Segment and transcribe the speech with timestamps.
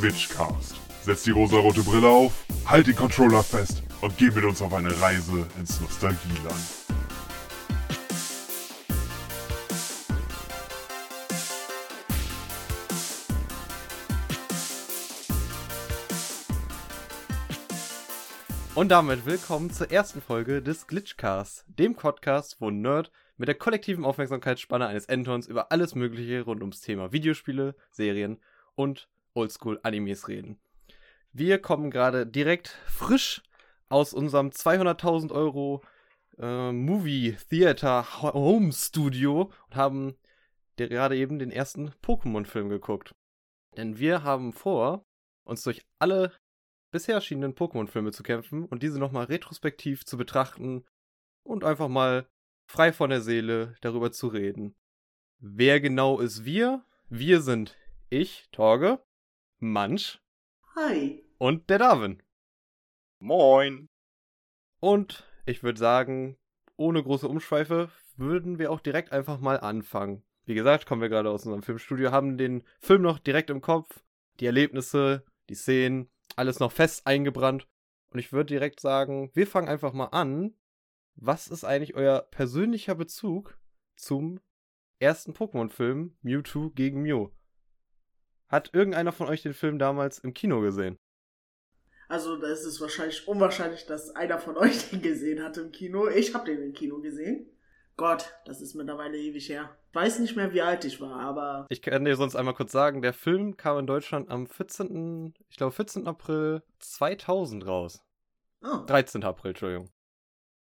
[0.00, 0.76] Glitchcast.
[1.02, 5.00] Setz die rosarote Brille auf, halt den Controller fest und geh mit uns auf eine
[5.00, 6.54] Reise ins Nostalgieland.
[18.76, 24.04] Und damit willkommen zur ersten Folge des Glitchcasts, dem Podcast, wo Nerd mit der kollektiven
[24.04, 28.38] Aufmerksamkeitsspanne eines Entons über alles Mögliche rund ums Thema Videospiele, Serien
[28.76, 29.08] und
[29.38, 30.58] Oldschool-Animes reden.
[31.32, 33.42] Wir kommen gerade direkt frisch
[33.88, 35.82] aus unserem 200.000 Euro
[36.38, 40.16] äh, Movie Theater Home Studio und haben
[40.76, 43.14] gerade eben den ersten Pokémon-Film geguckt.
[43.76, 45.04] Denn wir haben vor,
[45.44, 46.32] uns durch alle
[46.90, 50.84] bisher erschienenen Pokémon-Filme zu kämpfen und diese nochmal retrospektiv zu betrachten
[51.44, 52.28] und einfach mal
[52.66, 54.74] frei von der Seele darüber zu reden.
[55.38, 56.84] Wer genau ist wir?
[57.08, 57.76] Wir sind
[58.10, 59.00] ich, Torge,
[59.60, 60.20] Mansch.
[60.76, 61.24] Hi.
[61.38, 62.22] Und der Darwin.
[63.18, 63.88] Moin.
[64.78, 66.36] Und ich würde sagen,
[66.76, 70.22] ohne große Umschweife würden wir auch direkt einfach mal anfangen.
[70.44, 74.04] Wie gesagt, kommen wir gerade aus unserem Filmstudio, haben den Film noch direkt im Kopf,
[74.38, 77.66] die Erlebnisse, die Szenen, alles noch fest eingebrannt.
[78.10, 80.54] Und ich würde direkt sagen, wir fangen einfach mal an.
[81.16, 83.58] Was ist eigentlich euer persönlicher Bezug
[83.96, 84.38] zum
[85.00, 87.30] ersten Pokémon-Film Mewtwo gegen Mew?
[88.48, 90.98] Hat irgendeiner von euch den Film damals im Kino gesehen?
[92.08, 96.08] Also, da ist es wahrscheinlich unwahrscheinlich, dass einer von euch den gesehen hat im Kino.
[96.08, 97.46] Ich habe den im Kino gesehen.
[97.96, 99.76] Gott, das ist mittlerweile ewig her.
[99.92, 101.66] Weiß nicht mehr, wie alt ich war, aber.
[101.68, 105.34] Ich kann dir sonst einmal kurz sagen, der Film kam in Deutschland am 14.
[105.48, 106.06] Ich glaube 14.
[106.06, 108.04] April 2000 raus.
[108.62, 108.84] Oh.
[108.86, 109.24] 13.
[109.24, 109.90] April, Entschuldigung.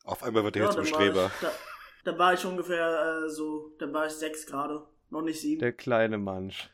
[0.05, 1.31] Auf einmal wird er Ja, jetzt zum Streber.
[1.35, 1.53] ich- Da,
[2.13, 4.87] da war ich ungefähr äh, so, da war ich sechs gerade.
[5.11, 5.61] Noch nicht sieben.
[5.61, 6.71] Der kleine Mansch.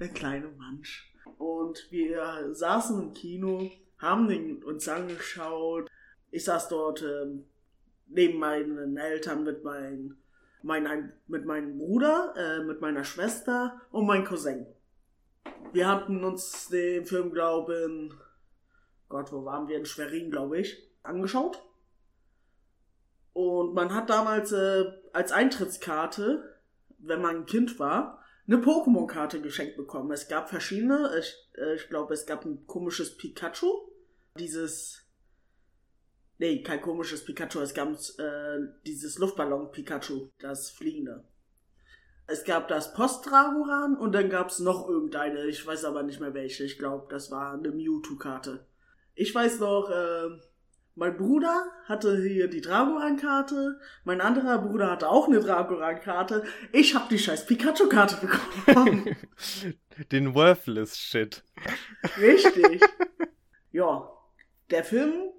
[0.00, 1.12] Der kleine Mensch.
[1.36, 5.90] Und wir saßen im Kino, haben den uns angeschaut.
[6.30, 7.44] Ich saß dort ähm,
[8.06, 10.16] neben meinen Eltern mit, mein,
[10.62, 14.66] mein, mit meinem Bruder, äh, mit meiner Schwester und meinem Cousin.
[15.72, 18.12] Wir hatten uns den Film, glaube ich,
[19.10, 19.76] Gott, wo waren wir?
[19.76, 21.62] In Schwerin, glaube ich, angeschaut.
[23.34, 26.58] Und man hat damals äh, als Eintrittskarte,
[26.98, 28.19] wenn man ein Kind war,
[28.50, 30.10] eine Pokémon-Karte geschenkt bekommen.
[30.10, 31.10] Es gab verschiedene.
[31.18, 33.70] Ich, äh, ich glaube, es gab ein komisches Pikachu.
[34.38, 35.06] Dieses.
[36.38, 37.60] Nee, kein komisches Pikachu.
[37.60, 41.24] Es gab äh, dieses Luftballon-Pikachu, das fliegende.
[42.26, 45.46] Es gab das Post-Dragoran und dann gab es noch irgendeine.
[45.46, 46.64] Ich weiß aber nicht mehr welche.
[46.64, 48.66] Ich glaube, das war eine Mewtwo-Karte.
[49.14, 50.28] Ich weiß noch, äh,
[51.00, 53.80] mein Bruder hatte hier die Dragoran-Karte.
[54.04, 56.44] Mein anderer Bruder hatte auch eine Dragoran-Karte.
[56.72, 59.16] Ich habe die scheiß Pikachu-Karte bekommen.
[60.12, 61.42] Den Worthless Shit.
[62.20, 62.82] Richtig.
[63.72, 64.12] ja,
[64.68, 65.30] der Film,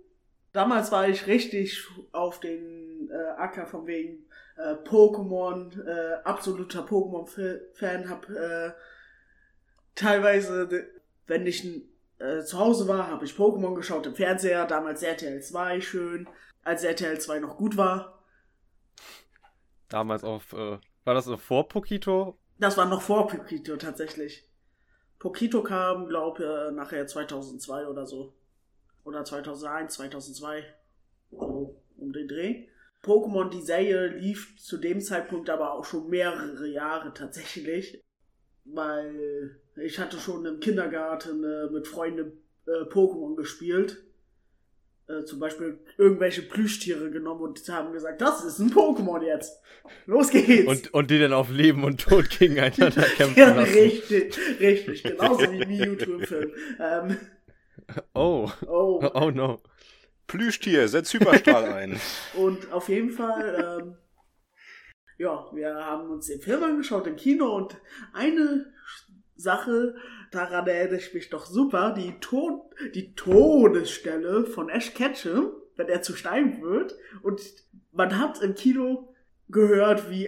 [0.52, 4.26] damals war ich richtig auf den äh, Acker von wegen
[4.58, 8.72] äh, Pokémon, äh, absoluter Pokémon-Fan, hab äh,
[9.94, 10.88] teilweise,
[11.28, 11.64] wenn ich
[12.22, 16.30] äh, zu Hause war, habe ich Pokémon geschaut im Fernseher, damals RTL 2 schön,
[16.64, 18.24] als RTL 2 noch gut war.
[19.90, 22.38] Damals auf, äh, war das noch vor Pokito?
[22.60, 24.48] Das war noch vor Pokito tatsächlich.
[25.20, 28.34] Pokito kam, glaube ich, nachher 2002 oder so.
[29.04, 30.64] Oder 2001, 2002.
[31.32, 32.68] So, um den Dreh.
[33.04, 38.04] Pokémon, die Serie lief zu dem Zeitpunkt aber auch schon mehrere Jahre tatsächlich.
[38.66, 42.34] Weil ich hatte schon im Kindergarten äh, mit Freunden
[42.68, 44.04] äh, Pokémon gespielt.
[45.08, 49.60] Äh, zum Beispiel irgendwelche Plüschtiere genommen und haben gesagt, das ist ein Pokémon jetzt.
[50.06, 50.68] Los geht's.
[50.68, 53.74] Und, und die dann auf Leben und Tod gegeneinander kämpfen Ja, lassen.
[53.74, 55.04] richtig, richtig.
[55.04, 56.52] Genauso wie Mewtwo im Film.
[56.80, 57.18] Ähm,
[58.14, 59.60] Oh, oh, oh no.
[60.28, 62.00] Plüschtier, setz Hyperstrahl ein.
[62.36, 63.96] und auf jeden Fall, ähm,
[65.22, 67.78] ja, wir haben uns den Film angeschaut im Kino und
[68.12, 68.66] eine
[69.36, 69.96] Sache,
[70.32, 72.62] daran erinnere ich mich doch super, die, Tod
[72.96, 77.40] die Todesstelle von Ash Ketchum, wenn er zu Stein wird und
[77.92, 79.14] man hat im Kino
[79.50, 80.28] gehört, wie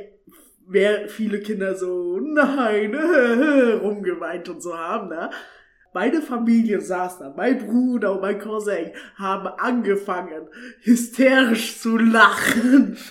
[0.67, 2.93] wer viele Kinder so nein
[3.81, 5.31] rumgeweint und so haben, ne?
[5.93, 10.47] Meine Familie saß da, mein Bruder und mein Cousin haben angefangen,
[10.81, 12.97] hysterisch zu lachen.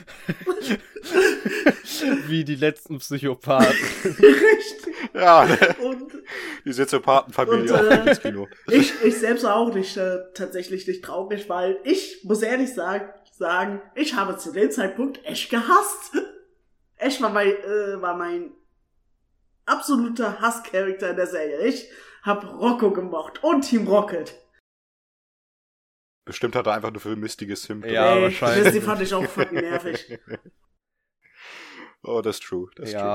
[2.27, 3.77] Wie die letzten Psychopathen.
[4.05, 4.95] Richtig.
[5.15, 5.59] Ja, ne?
[5.83, 6.13] Und
[6.65, 8.49] die Soziopathenfamilie Und, auch äh, ins Kino.
[8.69, 13.11] ich, ich selbst war auch nicht äh, tatsächlich nicht traurig, weil ich muss ehrlich sagen,
[13.39, 16.13] sagen, ich habe zu dem Zeitpunkt Ash gehasst.
[16.97, 18.53] Ash war mein, äh, war mein
[19.67, 21.67] absoluter Hasscharakter in der Serie.
[21.67, 21.89] Ich
[22.23, 24.39] hab Rocco gemocht und Team Rocket.
[26.25, 27.83] Bestimmt hat er einfach nur für Mistige Sim.
[27.85, 28.65] Ja, Ey, wahrscheinlich.
[28.65, 30.19] Misty fand ich auch fucking nervig.
[32.05, 32.71] oh, das ist true.
[32.77, 33.11] Das ist ja, true.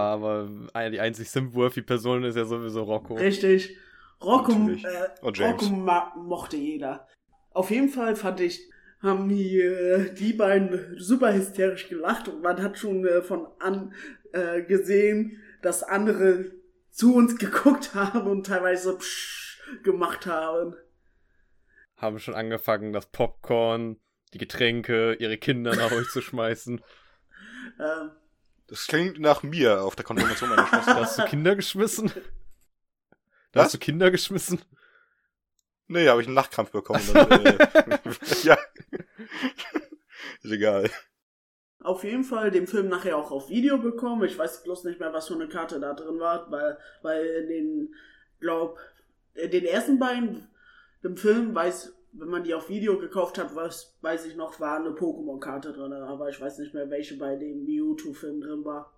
[0.76, 3.16] aber die einzig sim-worthy Person ist ja sowieso Rocco.
[3.16, 3.78] Richtig.
[4.22, 5.64] Rocco, äh, Und James.
[5.64, 7.08] Rocco mochte jeder.
[7.52, 8.70] Auf jeden Fall fand ich,
[9.02, 13.94] haben die, äh, die beiden super hysterisch gelacht und man hat schon äh, von an
[14.34, 16.52] äh, gesehen, dass andere
[16.98, 20.76] zu uns geguckt haben und teilweise so psch gemacht haben.
[21.96, 24.00] Haben schon angefangen, das Popcorn,
[24.34, 26.84] die Getränke, ihre Kinder nach euch zu schmeißen.
[27.80, 28.12] Ähm,
[28.68, 30.96] Das klingt nach mir auf der Konfirmation meiner Da Schwester.
[30.96, 32.08] hast du Kinder geschmissen?
[33.52, 33.66] Da Was?
[33.66, 34.62] hast du Kinder geschmissen?
[35.88, 37.04] Nee, habe ich einen Nachtkrampf bekommen.
[37.14, 37.58] Dann, äh,
[38.44, 38.58] ja.
[40.42, 40.90] ist egal.
[41.80, 44.24] Auf jeden Fall den Film nachher auch auf Video bekommen.
[44.24, 47.48] Ich weiß bloß nicht mehr, was für eine Karte da drin war, weil, weil in
[47.48, 47.96] den,
[48.40, 48.80] glaub,
[49.36, 50.48] in den ersten beiden
[51.04, 54.78] im Film weiß, wenn man die auf Video gekauft hat, weiß, weiß ich noch, war
[54.78, 58.94] eine Pokémon-Karte drin, aber ich weiß nicht mehr, welche bei dem Mewtwo-Film drin war.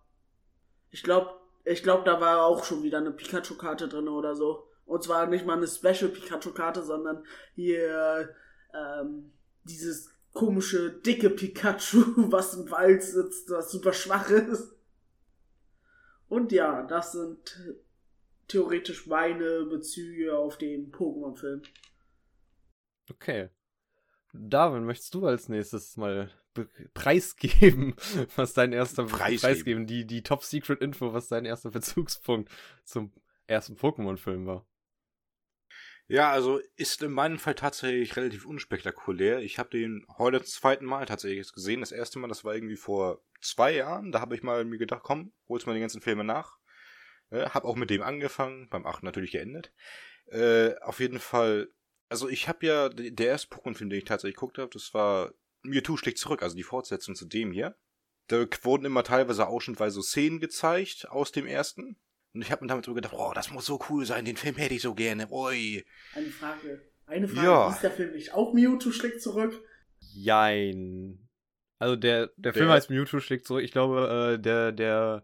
[0.91, 1.31] Ich glaube,
[1.65, 4.67] ich glaube, da war auch schon wieder eine Pikachu-Karte drin oder so.
[4.85, 7.23] Und zwar nicht mal eine Special Pikachu-Karte, sondern
[7.53, 8.33] hier
[8.73, 9.31] ähm,
[9.65, 14.75] dieses komische, dicke Pikachu, was im Wald sitzt, was super schwach ist.
[16.27, 17.75] Und ja, das sind
[18.47, 21.61] theoretisch meine Bezüge auf den Pokémon-Film.
[23.09, 23.49] Okay.
[24.33, 27.95] Darwin, möchtest du als nächstes mal be- preisgeben,
[28.35, 29.39] was dein erster Preisgeben.
[29.39, 32.51] preisgeben, die, die Top-Secret-Info, was dein erster Bezugspunkt
[32.83, 33.11] zum
[33.47, 34.67] ersten Pokémon-Film war?
[36.11, 39.41] Ja, also ist in meinem Fall tatsächlich relativ unspektakulär.
[39.41, 41.81] Ich habe den heute zum zweiten Mal tatsächlich gesehen.
[41.81, 44.11] Das erste Mal, das war irgendwie vor zwei Jahren.
[44.11, 46.57] Da habe ich mal mir gedacht, komm, holst mal die ganzen Filme nach.
[47.29, 49.71] Äh, hab auch mit dem angefangen, beim 8 natürlich geendet.
[50.25, 51.69] Äh, auf jeden Fall,
[52.09, 55.95] also ich habe ja, der erste Pokémon-Film, den ich tatsächlich geguckt habe, das war Mewtwo
[55.95, 57.77] schlägt zurück, also die Fortsetzung zu dem hier.
[58.29, 61.99] Da wurden immer teilweise ausschnittweise so Szenen gezeigt aus dem ersten.
[62.33, 64.55] Und ich habe mir damit so gedacht, oh, das muss so cool sein, den Film
[64.55, 65.27] hätte ich so gerne.
[65.31, 65.83] Oi.
[66.15, 66.81] Eine Frage.
[67.07, 67.47] Eine Frage.
[67.47, 67.69] Ja.
[67.71, 69.59] Ist der Film nicht auch Mewtwo schlägt zurück?
[69.99, 71.27] Jein.
[71.79, 73.63] Also der, der Film Der- heißt Mewtwo schlägt zurück.
[73.63, 75.23] Ich glaube, äh, der, der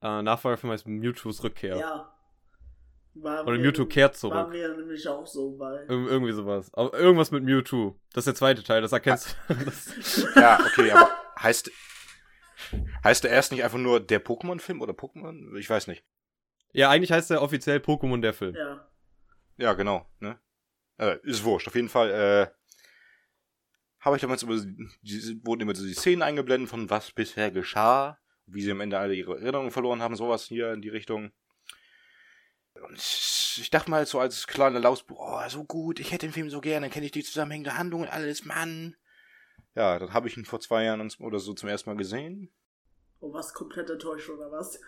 [0.00, 1.76] äh, Nachfolgerfilm heißt Mewtwo's Rückkehr.
[1.76, 2.14] Ja.
[3.14, 4.48] War Oder Mewtwo kehrt War zurück.
[4.50, 5.84] mir nämlich auch so, weil.
[5.86, 6.72] Ir irgendwie sowas.
[6.74, 7.98] Aber irgendwas mit Mewtwo.
[8.12, 9.54] Das ist der zweite Teil, das erkennst du.
[9.64, 11.10] Das, Ja, okay, aber
[11.40, 11.70] heißt,
[13.02, 15.56] heißt der erst nicht einfach nur der Pokémon-Film oder Pokémon?
[15.58, 16.04] Ich weiß nicht.
[16.72, 18.54] Ja, eigentlich heißt der offiziell Pokémon der Film.
[18.54, 18.88] Ja.
[19.56, 20.38] Ja, genau, ne?
[20.98, 21.68] Äh, ist wurscht.
[21.68, 22.46] Auf jeden Fall, äh,
[24.00, 24.56] habe ich damals über,
[25.02, 28.98] die, wurden immer so die Szenen eingeblendet von was bisher geschah, wie sie am Ende
[28.98, 31.32] alle ihre Erinnerungen verloren haben, sowas hier in die Richtung.
[32.74, 36.48] Und ich dachte mal so als kleiner Lausbuch, oh, so gut, ich hätte den Film
[36.48, 38.96] so gerne, kenne ich die zusammenhängende Handlung und alles, Mann.
[39.74, 42.52] Ja, dann habe ich ihn vor zwei Jahren oder so zum ersten Mal gesehen.
[43.18, 44.80] Und was komplett enttäuscht oder was?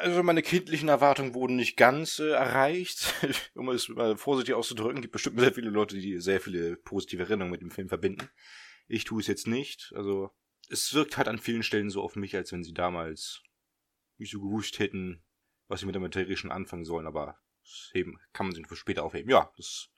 [0.00, 3.14] Also meine kindlichen Erwartungen wurden nicht ganz äh, erreicht.
[3.54, 7.52] um es mal vorsichtig auszudrücken, gibt bestimmt sehr viele Leute, die sehr viele positive Erinnerungen
[7.52, 8.28] mit dem Film verbinden.
[8.86, 9.92] Ich tue es jetzt nicht.
[9.94, 10.30] Also
[10.68, 13.42] es wirkt halt an vielen Stellen so auf mich, als wenn sie damals
[14.18, 15.22] nicht so gewusst hätten,
[15.66, 17.06] was sie mit der Materie schon anfangen sollen.
[17.06, 19.30] Aber das heben, kann man sich für später aufheben.
[19.30, 19.90] Ja, das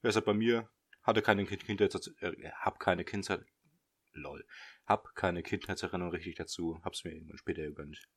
[0.00, 0.70] wäre es halt bei mir.
[1.02, 3.44] Hatte keine kind Kindheit, äh, hab keine Kindheit,
[4.12, 4.46] lol,
[4.86, 6.80] hab keine Kindheitserinnerung richtig dazu.
[6.82, 8.08] Hab's mir irgendwann später gegönnt.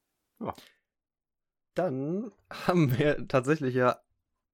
[1.77, 3.99] Dann haben wir tatsächlich ja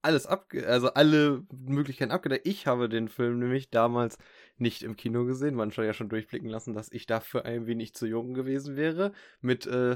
[0.02, 0.68] alles abge...
[0.68, 2.46] Also alle Möglichkeiten abgedeckt.
[2.46, 4.18] Ich habe den Film nämlich damals
[4.58, 5.56] nicht im Kino gesehen.
[5.56, 9.14] Man schon ja schon durchblicken lassen, dass ich dafür ein wenig zu jung gewesen wäre.
[9.40, 9.96] Mit äh,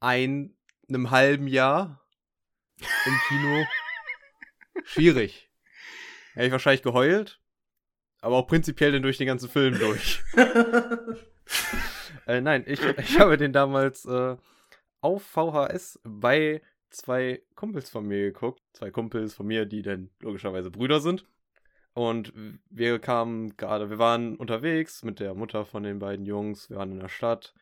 [0.00, 0.56] ein,
[0.88, 2.04] einem halben Jahr
[2.80, 3.64] im Kino.
[4.84, 5.48] Schwierig.
[6.34, 7.40] Hätte ich wahrscheinlich geheult.
[8.20, 10.22] Aber auch prinzipiell dann durch den ganzen Film durch.
[12.26, 14.36] Äh, nein, ich, ich habe den damals äh,
[15.06, 16.60] auf VHS bei
[16.90, 18.60] zwei Kumpels von mir geguckt.
[18.72, 21.24] Zwei Kumpels von mir, die dann logischerweise Brüder sind.
[21.94, 22.32] Und
[22.70, 26.68] wir kamen gerade, wir waren unterwegs mit der Mutter von den beiden Jungs.
[26.70, 27.54] Wir waren in der Stadt.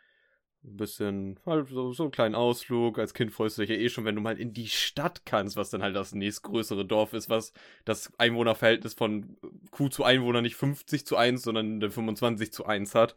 [0.65, 2.99] Ein bisschen, halt so, so einen kleinen Ausflug.
[2.99, 5.59] Als Kind freust du dich ja eh schon, wenn du mal in die Stadt kannst,
[5.59, 7.53] was dann halt das nächstgrößere Dorf ist, was
[7.85, 9.37] das Einwohnerverhältnis von
[9.71, 13.15] Kuh zu Einwohner nicht 50 zu 1, sondern 25 zu 1 hat.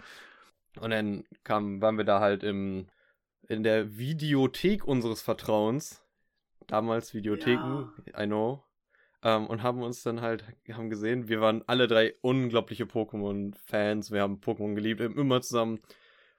[0.82, 2.88] Und dann kam, waren wir da halt im,
[3.48, 6.04] in der Videothek unseres Vertrauens.
[6.68, 8.64] Damals Videotheken, I know.
[9.24, 14.12] Ähm, und haben uns dann halt, haben gesehen, wir waren alle drei unglaubliche Pokémon-Fans.
[14.12, 15.80] Wir haben Pokémon geliebt, haben immer zusammen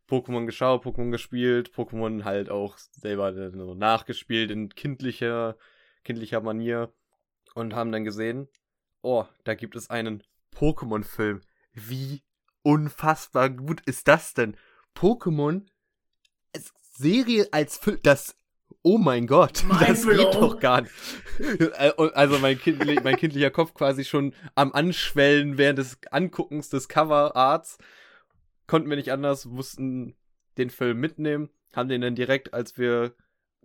[0.08, 5.56] Pokémon geschaut, Pokémon gespielt, Pokémon halt auch selber so nachgespielt in kindlicher,
[6.04, 6.92] kindlicher Manier.
[7.54, 8.48] und haben dann gesehen,
[9.02, 10.22] oh, da gibt es einen
[10.54, 11.40] Pokémon-Film.
[11.72, 12.22] Wie
[12.62, 14.56] unfassbar gut ist das denn?
[14.94, 15.66] Pokémon
[16.54, 18.36] als Serie als Film, das
[18.82, 20.92] Oh mein Gott, das geht doch gar nicht.
[21.38, 26.88] Äh, also mein, kindlich, mein kindlicher Kopf quasi schon am Anschwellen während des Anguckens des
[26.88, 27.78] Coverarts.
[28.66, 30.16] Konnten wir nicht anders, mussten
[30.58, 33.14] den Film mitnehmen, haben den dann direkt, als wir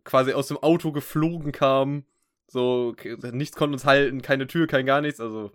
[0.04, 2.06] quasi aus dem Auto geflogen kamen,
[2.48, 2.96] so,
[3.32, 5.52] nichts konnte uns halten, keine Tür, kein gar nichts, also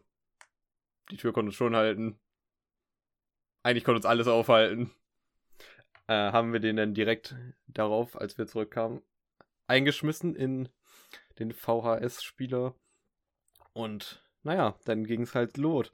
[1.10, 2.18] die Tür konnte uns schon halten.
[3.62, 4.90] Eigentlich konnte uns alles aufhalten.
[6.08, 7.36] Äh, haben wir den dann direkt
[7.66, 9.02] darauf, als wir zurückkamen,
[9.66, 10.68] eingeschmissen in
[11.38, 12.74] den VHS-Spieler.
[13.74, 15.92] Und naja, dann ging es halt los.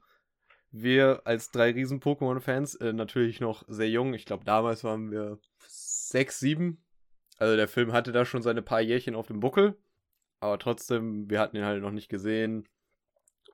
[0.71, 5.37] Wir als drei riesen Pokémon-Fans, äh, natürlich noch sehr jung, ich glaube damals waren wir
[5.67, 6.83] sechs, sieben.
[7.37, 9.77] Also der Film hatte da schon seine paar Jährchen auf dem Buckel.
[10.39, 12.67] Aber trotzdem, wir hatten ihn halt noch nicht gesehen.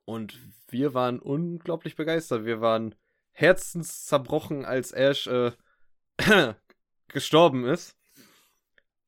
[0.05, 0.37] Und
[0.67, 2.45] wir waren unglaublich begeistert.
[2.45, 2.95] Wir waren
[3.31, 5.51] herzenszerbrochen, als Ash äh,
[7.07, 7.97] gestorben ist.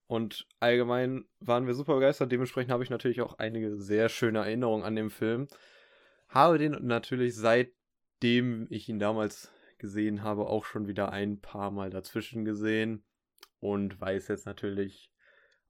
[0.07, 2.31] Und allgemein waren wir super begeistert.
[2.31, 5.47] Dementsprechend habe ich natürlich auch einige sehr schöne Erinnerungen an den Film.
[6.27, 11.89] Habe den natürlich seitdem ich ihn damals gesehen habe, auch schon wieder ein paar Mal
[11.89, 13.03] dazwischen gesehen.
[13.59, 15.09] Und weiß jetzt natürlich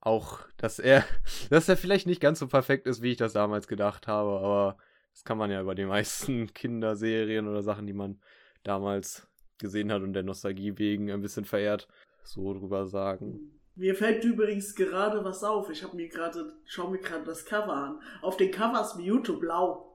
[0.02, 1.06] auch, dass er,
[1.50, 4.40] dass er vielleicht nicht ganz so perfekt ist, wie ich das damals gedacht habe.
[4.40, 4.78] Aber
[5.14, 8.20] das kann man ja über die meisten Kinderserien oder Sachen, die man
[8.64, 9.28] damals
[9.60, 11.88] gesehen hat und der Nostalgie wegen ein bisschen verehrt,
[12.24, 13.60] so drüber sagen.
[13.76, 15.70] Mir fällt übrigens gerade was auf.
[15.70, 18.00] Ich habe mir gerade, schau mir gerade das Cover an.
[18.22, 19.90] Auf den Cover ist Mewtwo blau.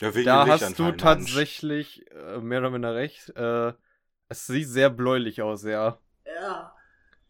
[0.00, 3.30] Ja, da hast du tatsächlich äh, mehr oder minder recht.
[3.36, 3.72] Äh,
[4.28, 5.98] es sieht sehr bläulich aus, ja.
[6.24, 6.74] Ja.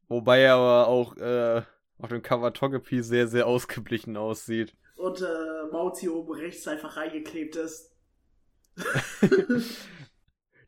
[0.09, 1.63] Wobei er aber auch äh,
[1.99, 4.75] auf dem Cover Togepi sehr, sehr ausgeblichen aussieht.
[4.97, 7.97] Und äh, Mauzi oben rechts einfach reingeklebt ist.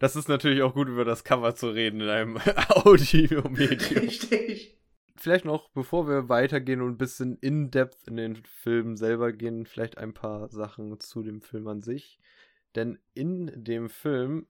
[0.02, 2.36] das ist natürlich auch gut, über das Cover zu reden in einem
[2.68, 4.00] Audio-Medium.
[4.02, 4.76] Richtig
[5.22, 9.96] vielleicht noch, bevor wir weitergehen und ein bisschen in-depth in den Film selber gehen, vielleicht
[9.96, 12.18] ein paar Sachen zu dem Film an sich.
[12.74, 14.46] Denn in dem Film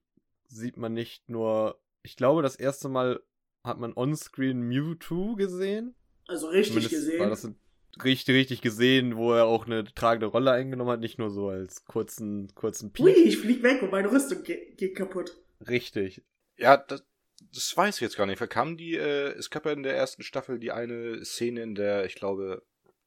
[0.46, 3.20] sieht man nicht nur, ich glaube, das erste Mal
[3.62, 5.94] hat man onscreen Mewtwo gesehen.
[6.26, 7.20] Also richtig Zumindest gesehen.
[7.20, 7.50] War das
[8.02, 11.84] richtig, richtig gesehen, wo er auch eine tragende Rolle eingenommen hat, nicht nur so als
[11.84, 13.04] kurzen, kurzen Piep.
[13.04, 15.36] Ui, ich flieg weg und meine Rüstung geht, geht kaputt.
[15.68, 16.22] Richtig.
[16.56, 17.04] Ja, das,
[17.52, 18.38] das weiß ich jetzt gar nicht.
[18.38, 22.04] Verkam die, äh, es gab ja in der ersten Staffel die eine Szene in der,
[22.04, 22.62] ich glaube,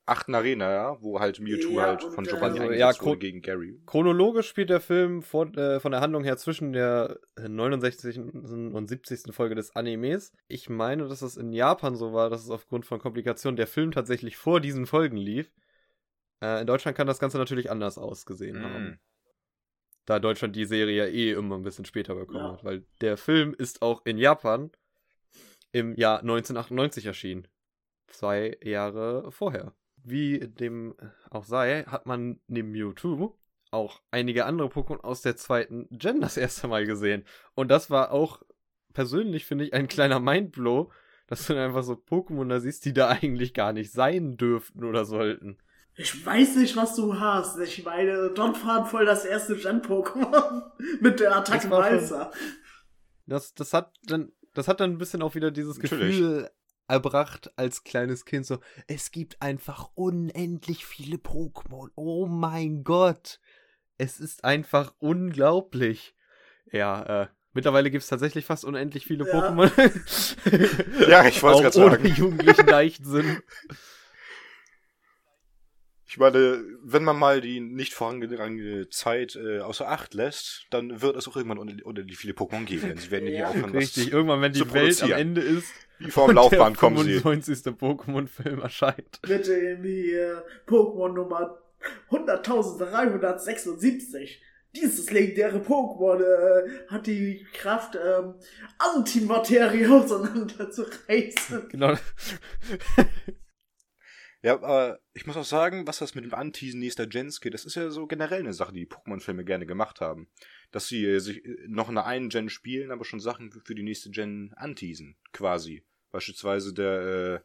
[0.06, 3.82] achten Arena, ja, wo halt Mewtwo ja, halt von Giovanni also, ja, wurde gegen Gary.
[3.88, 8.20] Chronologisch spielt der Film vor, äh, von der Handlung her zwischen der 69.
[8.20, 9.34] und 70.
[9.34, 10.32] Folge des Animes.
[10.48, 13.92] Ich meine, dass es in Japan so war, dass es aufgrund von Komplikationen der Film
[13.92, 15.52] tatsächlich vor diesen Folgen lief.
[16.42, 18.64] Äh, in Deutschland kann das Ganze natürlich anders ausgesehen mm.
[18.64, 19.00] haben
[20.06, 22.52] da Deutschland die Serie ja eh immer ein bisschen später bekommen ja.
[22.54, 24.72] hat, weil der Film ist auch in Japan
[25.72, 27.48] im Jahr 1998 erschienen.
[28.08, 29.74] Zwei Jahre vorher.
[30.04, 30.96] Wie dem
[31.32, 33.38] auch sei, hat man neben Mewtwo
[33.72, 37.26] auch einige andere Pokémon aus der zweiten Gen das erste Mal gesehen.
[37.56, 38.42] Und das war auch
[38.94, 40.92] persönlich, finde ich, ein kleiner Mindblow,
[41.28, 45.06] dass du einfach so Pokémon da siehst, die da eigentlich gar nicht sein dürften oder
[45.06, 45.58] sollten.
[45.98, 47.58] Ich weiß nicht, was du hast.
[47.60, 50.64] Ich meine, Donphan voll das erste Gen-Pokémon
[51.00, 52.32] mit der Attacke Walzer.
[53.26, 56.18] Das, das hat dann, das hat dann ein bisschen auch wieder dieses Natürlich.
[56.18, 56.52] Gefühl
[56.88, 61.90] erbracht als kleines Kind so, es gibt einfach unendlich viele Pokémon.
[61.96, 63.40] Oh mein Gott.
[63.98, 66.14] Es ist einfach unglaublich.
[66.72, 69.34] Ja, äh, mittlerweile gibt es tatsächlich fast unendlich viele ja.
[69.34, 71.10] Pokémon.
[71.10, 72.06] ja, ich wollte es gerade sagen.
[72.06, 73.42] Ohne jugendlichen Leichtsinn.
[76.16, 81.18] Ich meine, wenn man mal die nicht vorangegangene Zeit äh, außer Acht lässt, dann wird
[81.18, 82.96] es auch irgendwann unter, unter die viele Pokémon geben.
[82.96, 85.68] Sie werden ja, nicht aufhören, Richtig, irgendwann, wenn die Welt am Ende ist.
[86.00, 87.12] Wie vor dem Laufbahn kommen sie.
[87.12, 87.74] Der 95.
[87.74, 89.20] Pokémon-Film erscheint.
[89.24, 91.58] Bitte in die äh, Pokémon Nummer
[92.10, 94.38] 100.376.
[94.74, 98.36] Dieses legendäre Pokémon äh, hat die Kraft, ähm,
[98.78, 101.68] Antimaterie auseinanderzureißen.
[101.68, 101.98] Genau.
[104.46, 107.66] Ja, aber ich muss auch sagen, was das mit dem Anteasen nächster Gens geht, das
[107.66, 110.30] ist ja so generell eine Sache, die Pokémon-Filme gerne gemacht haben.
[110.70, 113.74] Dass sie äh, sich äh, noch in der einen Gen spielen, aber schon Sachen für
[113.74, 115.84] die nächste Gen anteasen, quasi.
[116.12, 117.40] Beispielsweise der, äh,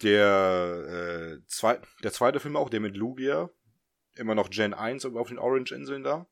[0.00, 3.50] der, äh, zwei, der zweite Film auch, der mit Lugia,
[4.14, 6.26] immer noch Gen 1 auf den Orange-Inseln da.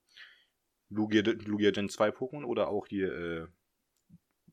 [0.89, 3.47] Lugia, Lugia Gen 2 Pokémon oder auch hier, äh,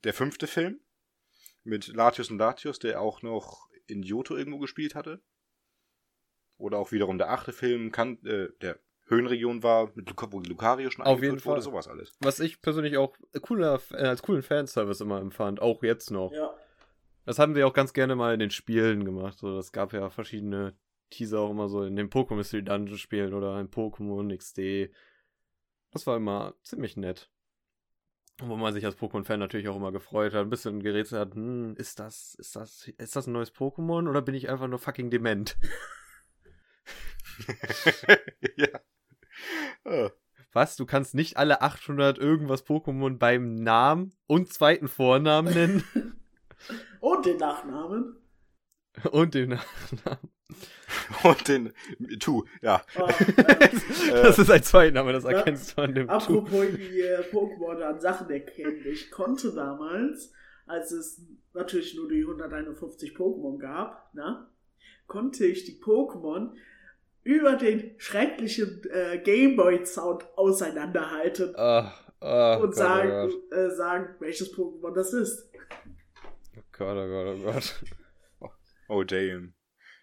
[0.03, 0.82] der fünfte Film
[1.63, 5.22] mit Latios und Latios, der auch noch in Johto irgendwo gespielt hatte.
[6.58, 10.89] Oder auch wiederum der achte Film, kann, äh, der Höhenregion war, mit Luca, wo Lucario
[10.91, 11.62] schon Auf jeden wurde, Fall.
[11.62, 12.13] sowas alles.
[12.19, 16.31] Was ich persönlich auch cooler, äh, als coolen Fanservice immer empfand, auch jetzt noch.
[16.31, 16.53] Ja.
[17.25, 19.38] Das haben sie auch ganz gerne mal in den Spielen gemacht.
[19.39, 20.75] So, das gab ja verschiedene
[21.10, 24.93] Teaser auch immer so in den Pokémon Mystery Dungeon Spielen oder in Pokémon XD.
[25.91, 27.31] Das war immer ziemlich nett.
[28.41, 31.75] Wo man sich als Pokémon-Fan natürlich auch immer gefreut hat, ein bisschen gerätselt hat, hm,
[31.75, 35.10] ist das, ist das, ist das ein neues Pokémon oder bin ich einfach nur fucking
[35.10, 35.58] dement?
[38.55, 38.79] ja.
[39.86, 40.10] Ah.
[40.51, 40.75] Was?
[40.75, 45.84] Du kannst nicht alle 800 irgendwas Pokémon beim Namen und zweiten Vornamen nennen?
[47.00, 48.17] Und den Nachnamen.
[49.12, 50.29] und den Nachnamen.
[51.24, 51.74] Und den
[52.20, 52.82] Tu, ja.
[52.98, 55.32] Oh, äh, das ist ein Zweitname, das Ja.
[55.32, 58.82] erkennst du an dem apropos die äh, Pokémon an Sachen erkennen.
[58.86, 60.32] Ich konnte damals,
[60.65, 61.22] als es
[61.53, 64.50] natürlich nur die 151 Pokémon gab, na,
[65.08, 66.51] konnte ich die Pokémon
[67.24, 74.51] über den schrecklichen äh, Gameboy-Sound auseinanderhalten Ah, ah, und Gott, sagen, Oh äh, sagen, welches
[74.56, 75.51] Pokémon das ist.
[76.58, 77.82] Oh Gott, oh Gott, oh Gott.
[78.88, 79.53] Oh, damn.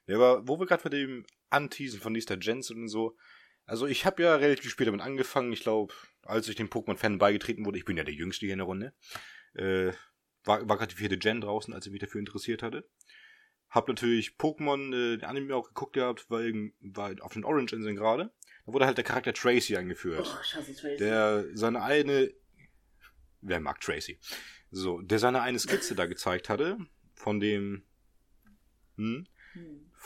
[0.07, 3.17] Ja, aber wo wir gerade mit dem Anteasen von Easter Gens und so.
[3.65, 5.53] Also, ich habe ja relativ spät damit angefangen.
[5.53, 8.59] Ich glaube, als ich dem Pokémon-Fan beigetreten wurde, ich bin ja der Jüngste hier in
[8.61, 8.95] der Runde,
[9.55, 9.93] äh,
[10.45, 12.89] war, war gerade die vierte Gen draußen, als ich mich dafür interessiert hatte.
[13.69, 18.33] Hab natürlich Pokémon, äh, den Anime auch geguckt gehabt, irgend- war auf den Orange-Inseln gerade.
[18.65, 20.25] Da wurde halt der Charakter Tracy eingeführt.
[20.25, 20.97] Oh, hasse Tracy.
[20.99, 22.33] der seine eine.
[23.41, 24.21] Wer mag Tracy?
[24.71, 26.79] So, der seine eine Skizze da gezeigt hatte,
[27.15, 27.83] von dem.
[28.97, 29.27] Hm?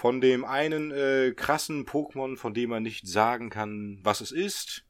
[0.01, 4.83] Von dem einen äh, krassen Pokémon, von dem man nicht sagen kann, was es ist.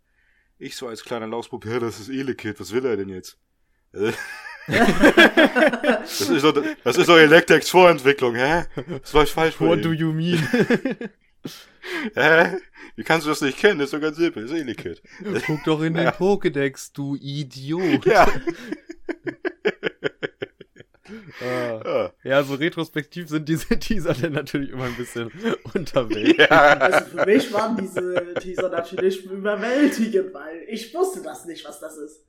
[0.56, 3.36] Ich so als kleiner Lausbub, ja, das ist Elekid, was will er denn jetzt?
[3.92, 4.12] Äh,
[4.68, 8.66] das ist doch, das ist doch Electex Vorentwicklung, hä?
[9.02, 10.38] Was läuft falsch bei What do you mean?
[12.14, 12.58] Hä?
[12.94, 13.80] Wie kannst du das nicht kennen?
[13.80, 15.02] Das ist doch ganz simpel, das ist Elekid.
[15.44, 16.12] Guck doch in den Ja.
[16.12, 18.06] Pokédex, du Idiot.
[18.06, 18.28] Ja.
[21.40, 22.12] Ah.
[22.22, 25.30] Ja, so retrospektiv sind diese Teaser dann natürlich immer ein bisschen
[25.74, 26.38] unterwegs.
[26.38, 26.48] Ja.
[26.48, 31.96] Also für mich waren diese Teaser natürlich überwältigend, weil ich wusste das nicht, was das
[31.96, 32.26] ist.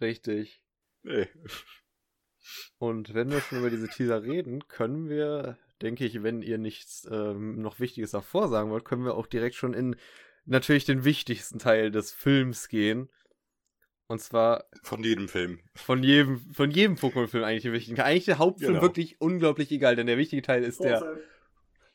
[0.00, 0.62] Richtig.
[1.02, 1.28] Nee.
[2.78, 7.08] Und wenn wir schon über diese Teaser reden, können wir, denke ich, wenn ihr nichts
[7.10, 9.96] ähm, noch Wichtiges davor sagen wollt, können wir auch direkt schon in
[10.44, 13.08] natürlich den wichtigsten Teil des Films gehen.
[14.06, 15.60] Und zwar Von jedem Film.
[15.74, 18.06] von jedem, von jedem Pokémon-Film eigentlich den wichtigen Teil.
[18.12, 18.82] Eigentlich der Hauptfilm Genau.
[18.82, 21.22] wirklich unglaublich egal, denn der wichtige Teil ist der Vorfall.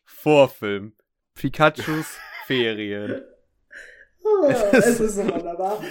[0.05, 0.93] Vorfilm.
[1.35, 2.17] Pikachus
[2.47, 3.21] Ferien.
[4.23, 5.83] Oh, Es es ist so wunderbar.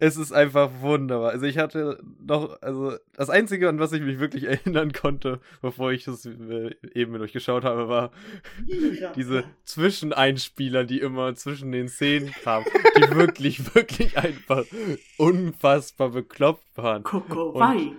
[0.00, 1.30] Es ist einfach wunderbar.
[1.30, 5.92] Also ich hatte noch, also das Einzige, an was ich mich wirklich erinnern konnte, bevor
[5.92, 8.10] ich das äh, eben durchgeschaut habe, war
[8.66, 9.12] Ja.
[9.12, 12.66] diese Zwischeneinspieler, die immer zwischen den Szenen kamen,
[12.98, 14.64] die wirklich, wirklich einfach
[15.18, 17.04] unfassbar bekloppt waren.
[17.04, 17.92] Wei.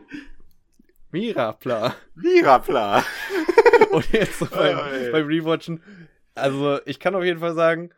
[1.11, 1.95] Mirapla.
[2.15, 3.03] Mirapla.
[3.91, 5.81] Und jetzt so beim, Oh, beim Rewatchen,
[6.35, 7.91] also ich kann auf jeden Fall sagen,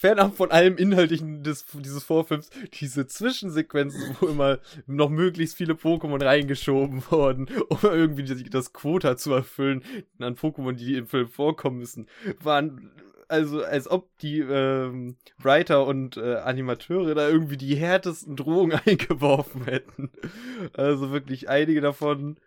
[0.00, 6.24] fernab von allem Inhaltlichen des, dieses Vorfilms, diese Zwischensequenzen, wo immer noch möglichst viele Pokémon
[6.24, 9.84] reingeschoben wurden, um irgendwie die- das Quota zu erfüllen
[10.18, 12.06] an Pokémon, die im Film vorkommen müssen,
[12.42, 12.90] waren
[13.28, 19.64] also als ob die ähm, Writer und äh, Animateure da irgendwie die härtesten Drogen eingeworfen
[19.66, 20.10] hätten.
[20.72, 22.38] Also wirklich einige davon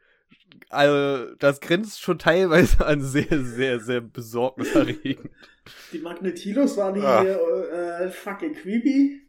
[0.70, 5.30] also, das grenzt schon teilweise an sehr, sehr, sehr besorgniserregend.
[5.91, 7.21] Die Magnetilos waren Ah.
[7.21, 7.39] hier
[8.02, 9.21] äh, fucking creepy.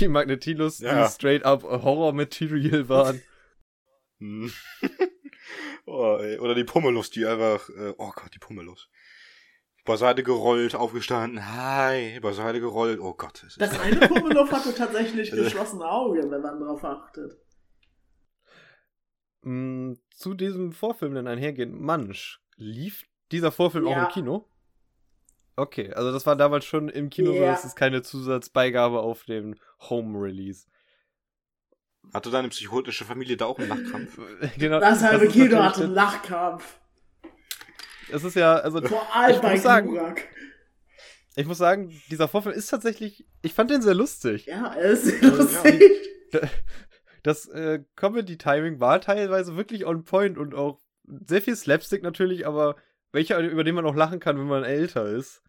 [0.00, 1.04] Die Magnetilos, Ja.
[1.06, 3.22] die straight up Horror-Material waren.
[4.18, 4.52] Hm.
[5.86, 6.38] oh, ey.
[6.38, 8.88] Oder die Pummelus, die einfach, äh, oh Gott, die Pummelus.
[9.84, 13.38] Beiseite gerollt, aufgestanden, hi, beiseite gerollt, oh Gott.
[13.38, 17.32] es ist- Das eine Pummeluff hatte tatsächlich geschlossene Augen, wenn man drauf achtet.
[19.42, 24.04] Mm, Zu diesem Vorfilm dann einhergehen, Mansch, lief dieser Vorfilm auch Ja.
[24.06, 24.48] im Kino?
[25.58, 27.50] Okay, also das war damals schon im Kino, so Ja.
[27.52, 30.66] dass es keine Zusatzbeigabe auf dem Home-Release.
[32.14, 34.18] Hatte deine psychotische Familie da auch einen Lachkrampf?
[34.58, 36.78] genau, Das halbe Kino hatte einen Lachkampf.
[38.10, 40.16] Es ist ja, also Vor allem Ich bei muss sagen-
[41.36, 44.46] ich muss sagen, dieser Vorfilm ist tatsächlich, ich fand den sehr lustig.
[44.46, 45.82] Ja, er ist ja, lustig.
[47.24, 52.76] Das äh, Comedy-Timing war teilweise wirklich on point und auch sehr viel Slapstick natürlich, aber
[53.12, 55.42] welcher, über den man auch lachen kann, wenn man älter ist.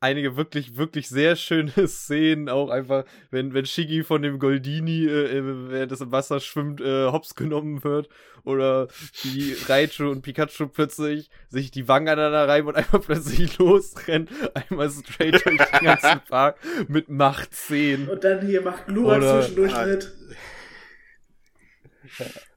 [0.00, 5.38] Einige wirklich, wirklich sehr schöne Szenen, auch einfach, wenn, wenn Shiggy von dem Goldini, äh,
[5.38, 8.08] äh, während es im Wasser schwimmt, äh, hops genommen wird,
[8.44, 8.88] oder
[9.22, 14.90] wie Raichu und Pikachu plötzlich sich die Wangen aneinander reiben und einfach plötzlich losrennen, einmal
[14.90, 18.08] straight durch den ganzen Park mit Macht 10.
[18.08, 19.86] Und dann hier macht Oder- zwischendurch Ah.
[19.86, 20.12] mit.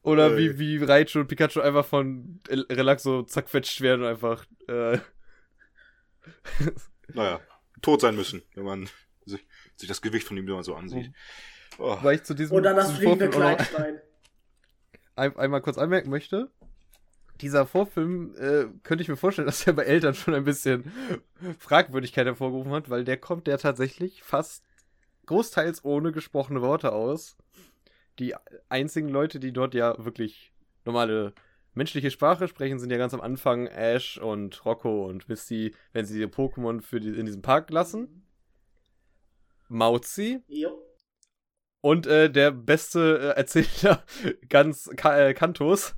[0.04, 4.99] Oder wie, wie Raichu und Pikachu einfach von El- Relaxo zerquetscht werden und einfach, äh,
[7.13, 7.39] Naja,
[7.82, 8.89] tot sein müssen, wenn man
[9.26, 9.45] sich,
[9.76, 11.12] sich das Gewicht von ihm immer so ansieht.
[11.78, 11.98] Oh.
[12.02, 14.02] weil ich zu diesem, Und dann das fliegende Kleinstein.
[15.15, 16.50] ein, einmal kurz anmerken möchte,
[17.41, 20.91] dieser Vorfilm äh, könnte ich mir vorstellen, dass er bei Eltern schon ein bisschen
[21.60, 24.63] Fragwürdigkeit hervorgerufen hat, weil der kommt der tatsächlich fast
[25.26, 27.38] großteils ohne gesprochene Worte aus.
[28.17, 28.36] Die
[28.67, 30.52] einzigen Leute, die dort ja wirklich
[30.84, 31.34] normale
[31.73, 36.19] menschliche Sprache sprechen, sind ja ganz am Anfang Ash und Rocco und Misty, wenn sie
[36.19, 38.25] ihr Pokémon für die, in diesem Park lassen.
[39.67, 40.82] Mauzi, Jo.
[41.82, 44.03] und äh, der beste äh, Erzähler
[44.49, 45.95] ganz Ka äh, Kantos,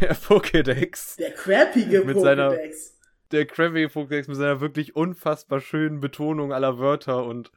[0.00, 1.16] der Pokédex.
[1.18, 2.94] Der crappige Mit seiner- Pokédex.
[3.30, 7.52] Der Krabby Pokédex mit seiner wirklich unfassbar schönen Betonung aller Wörter und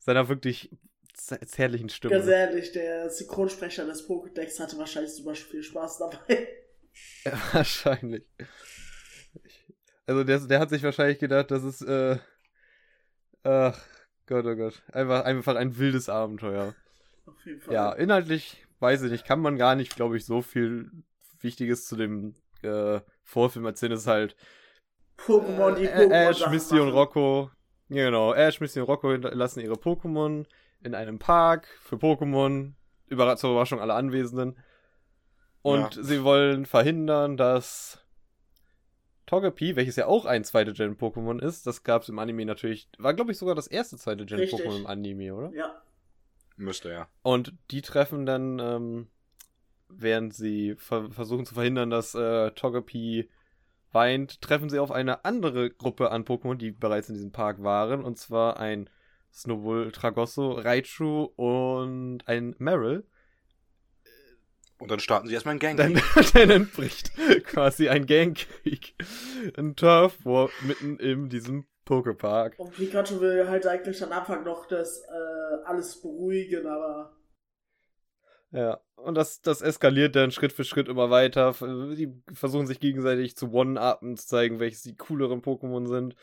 [0.00, 0.76] seiner wirklich
[1.14, 2.14] zärtlichen Stimme.
[2.14, 6.48] Ganz ehrlich, der Synchronsprecher des Pokédex hatte wahrscheinlich super viel Spaß dabei.
[7.24, 8.24] Ja, wahrscheinlich.
[10.06, 12.18] Also der, der hat sich wahrscheinlich gedacht, das ist, äh,
[13.42, 13.78] ach
[14.26, 16.74] Gott, oh Gott, einfach, einfach ein wildes Abenteuer.
[17.26, 17.74] Auf jeden Fall.
[17.74, 20.90] Ja, inhaltlich, weiß ich nicht, kann man gar nicht, glaube ich, so viel
[21.40, 23.92] Wichtiges zu dem äh, Vorfilm erzählen.
[23.92, 24.36] Es ist halt
[25.18, 26.30] Pokémon, die Äh, Pokémon.
[26.30, 26.90] Ash, Misty und.
[26.90, 27.50] Rocco.
[27.88, 28.32] Ja, genau.
[28.34, 30.46] Ash, Misty und Rocco lassen ihre Pokémon
[30.80, 32.72] in einem Park für Pokémon.
[33.06, 34.58] Überra zur Überraschung aller Anwesenden.
[35.62, 36.02] Und Ja.
[36.02, 38.04] sie wollen verhindern, dass
[39.26, 43.12] Togepi, welches ja auch ein zweite Gen-Pokémon ist, das gab es im Anime natürlich, war
[43.14, 45.50] glaube ich sogar das erste zweite Gen-Pokémon im Anime, oder?
[45.52, 45.82] Ja.
[46.56, 47.08] Müsste ja.
[47.22, 49.08] Und die treffen dann, ähm,
[49.88, 53.28] während sie ver versuchen zu verhindern, dass äh, Togepi
[53.92, 58.04] weint, treffen sie auf eine andere Gruppe an Pokémon, die bereits in diesem Park waren.
[58.04, 58.90] Und zwar ein
[59.32, 63.06] Snowball, Tragosso, Raichu und ein Meryl.
[64.78, 65.76] Und dann starten sie erstmal einen Gang.
[65.76, 66.00] Dann,
[66.34, 67.12] dann entbricht
[67.44, 68.94] quasi ein Gangkrieg.
[69.56, 72.58] Ein Turf War mitten in diesem Pokepark.
[72.58, 77.16] Und Pikachu will halt eigentlich am Anfang noch das äh, alles beruhigen, aber
[78.50, 81.54] Ja, und das, das eskaliert dann Schritt für Schritt immer weiter.
[81.60, 86.14] Die versuchen sich gegenseitig zu One-Upen, zu zeigen, welches die cooleren Pokémon sind.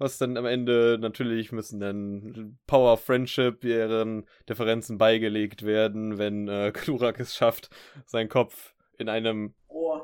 [0.00, 6.48] Was dann am Ende natürlich müssen dann Power of Friendship ihren Differenzen beigelegt werden, wenn
[6.48, 7.68] äh, Klurak es schafft,
[8.06, 9.54] seinen Kopf in einem.
[9.68, 10.00] oh.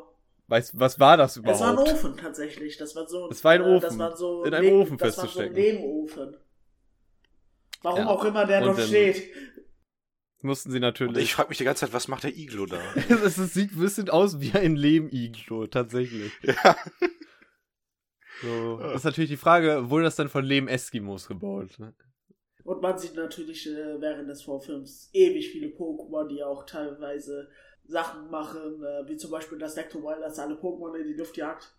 [0.48, 1.92] Weiß, was war das Es war ein überhaupt?
[1.94, 2.76] Ofen tatsächlich.
[2.76, 3.28] Das war so.
[3.30, 3.80] Es war ein äh, Ofen.
[3.88, 5.78] Das war so In einem Ofen das war so ein festzustecken.
[5.80, 6.36] Nebenofen.
[7.82, 8.06] Warum Ja.
[8.08, 9.30] auch immer der Und noch steht.
[10.42, 11.24] Mussten sie Und natürlich.
[11.24, 12.78] ich frage mich die ganze Zeit, was macht der Iglo da?
[13.08, 16.30] es, es sieht ein bisschen aus wie ein Lehm-Iglo, tatsächlich.
[16.42, 16.76] ja.
[18.42, 18.78] So.
[18.94, 21.78] Ist natürlich die Frage, wurde das dann von Lehm-Eskimos gebaut?
[21.78, 21.94] Ne?
[22.64, 27.48] Und man sieht natürlich äh, während des Vorfilms ewig viele Pokémon, die auch teilweise
[27.84, 31.74] Sachen machen, äh, wie zum Beispiel das Electrowile, das alle Pokémon in die Luft jagt.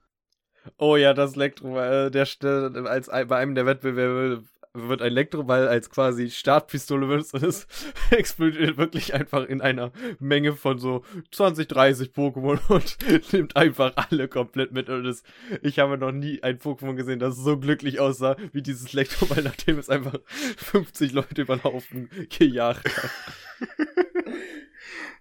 [0.77, 4.43] Oh ja, das Elektro, äh, der St- als bei einem der Wettbewerbe
[4.77, 7.67] wird ein Elektroball als quasi Startpistole benutzt und es
[8.11, 14.27] explodiert wirklich einfach in einer Menge von so 20, 30 Pokémon und nimmt einfach alle
[14.27, 14.89] komplett mit.
[14.89, 15.23] Und es,
[15.61, 19.79] ich habe noch nie ein Pokémon gesehen, das so glücklich aussah wie dieses Elektroball, nachdem
[19.79, 23.11] es einfach 50 Leute über den Haufen gejagt hat.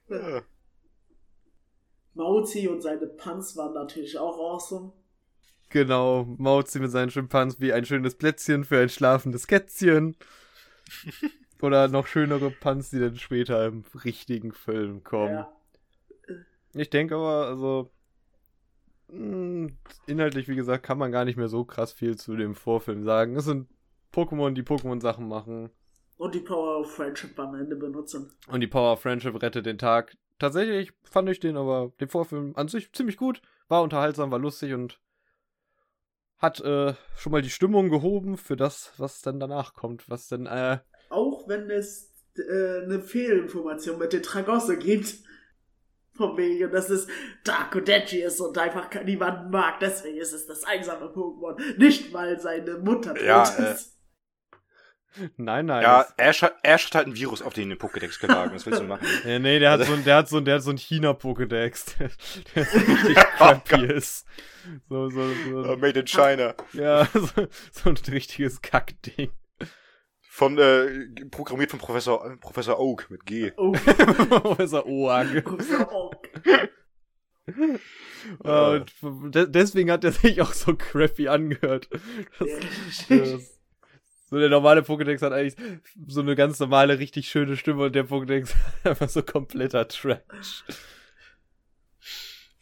[0.09, 0.42] Ja.
[2.14, 4.92] Mauzi und seine Punts waren natürlich auch awesome.
[5.68, 10.16] Genau, Mauzi mit seinen Schimpansen wie ein schönes Plätzchen für ein schlafendes Kätzchen.
[11.62, 15.35] Oder noch schönere Punts, die dann später im richtigen Film kommen.
[15.35, 15.52] Ja.
[16.74, 17.90] Ich denke aber, also.
[19.09, 19.70] mh,
[20.07, 23.35] Inhaltlich, wie gesagt, kann man gar nicht mehr so krass viel zu dem Vorfilm sagen.
[23.37, 23.68] Es sind
[24.12, 25.70] Pokémon, die Pokémon-Sachen machen.
[26.18, 28.33] Und die Power of Friendship am Ende benutzen.
[28.48, 30.16] Und die Power of Friendship rettet den Tag.
[30.38, 33.42] Tatsächlich fand ich den aber, den Vorfilm an sich ziemlich gut.
[33.68, 35.00] War unterhaltsam, war lustig und
[36.38, 40.09] hat äh, schon mal die Stimmung gehoben für das, was dann danach kommt.
[40.09, 45.14] Was dann, äh, Auch wenn es äh, eine Fehlinformation mit den Tragosse gibt.
[46.12, 47.07] Von wegen, dass es
[47.44, 49.81] Dark und Edgy ist und einfach niemanden mag.
[49.81, 51.61] Deswegen ist es das einsame Pokémon.
[51.77, 53.95] Nicht, weil seine Mutter tot Ja, äh, ist.
[55.37, 55.83] Nein, nein.
[55.83, 58.55] Ja, Ash hat, Ash hat halt ein Virus auf den den Pokédex geladen.
[58.55, 59.07] Was willst du machen?
[59.24, 61.96] Ja, nee, der hat so ein, der hat so ein, der hat so ein China-Pokédex,
[61.98, 62.11] der,
[62.55, 64.26] der so richtig crappy ist.
[64.88, 65.76] So, so, Uh, so.
[65.76, 66.55] made in China.
[66.72, 69.31] Ja, so, so ein richtiges Kackding.
[70.20, 73.52] Von, äh, programmiert von Professor, Professor Oak mit G.
[73.57, 75.42] Oh, Professor Oag.
[75.44, 76.29] Professor Oak.
[79.33, 81.88] De deswegen hat er sich auch so crappy angehört.
[82.38, 82.48] Das,
[83.09, 83.56] das,
[84.29, 85.57] so der normale Pokédex hat eigentlich
[86.07, 90.65] so eine ganz normale, richtig schöne Stimme und der Pokédex hat einfach so kompletter Trash.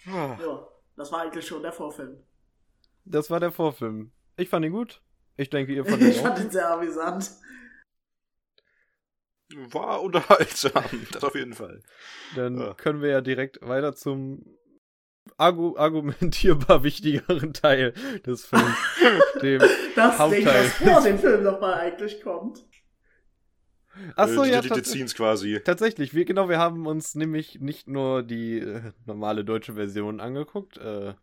[0.07, 0.37] Ah.
[0.41, 2.23] Ja, das war eigentlich schon der Vorfilm.
[3.07, 4.13] Das war der Vorfilm.
[4.37, 5.01] Ich fand ihn gut.
[5.37, 6.41] Ich denke, ihr Ich ihn fand auch.
[6.45, 7.31] ihn sehr amüsant.
[9.57, 11.83] War unterhaltsam, das auf jeden Fall.
[12.35, 12.75] Dann Ja.
[12.75, 14.45] können wir ja direkt weiter zum
[15.37, 17.93] argu argumentierbar wichtigeren Teil
[18.27, 18.77] des Films.
[19.43, 19.61] dem
[19.97, 20.45] Das Ding, Hauptteil.
[20.47, 22.65] was vor dem Film nochmal eigentlich kommt.
[24.17, 25.61] Achso, äh, ja, die, die Scenes quasi.
[25.65, 26.15] tatsächlich.
[26.15, 31.15] Wir, genau, wir haben uns nämlich nicht nur die äh, normale deutsche Version angeguckt, äh,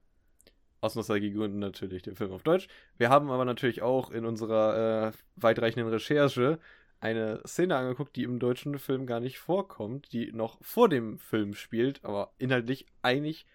[0.80, 2.67] aus Nostalgiegründen natürlich den Film auf Deutsch.
[2.97, 6.60] Wir haben aber natürlich auch in unserer äh, weitreichenden Recherche
[7.00, 11.54] eine Szene angeguckt, die im deutschen Film gar nicht vorkommt, die noch vor dem Film
[11.56, 13.45] spielt, aber inhaltlich eigentlich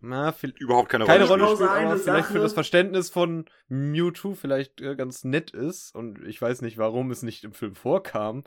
[0.00, 1.70] na, viel, Überhaupt keine, keine Rolle Rolle spielt.
[1.70, 5.94] aber vielleicht für das Verständnis von Mewtwo vielleicht äh, ganz nett ist.
[5.94, 8.44] Und ich weiß nicht, warum es nicht im Film vorkam.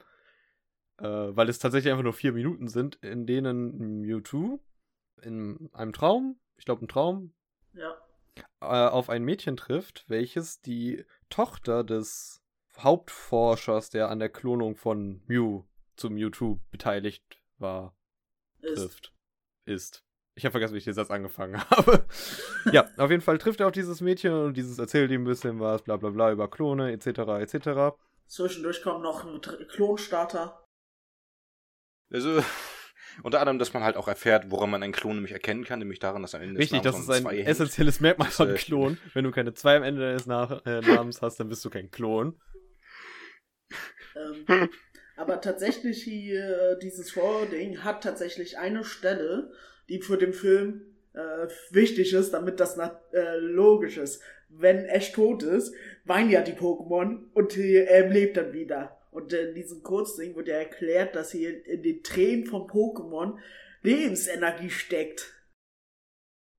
[0.98, 4.60] Äh, weil es tatsächlich einfach nur vier Minuten sind, in denen Mewtwo
[5.22, 7.34] in einem Traum, ich glaube ein Traum,
[7.74, 7.96] Ja.
[8.62, 12.42] äh, auf ein Mädchen trifft, welches die Tochter des
[12.78, 15.64] Hauptforschers, der an der Klonung von Mew
[15.96, 17.96] zu Mewtwo beteiligt war,
[18.62, 18.76] Ist.
[18.76, 19.14] trifft.
[19.66, 20.06] Ist.
[20.40, 22.06] Ich habe vergessen, wie ich den Satz angefangen habe.
[22.72, 25.60] ja, auf jeden Fall trifft er auf dieses Mädchen und dieses erzählt ihm ein bisschen
[25.60, 27.08] was, bla bla bla, über Klone, etc.,
[27.42, 27.98] etc.
[28.26, 30.64] Zwischendurch kommt noch ein Klonstarter.
[32.10, 32.42] Also,
[33.24, 36.00] unter anderem, dass man halt auch erfährt, woran man einen Klon nämlich erkennen kann, nämlich
[36.00, 37.48] daran, dass am Ende des Richtig, das Namens ist ein zwei hängt.
[37.50, 38.98] essentielles Merkmal Das, von Klon.
[39.14, 41.92] Wenn du keine zwei am Ende deines Nach äh, Namens hast, dann bist du kein
[41.92, 42.40] Klon.
[44.16, 44.70] Ähm,
[45.18, 49.52] aber tatsächlich hier, äh, dieses Vording hat tatsächlich eine Stelle,
[49.90, 50.82] die für den Film
[51.14, 54.22] äh, wichtig ist, damit das na äh, logisch ist.
[54.48, 55.74] Wenn Ash tot ist,
[56.06, 58.98] weinen ja die Pokémon und äh, er lebt dann wieder.
[59.12, 63.38] Und in diesem Kurzding wird ja erklärt, dass hier in den Tränen von Pokémon
[63.82, 65.34] Lebensenergie steckt.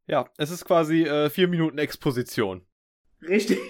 [0.06, 2.66] Ja, es ist quasi äh, vier Minuten Exposition.
[3.22, 3.60] Richtig?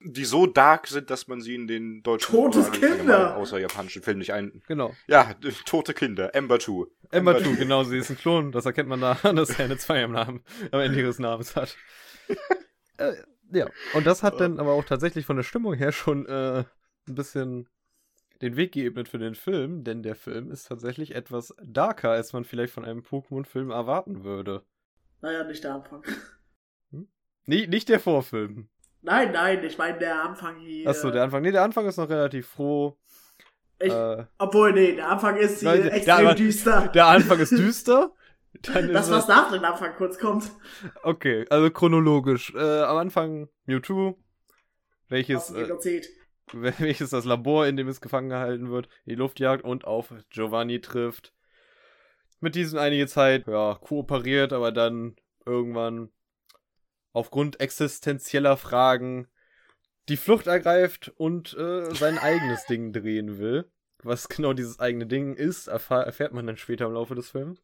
[0.00, 3.36] Die so dark sind, dass man sie in den deutschen Totes Kinder.
[3.36, 4.62] außer japanischen Filmen nicht ein...
[4.66, 4.94] Genau.
[5.06, 6.86] Ja, tote Kinder, Ember 2.
[7.12, 8.52] Ember 2, genau, sie ist ein Klon.
[8.52, 11.76] Das erkennt man daran, dass er eine 2 am Namen, am Ende ihres Namens hat.
[12.96, 13.14] äh,
[13.52, 16.64] ja, und das hat dann aber auch tatsächlich von der Stimmung her schon äh,
[17.06, 17.68] ein bisschen
[18.40, 22.44] den Weg geebnet für den Film, denn der Film ist tatsächlich etwas darker, als man
[22.44, 24.64] vielleicht von einem Pokémon-Film erwarten würde.
[25.20, 26.02] Naja, nicht der Anfang.
[27.46, 28.68] Nee, nicht der Vorfilm.
[29.02, 30.88] Nein, nein, ich meine der Anfang hier.
[30.88, 31.42] Achso, der Anfang.
[31.42, 32.96] Nee, der Anfang ist noch relativ froh.
[33.82, 36.88] Ich, Äh, obwohl, nee, der Anfang ist hier der- extrem der- düster.
[36.94, 38.12] der Anfang ist düster.
[38.62, 40.44] Dann das, ist was nach dem Anfang kurz kommt.
[41.02, 42.54] Okay, also chronologisch.
[42.54, 44.18] Äh, am Anfang Mewtwo,
[45.08, 45.68] welches, äh,
[46.52, 51.32] welches das Labor, in dem es gefangen gehalten wird, die Luftjagd und auf Giovanni trifft.
[52.40, 55.16] Mit diesem einige Zeit, ja, kooperiert, aber dann
[55.46, 56.10] irgendwann
[57.12, 59.28] aufgrund existenzieller Fragen
[60.08, 63.70] die Flucht ergreift und äh, sein eigenes Ding drehen will.
[64.02, 67.62] Was genau dieses eigene Ding ist, erfahr erfährt man dann später im Laufe des Films.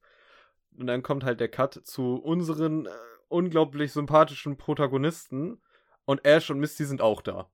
[0.77, 2.90] Und dann kommt halt der Cut zu unseren äh,
[3.29, 5.61] unglaublich sympathischen Protagonisten.
[6.05, 7.51] Und Ash und Misty sind auch da.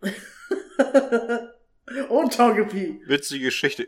[2.08, 3.00] und Togepi.
[3.06, 3.86] Witzige Geschichte.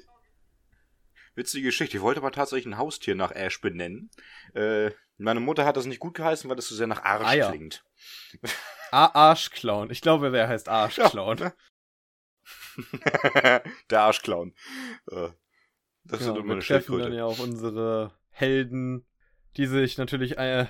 [1.35, 1.97] Witzige Geschichte.
[1.97, 4.11] Ich wollte mal tatsächlich ein Haustier nach Ash benennen.
[4.55, 7.35] Äh, meine Mutter hat das nicht gut geheißen, weil das so sehr nach Arsch Ah,
[7.35, 7.49] ja.
[7.51, 7.85] klingt.
[8.90, 9.90] Ah, Arschclown.
[9.90, 11.38] Ich glaube, der heißt Arschclown.
[11.38, 11.53] Ja.
[13.90, 14.54] Der Arschclown.
[15.10, 15.28] Äh,
[16.04, 19.04] das Ja, sind immer wir eine treffen dann ja auf unsere Helden,
[19.56, 20.66] die sich natürlich äh,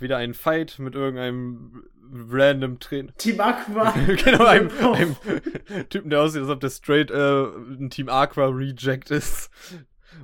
[0.00, 3.14] wieder einen Fight mit irgendeinem random Trainer.
[3.18, 3.90] Team Aqua.
[4.06, 5.16] genau, einem, einem
[5.88, 9.50] Typen, der aussieht, als ob der straight äh, ein Team Aqua Reject ist.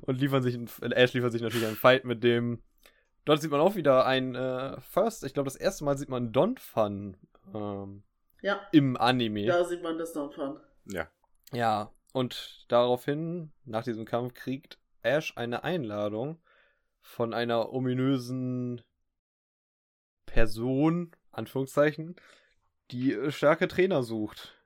[0.03, 2.63] Und liefern sich, ein, äh, Ash liefert sich natürlich einen Fight mit dem.
[3.25, 6.33] Dort sieht man auch wieder ein äh, First, ich glaube, das erste Mal sieht man
[6.33, 7.17] Don Fun
[7.55, 8.03] ähm,
[8.43, 9.47] Ja, im Anime.
[9.47, 10.59] da sieht man das noch von.
[10.87, 11.09] Ja.
[11.53, 16.41] Ja, und daraufhin, nach diesem Kampf, kriegt Ash eine Einladung
[17.01, 18.83] von einer ominösen
[20.27, 22.17] Person, Anführungszeichen,
[22.91, 24.59] die starke Trainer sucht.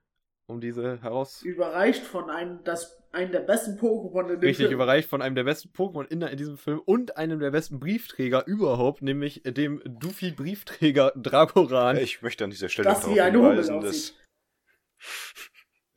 [0.47, 1.43] um diese heraus.
[1.43, 4.73] Überreicht von einem, das, einem der besten Pokémon in dem Richtig Film.
[4.73, 8.47] überreicht von einem der besten Pokémon in, in diesem Film und einem der besten Briefträger
[8.47, 11.99] überhaupt, nämlich dem Duffy-Briefträger Dragoran.
[11.99, 14.15] Ich möchte an dieser Stelle Dass darauf hinweisen, aussieht.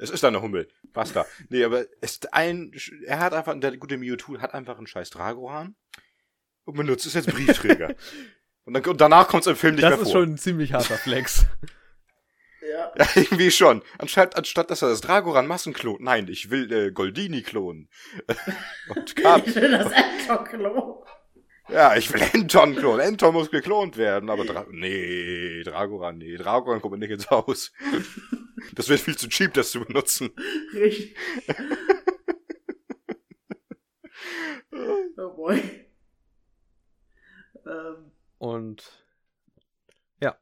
[0.02, 0.68] Es ist eine Hummel.
[0.94, 1.26] Basta.
[1.50, 2.74] Nee, aber es ist ein,
[3.06, 5.76] er hat einfach, der gute Mewtwo hat einfach einen scheiß Dragoran
[6.66, 7.96] und benutzt es als Briefträger.
[8.66, 10.22] und, dann, und danach kommt es im Film nicht Das mehr ist vor.
[10.22, 11.46] schon ein ziemlich harter Flex.
[12.64, 12.94] Ja.
[12.96, 13.82] Ja, irgendwie schon.
[13.98, 16.00] Anstatt, anstatt dass er das Dragoran Massen klont.
[16.00, 17.90] Nein, ich will äh, Goldini klonen.
[18.96, 21.04] und Cap Ich will das Enton-Klo.
[21.72, 23.00] Ja, ich will Enton klonen.
[23.00, 27.72] Enton muss geklont werden, aber Dra nee, Dragoran, nee, Dragoran kommt mir nicht ins Haus.
[28.76, 30.30] Das wird viel zu cheap, das zu benutzen.
[30.74, 31.16] Richtig.
[35.18, 35.62] oh boy.
[37.66, 39.04] Ähm, Und
[40.22, 40.38] ja,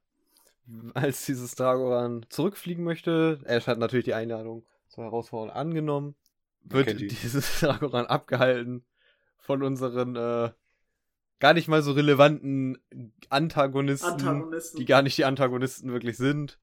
[0.93, 6.15] als dieses Dragoran zurückfliegen möchte, Ash hat natürlich die Einladung zur Herausforderung angenommen,
[6.63, 7.07] wird die.
[7.07, 8.83] dieses Dragoran abgehalten
[9.37, 10.51] von unseren äh,
[11.39, 12.77] gar nicht mal so relevanten
[13.29, 14.77] Antagonisten, Antagonisten.
[14.79, 16.59] die gar nicht die Antagonisten wirklich sind.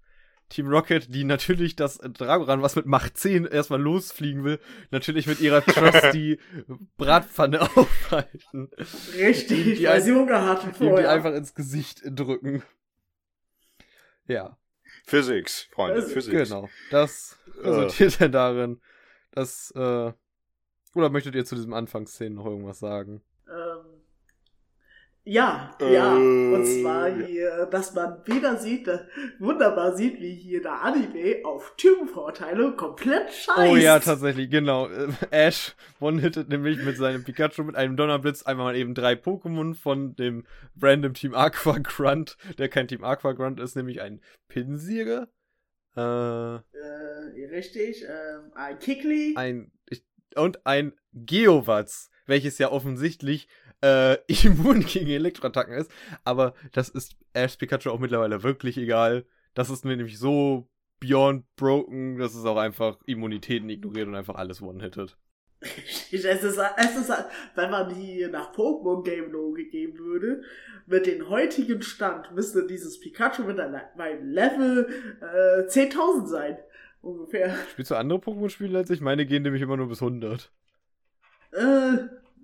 [0.49, 4.61] Team Rocket, die natürlich das Dragoran, was mit Macht 10 erstmal losfliegen will,
[4.93, 6.39] natürlich mit ihrer Trusty
[6.99, 8.71] Bratpfanne aufhalten.
[9.19, 11.11] Richtig, die weil ein- sie Hunger hatten Ihm die vorher.
[11.11, 12.63] einfach ins Gesicht drücken.
[14.29, 14.57] Ja,
[15.05, 16.49] Physics, Freunde, Also, Physics.
[16.49, 16.69] genau.
[16.91, 17.69] Das Äh.
[17.69, 18.81] resultiert dann darin,
[19.33, 20.13] dass, äh,
[20.95, 23.21] oder möchtet ihr zu diesem Anfangsszenen noch irgendwas sagen?
[23.49, 23.96] Ähm,
[25.27, 26.17] ja, ja.
[26.17, 29.01] Äh, Und zwar hier, dass man wieder sieht, äh,
[29.41, 33.59] wunderbar sieht, wie hier der Anime auf Typenvorteile komplett scheißt.
[33.59, 34.89] Oh ja, tatsächlich, genau.
[34.89, 39.75] Äh, Ash one-hittet nämlich mit seinem Pikachu mit einem Donnerblitz einmal mal eben drei Pokémon
[39.75, 40.45] von dem
[40.81, 45.29] random Team Aqua Grunt, der kein Team Aqua Grunt ist, nämlich ein Pinsire,
[45.97, 49.35] äh, Äh, richtig, ähm, ein Kickly.
[49.37, 50.05] ein ich,
[50.37, 53.49] und ein Geowatz, welches ja offensichtlich
[53.87, 55.91] äh, immun gegen Elektroattacken ist.
[56.25, 59.25] Aber das ist Ash Pikachu auch mittlerweile wirklich egal.
[59.55, 60.69] Das ist mir nämlich so
[61.01, 65.17] beyond broken, dass es auch einfach Immunitäten ignoriert und einfach alles one-hittet.
[66.11, 67.13] Ich, es, ist, es ist,
[67.55, 70.43] wenn man hier nach Pokémon Game Logik gehen würde,
[70.87, 74.87] mit dem heutigen Stand müsste dieses Pikachu mit einem einem Level
[75.21, 76.59] äh, 10.000 sein.
[77.01, 77.57] Ungefähr.
[77.71, 79.01] Spielst du andere Pokémon-Spiele als ich?
[79.01, 80.53] Meine gehen nämlich immer nur bis 100.
[81.53, 81.97] Äh,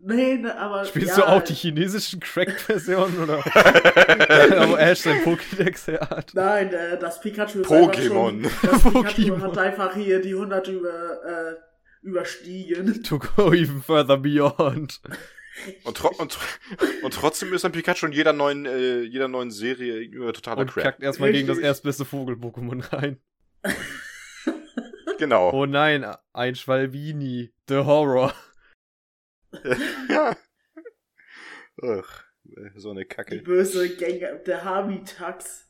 [0.02, 0.84] nee, ne, aber.
[0.84, 6.32] Spielst ja, du auch die chinesischen Cracked-Versionen oder wo Ash sein Pokédex her hat?
[6.34, 7.88] Nein, äh, das Pikachu ist Pokémon.
[7.90, 11.54] einfach schon, Das Pikachu hat einfach hier die 100 über, äh,
[12.02, 13.02] überstiegen.
[13.02, 15.00] To go even further beyond.
[15.84, 16.38] Und, tro und,
[17.02, 20.70] und trotzdem ist ein Pikachu in jeder neuen, äh, jeder neuen Serie irgendwie totaler Und
[20.72, 20.84] Crap.
[20.84, 21.68] kackt erstmal gegen das Richtig.
[21.68, 23.20] erstbeste Vogel-Pokémon rein.
[25.18, 25.50] Genau.
[25.52, 27.52] Oh nein, ein Schwalbini.
[27.68, 28.32] The Horror.
[30.08, 30.36] Ja.
[31.82, 32.24] Ach,
[32.76, 33.42] so eine Die Kacke.
[33.42, 35.68] böse Gänge der Habitax,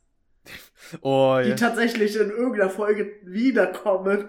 [1.01, 1.57] Oh, die ja.
[1.57, 4.29] tatsächlich in irgendeiner Folge wiederkommen.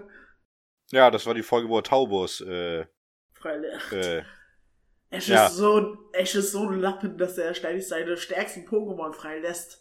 [0.92, 2.86] Ja, das war die Folge, wo er Taubos, äh,
[3.34, 3.92] Freilich.
[3.92, 4.24] äh,
[5.10, 5.48] Ash Ja.
[5.48, 9.80] ist so ein, Ash ist so ein Lappen, dass er ständig seine stärksten Pokémon freilässt.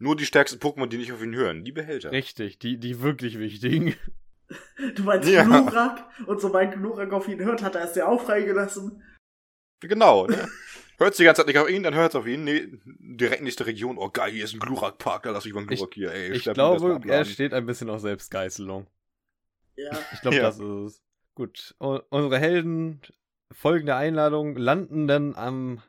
[0.00, 2.12] nur die stärksten Pokémon, die nicht auf ihn hören, die behält er.
[2.12, 3.94] Richtig, die, die wirklich wichtigen.
[4.94, 5.42] Du meinst Ja.
[5.44, 6.04] Glurak?
[6.26, 9.02] Und sobald Glurak auf ihn hört, hat er es ja auch freigelassen.
[9.80, 10.48] Genau, ne?
[10.98, 12.44] Hört die ganze Zeit nicht auf ihn, dann hört es auf ihn.
[12.44, 13.98] Nee, direkt nächste Region.
[13.98, 16.32] Oh geil, hier ist ein Glurak-Park, da lass ich mal einen Ich- Glurak hier, ey.
[16.32, 18.86] Ich glaube, er steht ein bisschen auf Selbstgeißelung.
[19.76, 19.90] Ja.
[20.12, 20.42] Ich glaube, Ja.
[20.44, 21.02] das ist es.
[21.34, 21.76] Gut.
[21.80, 23.00] U unsere Helden
[23.52, 25.82] folgen der Einladung, landen dann am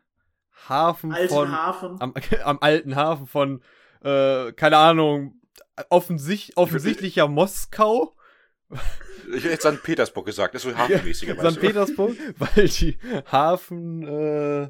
[0.67, 1.51] Hafen Alten von.
[1.51, 2.01] Hafen.
[2.01, 3.63] Am, am alten Hafen von,
[4.03, 5.41] äh, keine Ahnung,
[5.89, 8.15] offensicht, offensichtlicher Moskau.
[9.35, 9.83] Ich hätte St.
[9.83, 11.61] Petersburg gesagt, das ist so hafenmäßiger, weißt St.
[11.61, 12.97] Petersburg, weil die
[13.31, 14.69] Hafen, äh,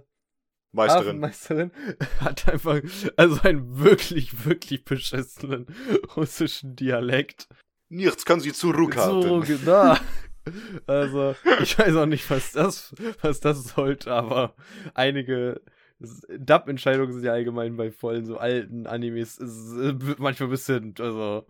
[0.72, 1.08] Meisterin.
[1.08, 1.72] Hafenmeisterin
[2.20, 2.82] hat einfach,
[3.16, 5.66] also einen wirklich, wirklich beschissenen
[6.16, 7.48] russischen Dialekt.
[7.90, 9.22] Nichts kann sie zurückhalten.
[9.22, 9.96] So, genau.
[10.88, 14.56] Also, ich weiß auch nicht, was das, was das sollte, aber
[14.94, 15.62] einige
[16.00, 21.46] Dub-Entscheidungen sind ja allgemein bei vollen so alten Animes äh, manchmal ein bisschen, also,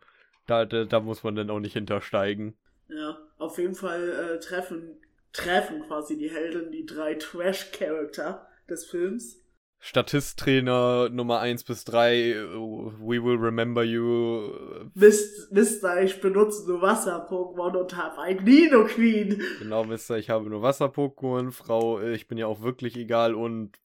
[0.49, 2.57] da, da, da muss man dann auch nicht hintersteigen.
[2.87, 4.99] Ja, auf jeden Fall äh, treffen,
[5.31, 9.37] treffen quasi die Helden die drei Trash-Charakter des Films.
[9.81, 14.51] Statisttrainer Nummer 1 bis 3, äh, We Will Remember You,
[14.93, 19.41] Wisst, wisst ihr, ich benutze nur Wasser-Pokémon und habe ein Nino Queen.
[19.59, 23.77] genau, Mister, ich habe nur Wasser-Pokémon, Frau, äh, ich bin ja auch wirklich egal und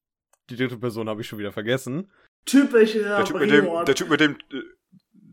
[0.50, 2.10] die dritte Person habe ich schon wieder vergessen.
[2.44, 4.36] Typischer Der Typ mit dem, der Typ mit dem,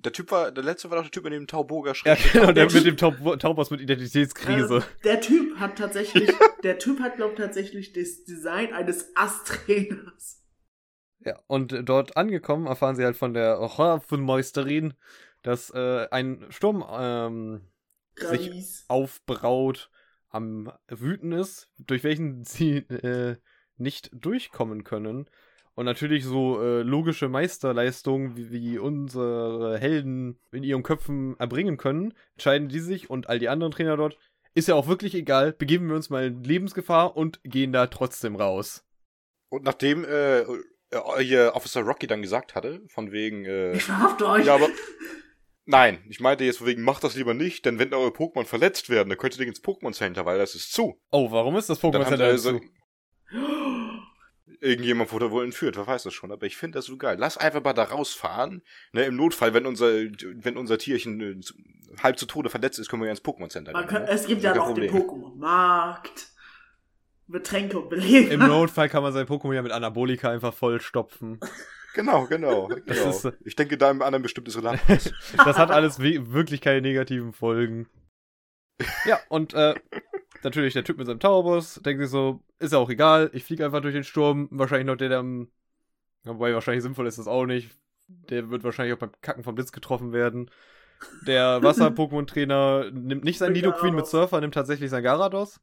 [0.04, 2.34] der Typ war, der letzte war doch der Typ mit dem Tauboga Ja, Schritt.
[2.34, 4.78] genau, der mit dem Taub Taubos mit Identitätskrise.
[4.78, 6.30] Äh, der Typ hat tatsächlich,
[6.64, 10.43] der Typ hat, glaub tatsächlich das Design eines Ast-Trainers.
[11.24, 14.93] Ja, und dort angekommen erfahren sie halt von der Hafenmeisterin,
[15.43, 17.62] dass äh, ein Sturm ähm,
[18.16, 19.89] Sich- aufbraut,
[20.30, 23.36] am Wüten ist, durch welchen sie äh,
[23.78, 25.30] nicht durchkommen können.
[25.82, 32.13] Und natürlich so äh, logische Meisterleistungen, wie, wie unsere Helden in ihren Köpfen erbringen können,
[32.36, 34.15] entscheiden die sich und all die anderen Trainer dort.
[34.53, 38.36] Ist ja auch wirklich egal, begeben wir uns mal in Lebensgefahr und gehen da trotzdem
[38.36, 38.86] raus.
[39.49, 40.45] Und nachdem äh, äh,
[41.21, 44.45] hier Officer Rocky dann gesagt hatte, von wegen, äh, Ich verhafte euch.
[44.45, 44.69] ja, aber
[45.65, 48.91] nein, ich meinte jetzt von wegen, macht das lieber nicht, denn wenn eure Pokémon verletzt
[48.91, 51.01] werden, dann könnt ihr nicht ins Pokémon Center, weil das ist zu.
[51.09, 52.61] Oh, warum ist das Pokémon Center zu?
[54.62, 57.18] Irgendjemand wurde wohl entführt, wer weiß das schon, aber ich finde das so geil.
[57.20, 58.62] Lass einfach mal da rausfahren,
[58.93, 61.41] ne, im Notfall, wenn unser, wenn unser Tierchen äh,
[62.01, 64.09] halb zu Tode verletzt ist, können wir ja ins Pokémon Center Man gehen, kann, ne?
[64.09, 65.07] es gibt ja noch den Problem.
[65.07, 66.28] Pokémon-Markt.
[67.28, 68.34] Betränke und Belege.
[68.34, 71.39] Im Notfall kann man sein Pokémon ja mit Anabolika einfach vollstopfen.
[71.93, 72.68] Genau, genau.
[72.86, 73.09] Das genau.
[73.09, 74.82] ist, äh, ich denke da im anderen bestimmtes Land.
[75.38, 77.88] Das hat alles wirklich keine negativen Folgen.
[79.05, 79.76] Ja, und äh,
[80.43, 83.66] natürlich der Typ mit seinem Taubus denkt sich so, ist ja auch egal, ich fliege
[83.66, 84.47] einfach durch den Sturm.
[84.51, 85.49] Wahrscheinlich noch der, der am.
[86.24, 87.72] Wobei wahrscheinlich sinnvoll ist das auch nicht.
[88.07, 90.51] Der wird wahrscheinlich auch beim Kacken vom Blitz getroffen werden.
[91.26, 94.05] Der Wasser-Pokémon-Trainer nimmt nicht sein Nidoqueen mit.
[94.05, 95.59] Surfer, nimmt tatsächlich sein Garados.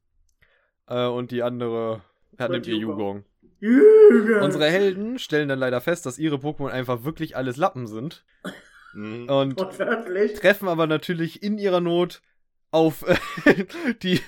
[0.87, 2.01] Äh, und die andere
[2.37, 3.23] Und nimmt ihr Yugong.
[3.61, 8.25] Unsere Helden stellen dann leider fest, dass ihre Pokémon einfach wirklich alles Lappen sind.
[8.93, 12.23] Und treffen aber natürlich in ihrer Not
[12.71, 13.65] auf äh,
[14.03, 14.21] die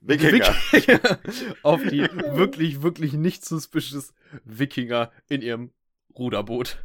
[0.00, 0.54] Wikinger.
[0.72, 1.18] Wikinger.
[1.62, 4.12] auf die wirklich, wirklich nicht suspicious
[4.44, 5.70] Wikinger in ihrem
[6.16, 6.84] Ruderboot.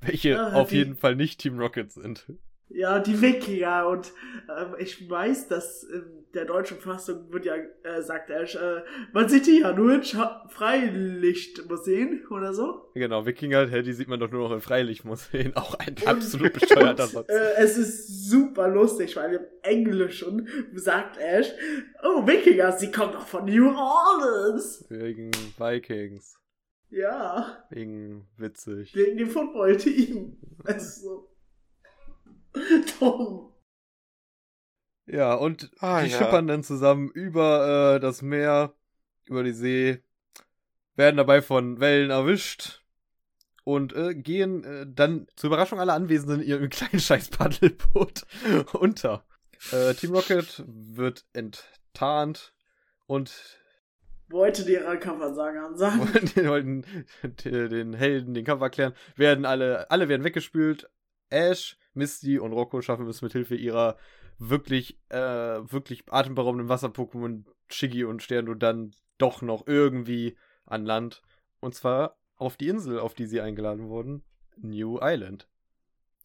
[0.00, 2.26] Welche Ah, auf jeden Fall nicht Team Rocket sind.
[2.72, 3.88] Ja, die Wikinger.
[3.88, 4.12] Und
[4.48, 6.04] ähm, ich weiß, dass in
[6.34, 10.04] der deutschen Fassung wird ja, äh, sagt er, äh, man sieht die ja nur in
[10.04, 12.90] Scha Freilichtmuseen oder so.
[12.94, 15.52] Genau, Wikinger, hä, die sieht man doch nur noch in Freilichtmuseen.
[15.56, 17.28] Auch ein absolut bescheuerter und, Satz.
[17.28, 21.50] äh, Es ist super lustig, weil im Englischen sagt Ash,
[22.02, 24.84] oh, Wikinger, sie kommen doch von New Orleans.
[24.88, 26.36] Wegen Vikings.
[26.90, 28.94] Ja, Wegen witzig.
[28.96, 30.36] wegen dem Football-Team.
[30.66, 31.29] Es ist so
[33.00, 33.52] dumm.
[35.06, 36.18] Ja, und Ah, die ja.
[36.18, 38.74] schippern dann zusammen über äh, das Meer,
[39.26, 40.02] über die See,
[40.94, 42.84] werden dabei von Wellen erwischt
[43.64, 48.22] und äh, gehen äh, dann zur Überraschung aller Anwesenden in ihrem kleinen scheiß Paddelboot
[48.74, 49.24] unter.
[49.72, 52.54] Äh, Team Rocket wird enttarnt
[53.06, 53.58] und
[54.28, 56.08] Wollte die ihrer Coversager sagen.
[56.36, 56.84] die wollten
[57.44, 60.88] den Helden den Kampf erklären, werden alle, alle werden weggespült.
[61.30, 63.96] Ash, Misty und Rocco schaffen es mit Hilfe ihrer
[64.38, 71.22] wirklich, äh, wirklich atemberaubenden Wasser-Pokémon Shiggy und Stern dann doch noch irgendwie an Land.
[71.60, 74.24] Und zwar auf die Insel, auf die sie eingeladen wurden.
[74.56, 75.48] New Island.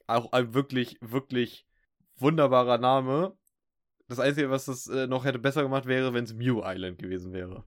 [0.07, 1.67] Auch ein wirklich, wirklich
[2.17, 3.37] wunderbarer Name.
[4.07, 7.33] Das Einzige, was das äh, noch hätte besser gemacht, wäre, wenn es Mew Island gewesen
[7.33, 7.65] wäre.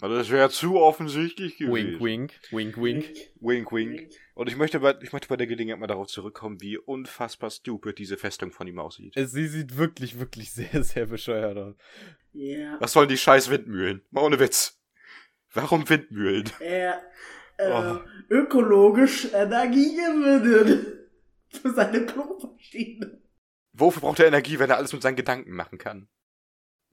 [0.00, 1.98] Also das wäre zu offensichtlich gewesen.
[2.00, 3.04] Wink, wink, wink, wink.
[3.40, 4.10] Wink, wink.
[4.34, 7.98] Und ich möchte, bei, ich möchte bei der Gelegenheit mal darauf zurückkommen, wie unfassbar stupid
[7.98, 9.14] diese Festung von ihm aussieht.
[9.16, 11.74] Sie sieht wirklich, wirklich sehr, sehr bescheuert aus.
[12.32, 12.76] Ja.
[12.80, 14.02] Was sollen die scheiß Windmühlen?
[14.10, 14.78] Mal ohne Witz.
[15.54, 16.50] Warum Windmühlen?
[16.60, 17.02] Er
[17.56, 17.98] äh, Oh.
[18.28, 20.86] ökologisch Energie gewinnen.
[21.48, 23.22] Für seine Klomaschine.
[23.72, 26.08] Wofür braucht er Energie, wenn er alles mit seinen Gedanken machen kann?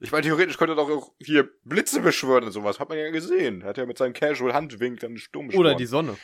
[0.04, 2.78] Ich meine, theoretisch könnte er doch auch hier Blitze beschwören und sowas.
[2.78, 3.64] Hat man ja gesehen.
[3.64, 5.66] Hat er mit seinem Casual Handwink dann Sturm beschworen.
[5.66, 6.18] Oder die Sonne.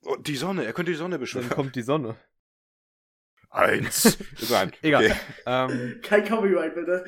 [0.00, 0.64] Und die Sonne.
[0.64, 1.50] Er könnte die Sonne Dann beschwören.
[1.50, 2.16] kommt die Sonne.
[3.50, 4.16] Eins.
[4.48, 4.72] Nein.
[4.82, 5.04] Egal.
[5.04, 5.14] Okay.
[5.44, 7.04] Ähm, Kein Copyright, bitte.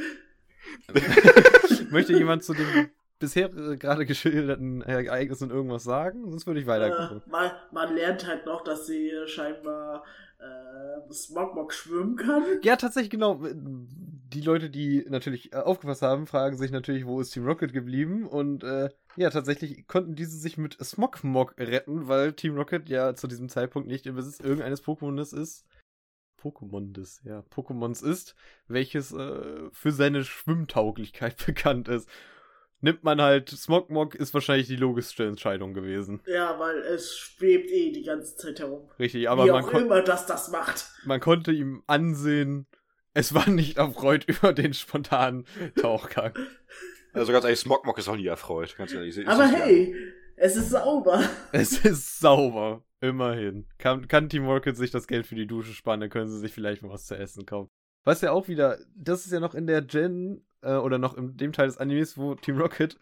[1.91, 6.29] möchte jemand zu dem bisher äh, gerade geschilderten Ereignissen irgendwas sagen?
[6.29, 7.23] Sonst würde ich weitergucken.
[7.27, 10.05] Äh, man, man lernt halt noch, dass sie scheinbar
[10.39, 12.45] äh, Smogmog schwimmen kann.
[12.63, 13.41] Ja, tatsächlich, genau.
[13.53, 18.27] Die Leute, die natürlich äh, aufgepasst haben, fragen sich natürlich, wo ist Team Rocket geblieben?
[18.27, 23.27] Und äh, ja, tatsächlich konnten diese sich mit Smogmog retten, weil Team Rocket ja zu
[23.27, 25.65] diesem Zeitpunkt nicht im Besitz irgendeines Pokémones ist.
[26.41, 28.37] Pokémondes, ja, Pokémons ist,
[28.69, 32.09] welches äh, für seine Schwimmtauglichkeit bekannt ist.
[32.81, 36.21] Nimmt man halt, Smogmog ist wahrscheinlich die logischste Entscheidung gewesen.
[36.27, 38.89] Ja, weil es schwebt eh die ganze Zeit herum.
[38.99, 40.87] Richtig, aber Wie man, auch immer das das macht.
[41.05, 42.67] man konnte ihm ansehen,
[43.15, 45.45] es war nicht erfreut über den spontanen
[45.81, 46.35] Tauchgang.
[47.13, 48.77] Also ganz ehrlich, Smogmog ist auch nie erfreut.
[48.77, 49.17] Ganz ehrlich.
[49.17, 49.95] Ist Aber hey,
[50.37, 51.21] es ist sauber.
[51.51, 52.85] Es ist sauber.
[53.01, 53.67] Immerhin.
[53.79, 56.53] Kann, kann Team Rocket sich das Geld für die Dusche sparen, dann können sie sich
[56.53, 57.71] vielleicht mal was zu essen kaufen.
[58.09, 61.37] Was ja auch wieder, das ist ja noch in der Gen äh, oder noch in
[61.37, 62.97] dem Teil des Animes, wo Team Rocket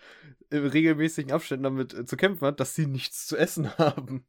[0.51, 4.27] in regelmäßigen Abständen damit äh, zu kämpfen hat, dass sie nichts zu essen haben.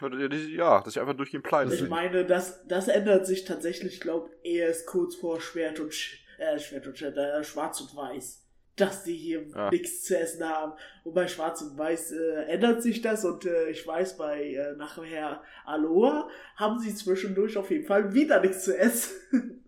[0.00, 1.88] Ja, dass sie einfach durchgehend pleite Ich sind.
[1.88, 6.58] meine, das, das ändert sich tatsächlich, glaube ich, erst kurz vor Schwert und, Sch äh,
[6.58, 8.40] Schwert und Schwert, äh, Schwarz und Weiß.
[8.74, 9.70] Dass die hier Ja.
[9.70, 10.72] nichts zu essen haben.
[11.04, 14.74] Und bei Schwarz und Weiß äh, ändert sich das und äh, ich weiß, bei äh,
[14.74, 19.12] nachher Aloha haben sie zwischendurch auf jeden Fall wieder nichts zu essen.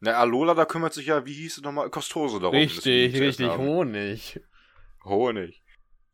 [0.00, 2.54] Na, Alola, da kümmert sich ja, wie hieß es nochmal, Kostose darum.
[2.56, 3.48] Richtig, richtig.
[3.48, 4.40] Honig.
[5.04, 5.62] Honig.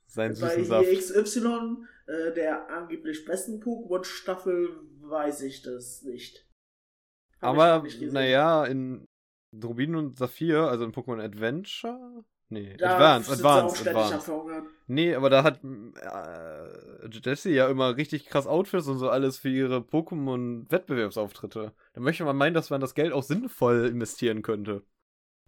[0.07, 0.89] Sein bei süßen Saft.
[0.89, 4.69] hier XY, äh, der angeblich besten Pokémon-Staffel,
[5.01, 6.47] weiß ich das nicht.
[7.41, 9.07] Hab Aber, naja, in
[9.53, 12.25] Rubin und Saphir, also in Pokémon Adventure?
[12.53, 14.25] Nee, Da Advance, sind sie auch Advance, ständig am Advance.
[14.27, 14.67] Verhungern.
[14.87, 19.49] Nee, aber da hat äh, Jessie ja immer richtig krass Outfits und so alles für
[19.49, 21.73] ihre Pokémon-Wettbewerbsauftritte.
[21.95, 24.83] Da möchte man meinen, dass man das Geld auch sinnvoll investieren könnte.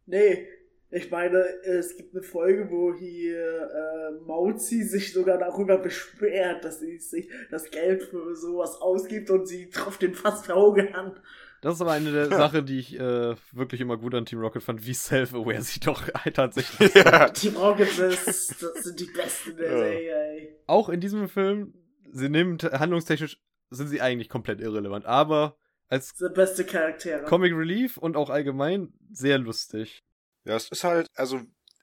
[0.07, 0.49] Nee,
[0.91, 6.81] ich meine, es gibt eine Folge, wo hier äh, Mauzi sich sogar darüber beschwert, dass
[6.81, 11.21] sie sich das Geld für sowas ausgibt und sie trifft den fast verhungern.
[11.65, 14.63] Das ist aber eine der Sachen, die ich äh, wirklich immer gut an Team Rocket
[14.63, 16.03] fand, wie self-aware sie doch
[16.35, 17.07] tatsächlich sind.
[17.07, 17.31] ja.
[17.31, 19.79] Team Rocket, das, das sind die Besten der Ja.
[19.79, 20.57] Serie, ey.
[20.67, 21.73] Auch in diesem Film,
[22.13, 23.41] sie nimmt handlungstechnisch,
[23.71, 25.57] sind sie eigentlich komplett irrelevant, aber
[25.89, 27.25] als beste Charaktere.
[27.25, 30.05] Comic Relief und auch allgemein sehr lustig.
[30.45, 31.41] Ja, es ist halt, also,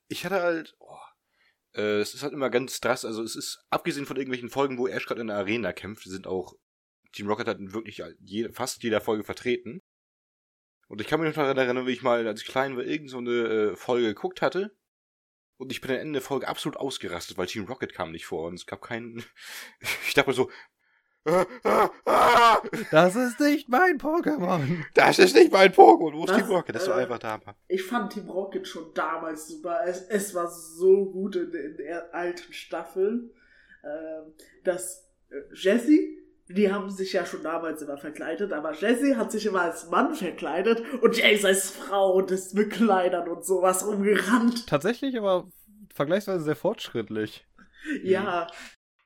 [0.10, 0.96] ich hatte halt, oh,
[1.74, 4.88] äh, es ist halt immer ganz drastisch, also es ist, abgesehen von irgendwelchen Folgen, wo
[4.88, 6.54] Ash gerade in der Arena kämpft, sind auch,
[7.12, 9.82] Team Rocket hat in wirklich jede, fast jeder Folge vertreten.
[10.88, 13.10] Und ich kann mich noch daran erinnern, wie ich mal, als ich klein war, irgend
[13.10, 14.76] so eine äh, Folge geguckt hatte.
[15.58, 18.48] Und ich bin am Ende der Folge absolut ausgerastet, weil Team Rocket kam nicht vor
[18.48, 19.24] und es gab keinen,
[20.08, 20.50] ich dachte mir so,
[22.92, 24.84] Das ist nicht mein Pokémon.
[24.96, 26.36] das ist nicht mein Pokémon, wo ist?
[26.36, 26.76] Team Rocket?
[26.76, 27.40] Das Äh, einfach da.
[27.68, 29.82] Ich fand Team Rocket schon damals super.
[29.86, 33.32] Es, es war so gut in, in der alten Staffeln,
[33.84, 34.34] ähm,
[34.64, 36.18] dass äh, Jessie,
[36.54, 40.14] die haben sich ja schon damals immer verkleidet, aber Jessie hat sich immer als Mann
[40.16, 44.68] verkleidet und Jace als Frau und ist mit Kleidern und sowas rumgerannt.
[44.68, 45.48] Tatsächlich aber
[45.94, 47.46] vergleichsweise sehr fortschrittlich.
[48.04, 48.48] Ja,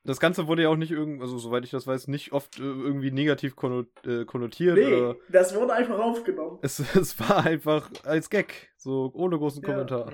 [0.04, 2.62] Das Ganze wurde ja auch nicht irgendwie, also soweit ich das weiß, nicht oft äh,
[2.62, 3.54] irgendwie negativ
[4.04, 4.76] äh, konnotiert.
[4.76, 6.58] nee, das wurde einfach aufgenommen.
[6.62, 9.68] es, es war einfach als Gag, so ohne großen Ja.
[9.68, 10.12] Kommentar.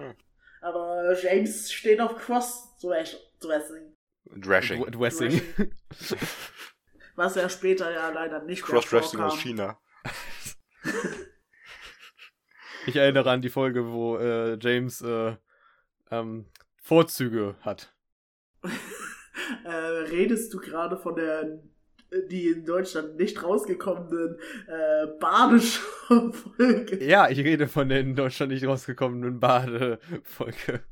[0.63, 3.19] Aber James steht auf Cross-Dressing,
[4.37, 4.85] Drashing.
[4.85, 5.43] D- Dressing.
[7.23, 9.39] was ja später ja leider nicht mehr Cross-Dressing aus.
[9.39, 9.79] China.
[12.85, 15.37] Ich erinnere an die Folge, wo äh, James äh,
[16.11, 16.47] ähm,
[16.83, 17.95] Vorzüge hat.
[19.65, 21.63] äh, redest du gerade von der
[22.29, 28.67] die in Deutschland nicht rausgekommenen äh, Badeschau-Folge, Ja, ich rede von der in Deutschland nicht
[28.67, 30.83] rausgekommenen Badefolge.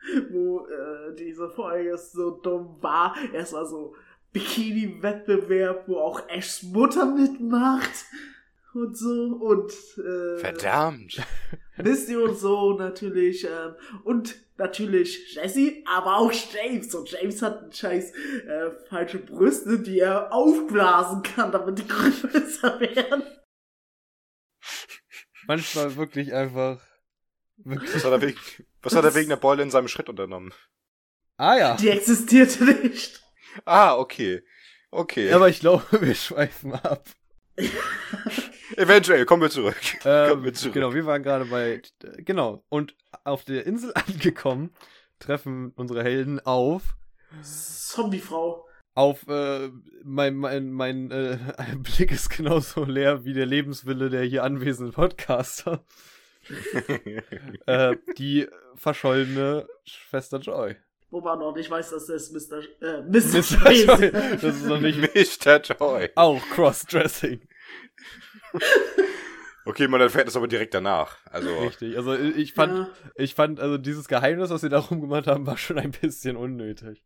[0.30, 3.14] wo äh, diese Folge so dumm war.
[3.32, 3.94] Es war so
[4.32, 8.04] Bikini-Wettbewerb, wo auch Ashs Mutter mitmacht
[8.74, 9.10] und so
[9.40, 11.20] und äh, Verdammt.
[11.76, 13.74] Misty und so natürlich ähm,
[14.04, 19.98] und natürlich Jesse, aber auch James und James hat einen scheiß äh, falsche Brüste, die
[19.98, 23.24] er aufblasen kann, damit die größer werden.
[25.46, 26.80] Manchmal wirklich einfach.
[27.56, 27.94] Wirklich.
[27.94, 28.38] Was hat, er wegen,
[28.82, 30.54] was hat er wegen der Beule in seinem Schritt unternommen?
[31.36, 31.76] Ah ja.
[31.76, 33.20] Die existierte nicht.
[33.64, 34.42] Ah, okay.
[34.90, 35.32] Okay.
[35.32, 37.04] Aber ich glaube, wir schweifen ab.
[38.76, 39.76] Eventuell, kommen wir zurück.
[40.02, 40.74] kommen Ähm, wir zurück.
[40.74, 41.82] genau, wir waren gerade bei.
[42.04, 42.64] äh, Genau.
[42.68, 42.94] Und
[43.24, 44.74] auf der Insel angekommen,
[45.18, 46.96] treffen unsere Helden auf.
[47.42, 48.66] Zombiefrau.
[48.94, 49.70] Auf, äh,
[50.02, 51.38] mein, mein, mein äh,
[51.78, 55.84] Blick ist genauso leer wie der Lebenswille der hier anwesenden Podcaster.
[57.66, 60.76] äh, die verschollene Schwester Joy.
[61.10, 62.60] Wo man noch nicht weiß, dass das Mr.
[62.80, 63.38] Äh, Mr.
[63.38, 63.70] Mr.
[63.72, 64.06] Joy.
[64.06, 64.42] ist.
[64.44, 64.98] Das ist noch nicht
[65.46, 65.60] Mr.
[65.60, 66.10] Joy.
[66.14, 67.40] auch Crossdressing.
[69.66, 71.18] Okay, man erfährt das aber direkt danach.
[71.26, 71.94] Also, Richtig.
[71.96, 72.88] Also ich fand, Ja.
[73.14, 77.04] ich fand, also dieses Geheimnis, was sie darum gemacht haben, war schon ein bisschen unnötig.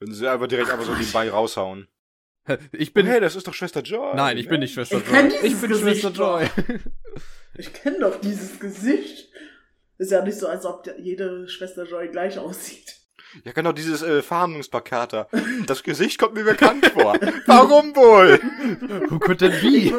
[0.00, 1.86] wenn sie einfach direkt einfach so nebenbei raushauen.
[2.72, 4.14] Ich Bin, hey, das ist doch Schwester Joy.
[4.16, 5.38] Nein, ich bin nicht Schwester Ich kenn Joy.
[5.42, 6.48] dieses Ich bin Gesicht Schwester Joy.
[7.58, 9.28] Ich kenne doch dieses Gesicht.
[9.98, 12.95] Ist ja nicht so, als ob jede Schwester Joy gleich aussieht.
[13.44, 15.28] Ja, genau, dieses äh, Verhandlungsplakat da.
[15.66, 17.14] Das Gesicht kommt mir bekannt vor.
[17.46, 18.40] Warum wohl?
[19.10, 19.92] Who could that be?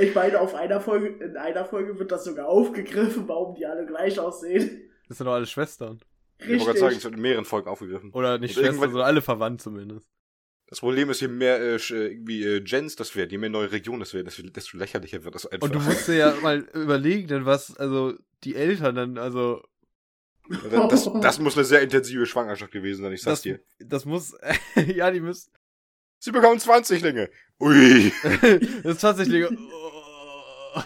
[0.00, 3.86] Ich meine, auf einer Folge, in einer Folge wird das sogar aufgegriffen, warum die alle
[3.86, 4.90] gleich aussehen.
[5.08, 6.00] Das sind doch alle Schwestern.
[6.38, 7.04] Ich wollte gerade sagen, es Richtig.
[7.04, 8.10] wird in mehreren Folgen aufgegriffen.
[8.12, 10.06] Oder nicht Und Schwestern, irgendwann- sondern alle verwandt zumindest.
[10.68, 13.70] Das Problem ist, je mehr äh, äh, irgendwie äh, Gens das werden, je mehr neue
[13.70, 15.64] Regionen das werden, desto, desto lächerlicher wird das einfach.
[15.68, 19.62] Und du musst dir ja mal überlegen, denn was, also, die Eltern dann, also,
[20.88, 23.60] das, das muss eine sehr intensive Schwangerschaft gewesen sein, ich sag's das, dir.
[23.78, 24.36] das muss,
[24.86, 25.50] ja, die müssen,
[26.18, 27.30] Sie bekommen 20 Linge.
[27.60, 28.10] Ui.
[28.82, 30.80] das ist tatsächlich, oh,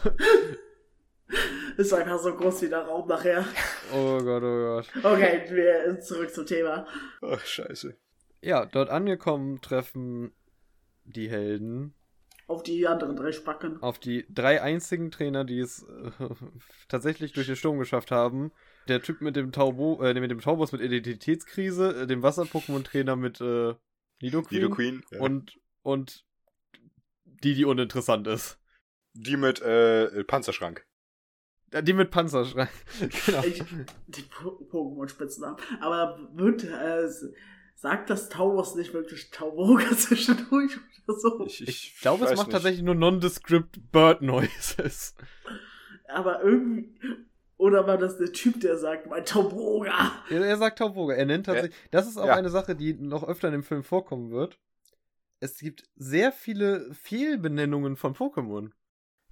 [1.76, 3.44] Ist einfach so groß wie der Raum nachher.
[3.92, 4.88] oh Gott, oh Gott.
[5.04, 6.86] Okay, wir zurück zum Thema.
[7.22, 7.96] Ach, scheiße.
[8.42, 10.32] Ja, dort angekommen treffen
[11.04, 11.94] die Helden
[12.46, 13.82] Auf die anderen drei Spacken.
[13.82, 16.10] auf die drei einzigen Trainer, die es äh,
[16.88, 18.52] tatsächlich durch den Sturm geschafft haben.
[18.90, 23.40] Der Typ mit dem Taubo, äh, mit dem Taubos mit Identitätskrise, äh, dem Wasser-Pokémon-Trainer mit
[23.40, 23.74] äh,
[24.20, 25.02] Nidoqueen, Lido Queen.
[25.10, 25.20] Ja.
[25.20, 26.26] und und
[27.24, 28.58] die, die uninteressant ist.
[29.14, 30.86] die mit äh, Panzerschrank.
[31.82, 32.68] Die mit Panzerschrein.
[33.26, 33.44] genau.
[33.44, 33.62] Ich,
[34.08, 35.56] die Po- Pokémon-Spitznamen.
[35.80, 37.08] Aber wird, äh,
[37.76, 40.76] sagt das Taubos nicht wirklich Tauboga zwischendurch
[41.06, 41.46] oder so?
[41.46, 42.52] Ich glaube, es macht nicht.
[42.52, 45.14] tatsächlich nur Nondescript Bird Noises.
[46.08, 46.92] Aber irgendwie.
[47.60, 50.12] Oder war das der Typ, der sagt, mein Tauboga?
[50.30, 51.12] Er, er sagt Tauboga.
[51.14, 51.74] Er nennt tatsächlich.
[51.90, 52.34] Das ist auch Ja.
[52.34, 54.58] eine Sache, die noch öfter in dem Film vorkommen wird.
[55.40, 58.70] Es gibt sehr viele Fehlbenennungen von Pokémon.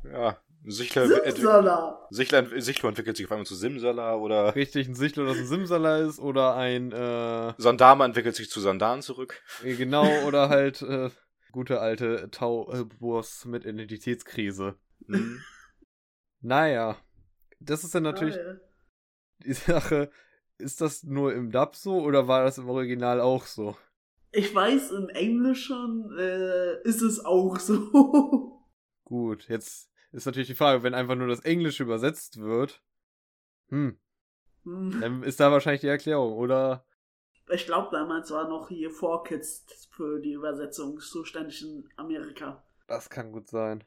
[0.05, 0.37] Ja.
[0.67, 2.07] Sichler, Simsala!
[2.11, 5.99] Sichler, Sichler entwickelt sich auf einmal zu Simsala oder Richtig, ein Sichtler, das ein Simsala
[5.99, 9.41] ist oder ein, äh, Sandama entwickelt sich zu Sandan zurück.
[9.63, 11.11] genau, oder halt, äh,
[11.53, 14.75] gute alte Taubos mit Identitätskrise.
[15.07, 15.41] Mhm.
[16.41, 16.97] Naja.
[17.61, 18.57] Das ist dann natürlich ja.
[19.45, 20.11] die Sache,
[20.59, 23.77] ist das nur im Dub so oder war das im Original auch so?
[24.31, 28.63] Ich weiß, im Englischen äh, ist es auch so.
[29.05, 32.83] Gut, jetzt ist natürlich die Frage, wenn einfach nur das Englische übersetzt wird,
[33.69, 33.99] hm,
[34.65, 35.01] Hm.
[35.01, 36.85] dann ist da wahrscheinlich die Erklärung, oder?
[37.51, 42.63] Ich glaube, damals war noch hier 4Kids für die Übersetzung zuständig in Amerika.
[42.87, 43.85] Das kann gut sein.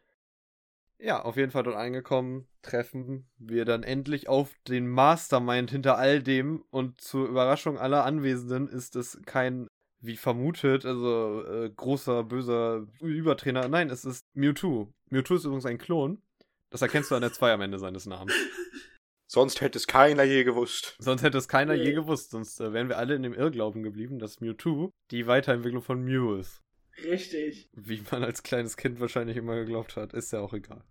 [1.04, 6.22] Ja, auf jeden Fall dort angekommen, treffen wir dann endlich auf den Mastermind hinter all
[6.22, 9.68] dem und zur Überraschung aller Anwesenden ist es kein,
[10.00, 13.68] wie vermutet, also äh, großer, böser Übertrainer.
[13.68, 14.94] Nein, es ist Mewtwo.
[15.10, 16.22] Mewtwo ist übrigens ein Klon.
[16.70, 18.34] Das erkennst du an der 2 am Ende seines Namens.
[19.28, 20.98] Sonst hätte es keiner je gewusst.
[21.00, 24.20] Sonst hätte es keiner je gewusst, sonst äh, wären wir alle in dem Irrglauben geblieben,
[24.20, 26.62] dass Mewtwo die Weiterentwicklung von Mew ist.
[27.04, 27.70] Richtig.
[27.74, 30.84] Wie man als kleines Kind wahrscheinlich immer geglaubt hat, ist ja auch egal.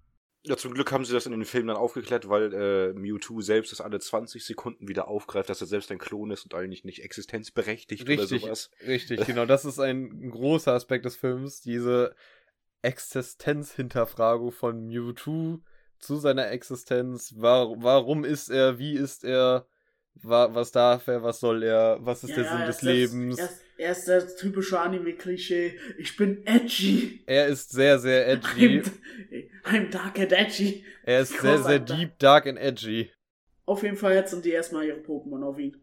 [0.42, 3.72] Ja, zum Glück haben sie das in den Filmen dann aufgeklärt, weil äh, Mewtwo selbst
[3.72, 7.04] das alle 20 Sekunden wieder aufgreift, dass er selbst ein Klon ist und eigentlich nicht
[7.04, 8.70] existenzberechtigt oder Richtig, sowas.
[8.86, 9.44] richtig, genau.
[9.44, 12.14] Das ist ein großer Aspekt des Films, diese
[12.80, 15.60] Existenzhinterfragung von Mewtwo
[15.98, 17.34] zu seiner Existenz.
[17.36, 18.78] War, warum ist er?
[18.78, 19.66] Wie ist er?
[20.14, 21.22] Wa was darf er?
[21.22, 21.98] Was soll er?
[22.00, 23.38] Was ist der Sinn er des Lebens?
[23.38, 25.78] Ist, er ist das typische Anime-Klischee.
[25.96, 27.22] Ich bin edgy.
[27.26, 28.82] er ist sehr, sehr edgy.
[28.82, 30.84] I'm, I'm dark and edgy.
[31.02, 33.10] Er ist sehr, sehr deep, dark and edgy.
[33.64, 35.76] Auf jeden Fall hetzen die erstmal ihre Pokémon auf ihn.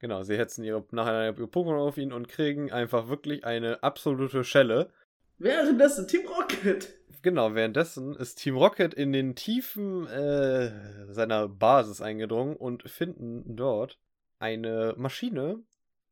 [0.00, 4.44] Genau, sie hetzen ihre, nachher ihre Pokémon auf ihn und kriegen einfach wirklich eine absolute
[4.44, 4.92] Schelle.
[5.38, 6.92] Währenddessen Team Rocket.
[7.22, 10.70] Genau, währenddessen ist Team Rocket in den Tiefen äh,
[11.12, 13.98] seiner Basis eingedrungen und finden dort
[14.38, 15.62] eine Maschine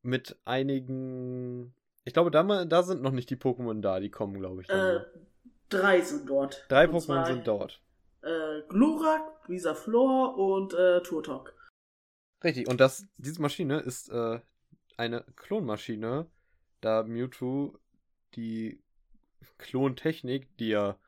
[0.06, 1.74] mit einigen.
[2.04, 4.68] Ich glaube, da, mal- da sind noch nicht die Pokémon da, die kommen, glaube ich.
[4.68, 5.00] Äh,
[5.68, 6.64] drei sind dort.
[6.68, 7.80] Drei Pokémon sind dort.
[8.22, 11.54] Äh, Glurak, Visaflor und äh, Turtok.
[12.44, 14.40] Richtig, und das, diese Maschine ist äh,
[14.96, 16.26] eine Klonmaschine,
[16.80, 17.78] da Mewtwo
[18.34, 18.82] die
[19.58, 20.98] Klontechnik, die ja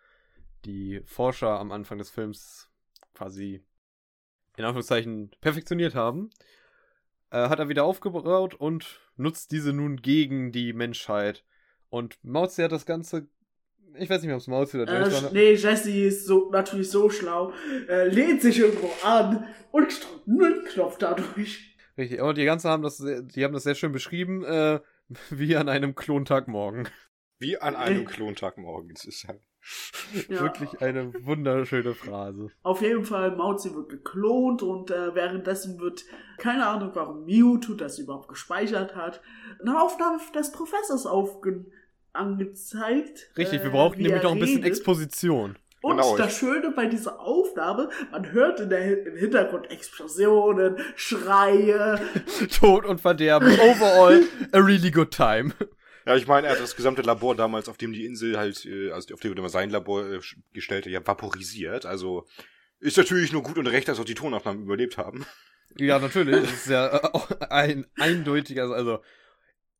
[0.64, 2.70] die Forscher am Anfang des Films
[3.14, 3.62] quasi
[4.57, 6.30] in Anführungszeichen perfektioniert haben,
[7.31, 11.45] äh, hat er wieder aufgebaut und nutzt diese nun gegen die Menschheit.
[11.91, 13.29] Und Mauzi hat das Ganze,
[13.95, 15.33] ich weiß nicht mehr, ob es Mauzi oder Äh, James war.
[15.33, 17.53] nee, Jesse ist so, natürlich so schlau,
[17.89, 21.76] äh, lehnt sich irgendwo an und drückt einen Knopf dadurch.
[21.97, 24.81] Richtig, aber die ganze haben das, sehr, die haben das sehr schön beschrieben, äh,
[25.31, 26.89] wie an einem Klontag morgen.
[27.39, 29.05] Wie an einem Klontag morgens.
[29.05, 29.35] Ist ja.
[30.29, 30.41] Ja.
[30.41, 32.51] Wirklich eine wunderschöne Phrase.
[32.62, 36.05] Auf jeden Fall, Mauzi wird geklont und äh, währenddessen wird,
[36.39, 39.21] keine Ahnung, warum Mewtwo das überhaupt gespeichert hat,
[39.61, 41.66] eine Aufnahme des Professors aufge
[42.12, 43.31] angezeigt.
[43.37, 44.71] Richtig, äh, wir brauchen wie nämlich noch ein bisschen redet.
[44.71, 45.57] Exposition.
[45.81, 52.01] Und Genau, das Schöne bei dieser Aufnahme, man hört in der, im Hintergrund Explosionen, Schreie.
[52.59, 53.49] Tod und Verderben.
[53.61, 55.53] Overall a really good time.
[56.09, 58.92] Ja, ich meine, er hat das gesamte Labor damals, auf dem die Insel halt, äh,
[58.92, 60.20] also auf dem er sein Labor äh,
[60.54, 61.84] gestellt hat, ja vaporisiert.
[61.84, 62.26] Also
[62.80, 65.26] ist natürlich nur gut und recht, dass auch die Tonaufnahmen überlebt haben.
[65.76, 66.40] Ja, natürlich.
[66.40, 69.02] Das ist ja äh, auch ein eindeutiger, also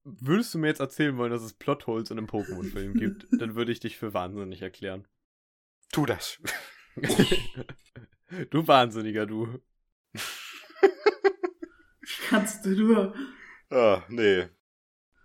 [0.05, 3.73] würdest du mir jetzt erzählen wollen, dass es Plotholes in einem Pokémon-Film gibt, dann würde
[3.73, 5.09] ich dich für wahnsinnig erklären.
[5.93, 6.43] Tu das.
[8.51, 9.63] du Wahnsinniger, du.
[12.29, 13.15] Kannst du nur.
[13.71, 14.49] Ah, nee.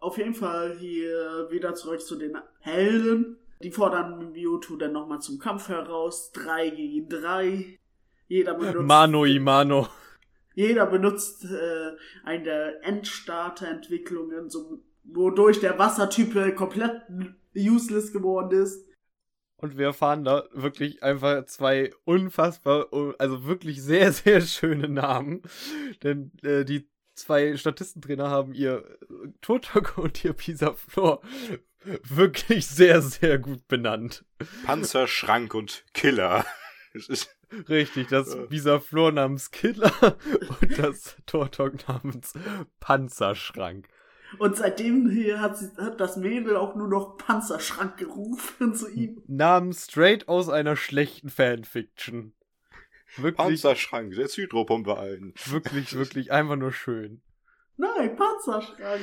[0.04, 3.38] Auf jeden Fall hier wieder zurück zu den Helden.
[3.62, 6.34] Die fordern Mewtwo dann nochmal zum Kampf heraus.
[6.34, 7.80] Drei gegen drei.
[8.28, 9.88] Jeder benutzt, Mano Imano.
[10.56, 11.92] jeder benutzt äh,
[12.26, 17.04] eine der Endstarter-Entwicklungen, so, wodurch der Wassertyp komplett
[17.56, 18.86] useless geworden ist.
[19.56, 22.88] Und wir erfahren da wirklich einfach zwei unfassbar,
[23.20, 25.44] also wirklich sehr, sehr schöne Namen.
[26.04, 28.98] Denn äh, die zwei Statistentrainer haben ihr
[29.42, 31.22] Turtok und ihr Pisaflor
[32.04, 34.26] wirklich sehr, sehr gut benannt.
[34.66, 36.46] Panzer, Schrank und Killer.
[36.96, 37.36] Es ist
[37.70, 38.46] Richtig, das Ja.
[38.46, 39.92] Bisaflor namens Killer
[40.62, 42.34] und das Turtok namens
[42.80, 43.88] Panzerschrank.
[44.40, 49.22] Und seitdem hier hat, sie, hat das Mädel auch nur noch Panzerschrank gerufen zu ihm.
[49.28, 52.34] Namen straight aus einer schlechten Fanfiction.
[53.18, 55.34] Wirklich, Panzerschrank, setz Hydropumpe ein.
[55.46, 57.22] wirklich, wirklich einfach nur schön.
[57.78, 59.02] Nein, Panzerschrank.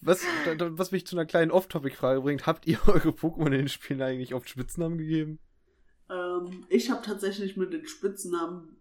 [0.00, 0.22] Was,
[0.58, 4.34] was mich zu einer kleinen Off-Topic-Frage bringt, habt ihr eure Pokémon in den Spielen eigentlich
[4.34, 5.40] oft Spitznamen gegeben?
[6.08, 8.76] Ähm, ich habe tatsächlich mit den Spitznamen.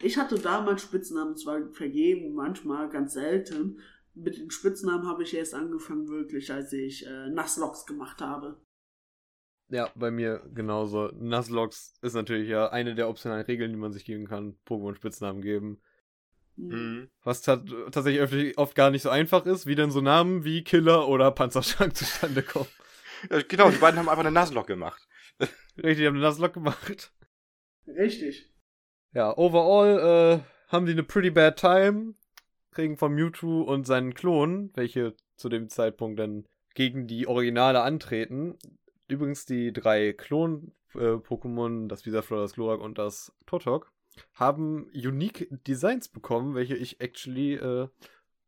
[0.00, 3.80] Ich hatte damals Spitznamen zwar vergeben, manchmal ganz selten.
[4.14, 8.60] Mit den Spitznamen habe ich erst angefangen, wirklich, als ich äh, Nassloks gemacht habe.
[9.70, 11.08] Ja, bei mir genauso.
[11.14, 14.56] Nuzlocke ist natürlich ja eine der optionalen Regeln, die man sich geben kann.
[14.66, 15.80] Pokémon Spitznamen geben.
[16.56, 16.68] Hm.
[16.68, 17.10] Mhm.
[17.22, 21.06] Was ta tatsächlich oft gar nicht so einfach ist, wie dann so Namen wie Killer
[21.08, 22.68] oder Panzerschrank zustande kommen.
[23.30, 25.06] Ja, genau, die beiden haben einfach eine Nasenlock gemacht.
[25.76, 27.12] Richtig, die haben eine Nuzlocke gemacht.
[27.86, 28.50] Richtig.
[29.12, 32.14] Ja, overall äh, haben die eine pretty bad time.
[32.70, 38.56] Kriegen von Mewtwo und seinen Klonen, welche zu dem Zeitpunkt dann gegen die Originale antreten.
[39.08, 43.92] Übrigens die drei Klon-Pokémon, das Visaflor, das Glurak und das Totok,
[44.34, 47.88] haben unique Designs bekommen, welche ich actually äh,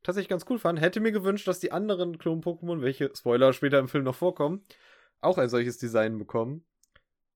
[0.03, 0.81] tatsächlich ganz cool fand.
[0.81, 4.65] Hätte mir gewünscht, dass die anderen Klon-Pokémon, welche Spoiler später im Film noch vorkommen,
[5.21, 6.65] auch ein solches Design bekommen.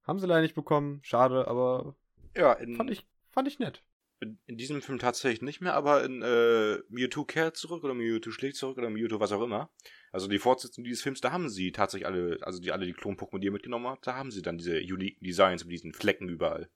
[0.03, 1.01] Haben sie leider nicht bekommen.
[1.03, 1.97] Schade, aber
[2.37, 3.83] Ja, fand ich, fand ich nett.
[4.25, 8.31] In, in diesem Film tatsächlich nicht mehr, aber in äh, Mewtwo kehrt zurück oder Mewtwo
[8.31, 9.70] schlägt zurück oder Mewtwo was auch immer.
[10.12, 13.39] Also die Fortsetzung dieses Films, da haben sie tatsächlich alle, also die alle die Klon-Pokémon,
[13.39, 16.70] die ihr mitgenommen habt, da haben sie dann diese unique Designs mit diesen Flecken überall.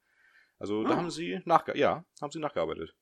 [0.59, 0.97] Also da Ah.
[0.97, 2.95] haben sie nachge ja, haben sie nachgearbeitet.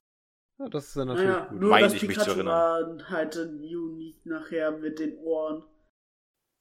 [0.58, 1.60] Ja, das ist dann natürlich Naja, gut.
[1.60, 2.98] nur Meine das ich mich zu Pikachu erinnern.
[2.98, 5.62] war halt ein Unique nachher mit den Ohren.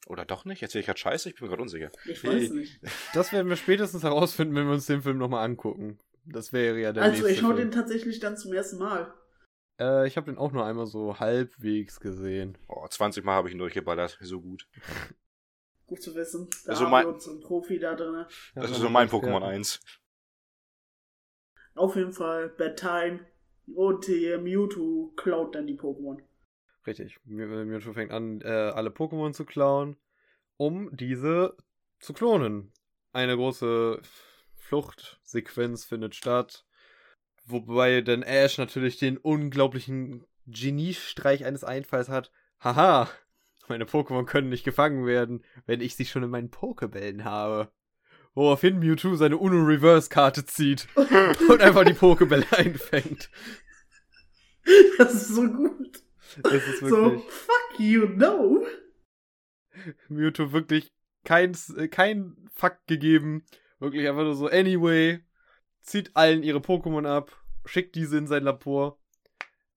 [0.08, 0.62] Oder doch nicht?
[0.62, 1.30] Erzähl ich gerade Scheiße?
[1.30, 1.92] Ich bin mir gerade unsicher.
[2.08, 2.80] Ich weiß nicht.
[3.14, 6.00] Das werden wir spätestens herausfinden, wenn wir uns den Film nochmal angucken.
[6.26, 7.58] Das wäre ja der Also nächste ich schau Film.
[7.58, 9.14] den tatsächlich dann zum ersten Mal.
[9.80, 12.58] Äh, ich habe den auch nur einmal so halbwegs gesehen.
[12.68, 14.18] Oh, 20 Mal habe ich ihn durchgeballert.
[14.22, 14.68] So gut.
[15.88, 16.50] Gut zu wissen.
[16.66, 18.26] Da Also haben mein- wir unseren Profi da drin.
[18.56, 19.80] Das ist so mein Pokémon 1.
[21.76, 23.20] Auf jeden Fall Bad Time.
[23.76, 26.20] Und der Mewtwo klaut dann die Pokémon.
[26.88, 27.20] Richtig.
[27.26, 29.98] Mew- Mewtwo fängt an, äh, alle Pokémon zu klauen,
[30.58, 31.56] um diese
[32.00, 32.72] zu klonen.
[33.12, 34.02] Eine große
[34.66, 36.66] Fluchtsequenz findet statt.
[37.46, 42.32] Wobei dann Ash natürlich den unglaublichen Geniestreich eines Einfalls hat.
[42.60, 43.10] Haha,
[43.68, 47.72] meine Pokémon können nicht gefangen werden, wenn ich sie schon in meinen Pokebällen habe.
[48.34, 53.30] Woraufhin Mewtwo seine Uno-Reverse-Karte zieht und einfach die Pokebälle einfängt.
[54.98, 56.04] Das ist so gut.
[56.44, 57.32] Das ist So, wirklich.
[57.32, 58.66] fuck you, no.
[60.10, 60.92] Mewtwo wirklich
[61.24, 63.46] kein, äh, kein Fakt gegeben.
[63.80, 65.20] Wirklich einfach nur so, anyway,
[65.82, 67.32] zieht allen ihre Pokémon ab,
[67.66, 69.00] schickt diese in sein Labor.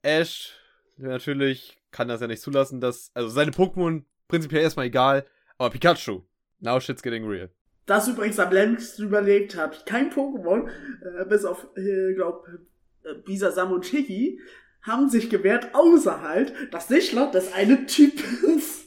[0.02, 0.54] Ash,
[0.96, 5.26] natürlich, kann das ja nicht zulassen, dass, also seine Pokémon prinzipiell erstmal egal,
[5.56, 6.22] aber Pikachu,
[6.60, 7.50] now shit's getting real.
[7.86, 9.86] Das übrigens am längsten überlebt hat.
[9.86, 12.46] Kein Pokémon, äh, bis auf, äh, glaub,
[13.02, 14.38] äh, Bisasam und Shiggy,
[14.82, 18.77] haben sich gewehrt, außer halt das des einen Typens,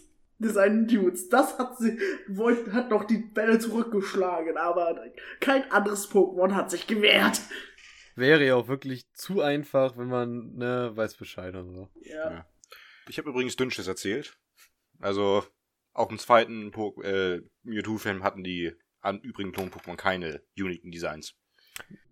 [0.42, 1.30] des einen Dudes.
[1.30, 5.04] Das hat sie, wollte, hat noch die Bälle zurückgeschlagen, aber
[5.40, 7.42] kein anderes Pokémon hat sich gewehrt.
[8.16, 11.90] Wäre ja auch wirklich zu einfach, wenn man, ne, weiß Bescheid und so.
[12.02, 12.32] Ja.
[12.32, 12.46] Ja.
[13.08, 14.38] Ich habe übrigens Dünnsches erzählt.
[15.00, 15.44] Also,
[15.94, 21.34] auch im zweiten po äh, Mewtwo-Film hatten die an übrigen Klon-Pokémon keine uniken Designs.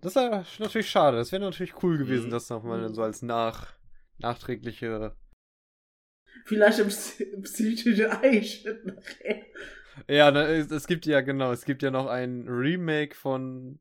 [0.02, 1.18] Das ist ja natürlich schade.
[1.18, 2.32] Das wäre natürlich cool gewesen, Mhm.
[2.32, 3.74] das nochmal so als nach,
[4.18, 5.16] nachträgliche
[6.46, 9.46] Vielleicht im, Psy- im psychischen Eichhörnchen nachher.
[10.08, 13.80] Ja, es, gibt ja, genau, es gibt ja noch ein Remake von.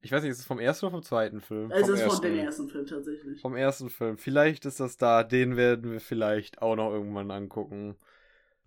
[0.00, 1.70] Ich weiß nicht, ist es vom ersten oder vom zweiten Film?
[1.70, 2.22] Es Vom ist von ersten.
[2.22, 3.40] dem ersten Film tatsächlich.
[3.40, 4.18] Vom ersten Film.
[4.18, 5.22] Vielleicht ist das da.
[5.22, 7.96] Den werden wir vielleicht auch noch irgendwann angucken.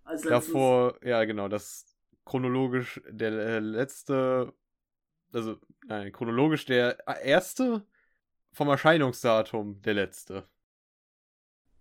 [0.04, 1.84] Als Davor, ja genau, das
[2.24, 4.52] chronologisch der äh, letzte,
[5.32, 7.84] also nein, chronologisch der erste,
[8.52, 10.48] vom Erscheinungsdatum der letzte.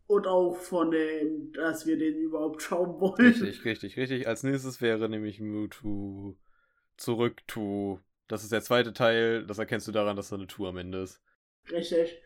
[0.08, 3.16] Und auch von dem, dass wir den überhaupt schauen wollen.
[3.26, 4.28] Richtig, richtig, richtig.
[4.28, 6.38] Als nächstes wäre nämlich Mewtwo
[6.98, 8.00] zurück to.
[8.28, 11.00] Das ist der zweite Teil, das erkennst du daran, dass da eine Tour am Ende
[11.04, 11.22] ist.
[11.72, 12.22] Richtig.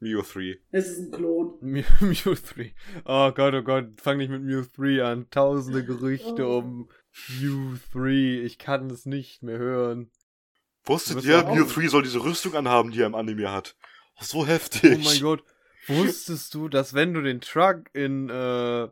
[0.00, 0.58] Mew 3.
[0.70, 1.58] Es ist ein Klon.
[1.60, 2.74] Mew, Mew 3.
[3.04, 5.30] Oh Gott, oh Gott, fang nicht mit Mew 3 an.
[5.30, 6.58] Tausende Gerüchte Oh.
[6.58, 6.88] um
[7.40, 8.42] Mew 3.
[8.44, 10.10] Ich kann es nicht mehr hören.
[10.84, 13.76] Wusstet ihr, Mew 3 soll diese Rüstung anhaben, die er im Anime hat?
[14.18, 14.98] Oh, so heftig.
[15.00, 15.44] Oh mein Gott.
[15.86, 18.88] Wusstest du, dass wenn du den Truck in, äh,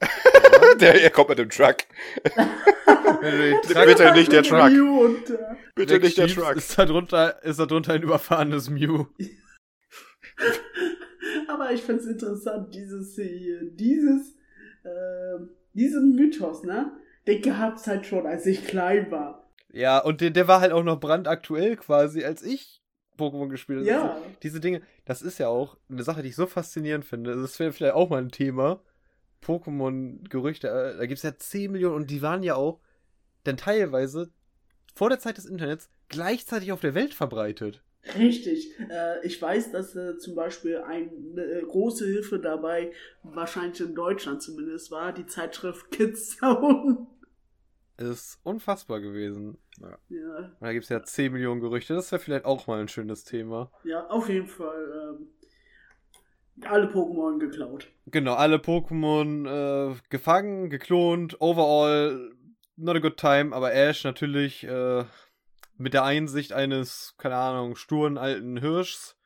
[0.80, 1.78] Der, er kommt mit dem Truck.
[2.24, 4.70] Truck Bitte nicht der Truck.
[4.70, 5.38] Und, äh,
[5.74, 6.56] Bitte nicht der Truck.
[6.56, 9.06] Ist darunter, ist darunter ein überfahrenes Mew.
[11.48, 14.36] aber ich find's interessant, dieses hier, dieses,
[14.84, 15.38] äh,
[15.74, 16.92] diesen Mythos, ne?
[17.26, 19.50] Den gab's halt schon, als ich klein war.
[19.70, 22.82] Ja, und der, der war halt auch noch brandaktuell quasi, als ich
[23.18, 23.84] Pokémon gespielt.
[23.84, 24.20] Ja.
[24.42, 27.34] Diese Dinge, das ist ja auch eine Sache, die ich so faszinierend finde.
[27.34, 28.80] Das wäre vielleicht auch mal ein Thema.
[29.44, 32.80] Pokémon-Gerüchte, äh, da gibt's ja 10 Millionen und die waren ja auch
[33.44, 34.30] dann teilweise
[34.94, 37.82] vor der Zeit des Internets gleichzeitig auf der Welt verbreitet.
[38.16, 38.70] Richtig.
[38.90, 42.92] Äh, ich weiß, dass äh, zum Beispiel eine äh, große Hilfe dabei,
[43.22, 47.06] wahrscheinlich in Deutschland zumindest, war die Zeitschrift Kids Zone.
[47.98, 49.58] Ist unfassbar gewesen.
[49.80, 49.98] ja,
[50.36, 51.94] Und da gibt's ja 10 Millionen Gerüchte.
[51.94, 53.70] Das wäre vielleicht auch mal ein schönes Thema.
[53.84, 55.18] ja, auf jeden Fall.
[55.18, 55.28] Ähm,
[56.64, 57.88] alle Pokémon geklaut.
[58.06, 62.32] Genau, alle Pokémon äh, gefangen, geklont, overall
[62.76, 65.04] not a good time, aber Ash natürlich äh,
[65.76, 69.16] mit der Einsicht eines, keine Ahnung, sturen alten Hirschs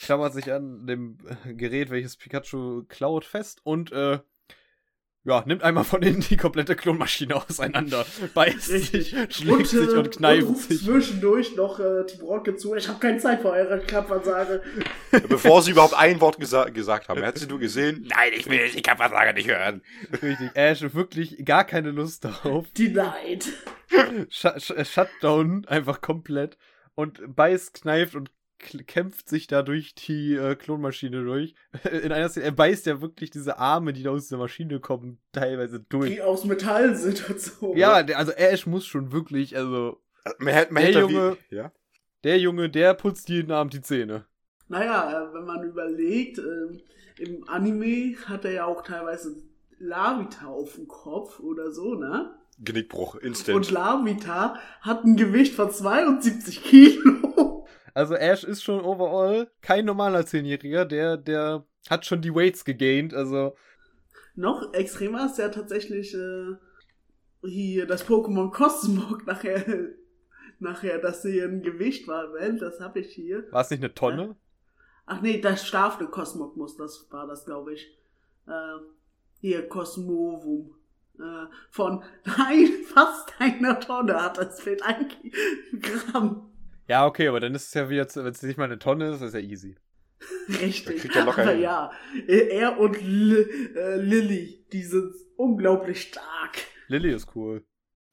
[0.00, 4.20] klammert sich an dem Gerät, welches Pikachu klaut, fest und äh,
[5.24, 10.46] ja, nimmt einmal von innen die komplette Klonmaschine auseinander, beißt sich, schlägt sich und kneift
[10.46, 10.84] ruft sich.
[10.84, 12.74] zwischendurch noch äh, die Brocke zu.
[12.74, 14.62] Ich habe keine Zeit für eure Kampfansage.
[15.28, 17.20] Bevor sie überhaupt ein Wort gesa gesagt haben.
[17.20, 18.06] Er hat sie nur gesehen.
[18.08, 19.82] Nein, ich will die Kampfansage nicht hören.
[20.22, 22.66] Richtig, Ash wirklich gar keine Lust darauf.
[22.72, 23.52] Denied.
[24.30, 26.56] Sh Sh Shutdown einfach komplett
[26.94, 31.54] und beißt, kneift und kämpft sich da durch die äh, Klonmaschine durch.
[32.04, 35.20] In einer Szene, er beißt ja wirklich diese Arme, die da aus der Maschine kommen,
[35.32, 36.10] teilweise durch.
[36.10, 37.74] Die aus Metall sind und so.
[37.76, 40.00] Ja, also Ash muss schon wirklich, also
[40.38, 41.72] Man hätte, man Der Junge- wie, ja?
[42.24, 44.26] der Junge, der putzt jeden Abend die Zähne.
[44.68, 46.80] Naja, äh, wenn man überlegt, ähm,
[47.18, 49.36] im Anime hat er ja auch teilweise
[49.78, 52.34] Lavita auf dem Kopf oder so, ne?
[52.60, 53.70] Genickbruch, Und instant.
[53.70, 57.12] Lavita hat ein Gewicht von 72 Kilo.
[57.98, 63.12] Also Ash ist schon overall kein normaler Zehnjähriger, der, der hat schon die Weights gegained,
[63.12, 63.56] also
[64.36, 66.54] Noch extremer ist ja tatsächlich äh,
[67.42, 69.64] hier das Pokémon Cosmog nachher,
[70.60, 72.28] nachher, dass sie ein Gewicht war.
[72.28, 73.50] Moment, das habe ich hier.
[73.50, 74.36] war es nicht eine Tonne?
[75.04, 77.98] Ach nee, das schlafende Kosmog muss das war das, glaube ich.
[78.46, 78.78] Äh,
[79.40, 80.72] hier Cosmovum.
[81.18, 85.08] Äh, von nein, fast einer Tonne hat das fehlt ein
[85.80, 86.47] Gramm.
[86.88, 89.16] Ja, okay, aber dann ist es ja wieder, wenn es nicht mal eine Tonne ist,
[89.16, 89.76] ist es ja easy.
[90.48, 91.00] Richtig.
[91.00, 91.60] kriegt er locker Aber hin.
[91.60, 91.92] ja,
[92.26, 96.56] er und L äh, Lilly, die sind unglaublich stark.
[96.88, 97.64] Lilly ist cool.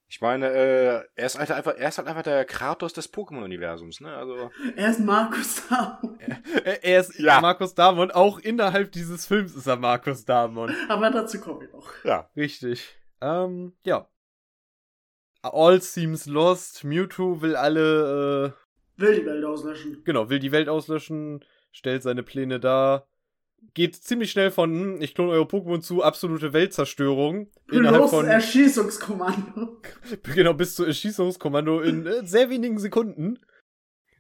[0.08, 4.02] Ich meine, äh, er ist halt einfach, er ist halt einfach der Kratos des Pokémon-Universums,
[4.02, 4.16] ne?
[4.16, 6.00] Also, Er ist Markus da.
[6.64, 7.42] Er, er ist Ja.
[7.42, 10.74] Markus Damon, auch innerhalb dieses Films ist er Markus Damon.
[10.90, 11.92] Aber dazu kommen wir noch.
[12.04, 12.30] ja.
[12.36, 12.96] Richtig.
[13.22, 14.08] Ähm, ja.
[15.42, 16.84] All seems lost.
[16.84, 18.65] Mewtwo will alle, äh,
[18.98, 20.02] Will die Welt auslöschen.
[20.04, 23.08] genau, will die Welt auslöschen, stellt seine Pläne dar.
[23.74, 27.52] Geht ziemlich schnell von, hm, ich klone eure Pokémon zu, absolute Weltzerstörung.
[27.72, 29.82] Innerhalb Plus von, Erschießungskommando.
[30.36, 33.40] genau, bis zu Erschießungskommando in äh, sehr wenigen Sekunden.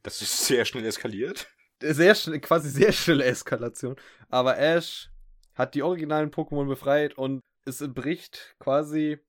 [0.03, 1.47] Das ist sehr schnell eskaliert.
[1.81, 3.95] sehr schnell, quasi sehr schnelle Eskalation.
[4.29, 5.09] Aber Ash
[5.53, 9.19] hat die originalen Pokémon befreit und es entbricht quasi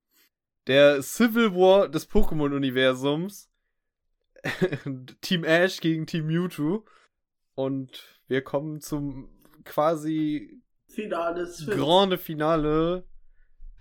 [0.66, 3.49] der Civil War des Pokémon-Universums.
[5.20, 6.84] Team Ash gegen Team Mewtwo.
[7.55, 9.28] Und wir kommen zum
[9.64, 11.80] quasi Finale des Films.
[11.80, 13.07] grande Finale,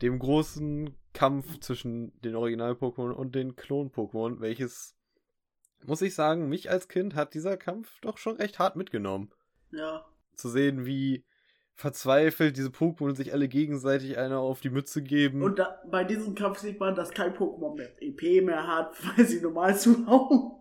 [0.02, 4.96] dem großen Kampf zwischen den Original-Pokémon und den Klon-Pokémon, welches,
[5.86, 9.32] muss ich sagen, mich als Kind hat dieser Kampf doch schon recht hart mitgenommen.
[9.72, 10.06] Ja.
[10.36, 11.26] Zu sehen, wie
[11.76, 15.44] verzweifelt diese Pokémon sich alle gegenseitig einer auf die Mütze geben.
[15.44, 19.26] Und da, bei diesem Kampf sieht man, dass kein Pokémon mehr EP mehr hat, weil
[19.26, 20.54] sie normal zuhauen.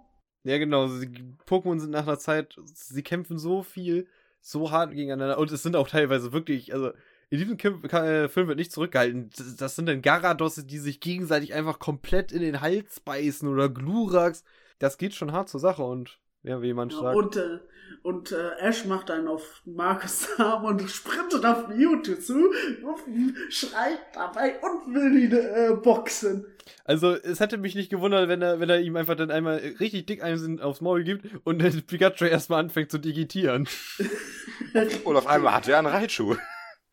[0.42, 0.88] Ja, genau.
[0.88, 4.08] Die Pokémon sind nach einer Zeit, sie kämpfen so viel,
[4.40, 5.38] so hart gegeneinander.
[5.38, 6.90] Und es sind auch teilweise wirklich, also
[7.30, 9.30] in diesem Kim äh, Film wird nicht zurückgehalten.
[9.36, 13.68] Das, das sind dann Garados, die sich gegenseitig einfach komplett in den Hals beißen oder
[13.68, 14.42] Glurax.
[14.80, 17.16] Das geht schon hart zur Sache und ja, wie jemand Ja, sagt.
[17.16, 17.58] und äh,
[18.02, 22.50] und äh, Ash macht einen auf Markus Arm und sprintet auf Mewtwo zu
[22.82, 26.44] und schreit dabei und will ihn äh, boxen.
[26.84, 30.04] Also, es hätte mich nicht gewundert, wenn er, wenn er ihm einfach dann einmal richtig
[30.06, 33.68] dick einen aufs Maul gibt und dann Pikachu erstmal anfängt zu digitieren.
[35.04, 36.36] Und auf einmal hat er einen Raichu.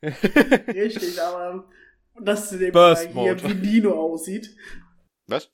[0.03, 1.67] Richtig, aber
[2.19, 4.55] dass dem Burst hier wie Dino aussieht.
[5.27, 5.51] Was?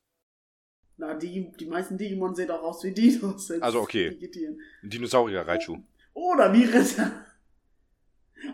[0.98, 3.52] Na, die, die meisten Digimon sehen auch aus wie Dinos.
[3.62, 4.10] Also, okay.
[4.10, 4.60] digitieren.
[4.84, 5.78] Ein Dinosaurier Raichu.
[6.14, 7.26] Oder wie Ritter.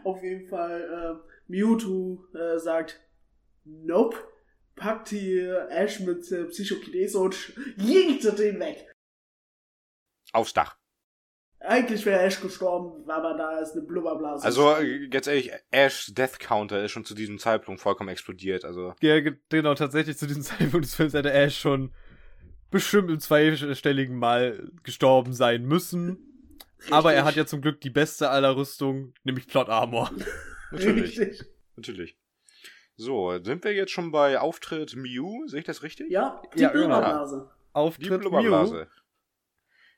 [0.04, 3.00] Auf jeden Fall, äh, Mewtwo äh, sagt,
[3.64, 4.18] nope,
[4.76, 8.90] packt hier Ash mit äh, Psychokinese und jinkte den weg.
[10.34, 10.78] Aufs Dach.
[11.60, 14.44] Eigentlich wäre Ash gestorben, aber da ist eine Blubberblase.
[14.44, 18.66] Also, äh, ganz ehrlich, Ash Death Counter ist schon zu diesem Zeitpunkt vollkommen explodiert.
[18.66, 21.94] Also, Ja, ge- genau, tatsächlich zu diesem Zeitpunkt des Films hätte Ash schon
[22.74, 26.52] bestimmt im zweistelligen Mal gestorben sein müssen.
[26.92, 30.12] Aber er hat ja zum Glück die beste aller Rüstungen, nämlich Plot Armor.
[30.72, 31.18] natürlich.
[31.20, 31.46] Richtig.
[31.78, 32.18] Natürlich.
[32.96, 35.48] So, sind wir jetzt schon bei Auftritt Mew?
[35.48, 36.12] Sehe ich das richtig?
[36.12, 36.88] Ja, die Ja, genau.
[36.88, 37.50] Blubberblase.
[37.50, 38.18] Die Auftritt Mew.
[38.20, 38.88] Blubberblase.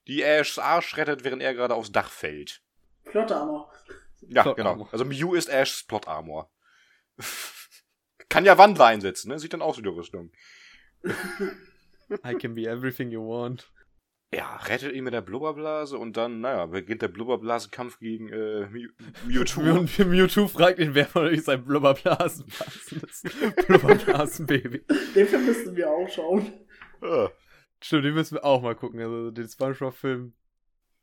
[0.07, 2.61] Die Ashs Arsch rettet, während er gerade aufs Dach fällt.
[3.05, 3.73] Plottarmor.
[4.27, 4.69] Ja, Plot genau.
[4.71, 4.89] Armor.
[4.91, 6.51] Also Mew ist Ashs Plot Armor.
[8.29, 9.39] Kann ja Wandler einsetzen, ne?
[9.39, 10.31] Sieht dann aus wie die Rüstung.
[12.09, 13.71] I can be everything you want.
[14.33, 18.89] Ja, rettet ihn mit der Blubberblase und dann, naja, beginnt der Blubberblasenkampf gegen äh, Mew
[19.27, 19.61] Mewtwo.
[19.79, 23.23] Und Mewtwo fragt ihn, wer von euch sein Blubberblasenblasen ist.
[23.67, 24.83] Blubberblasenbaby.
[25.15, 26.51] Den Film müssten wir auch schauen.
[27.01, 27.29] Ah,
[27.81, 28.99] Stimmt, den müssen wir auch mal gucken.
[28.99, 30.33] Also den Spongebob-Film.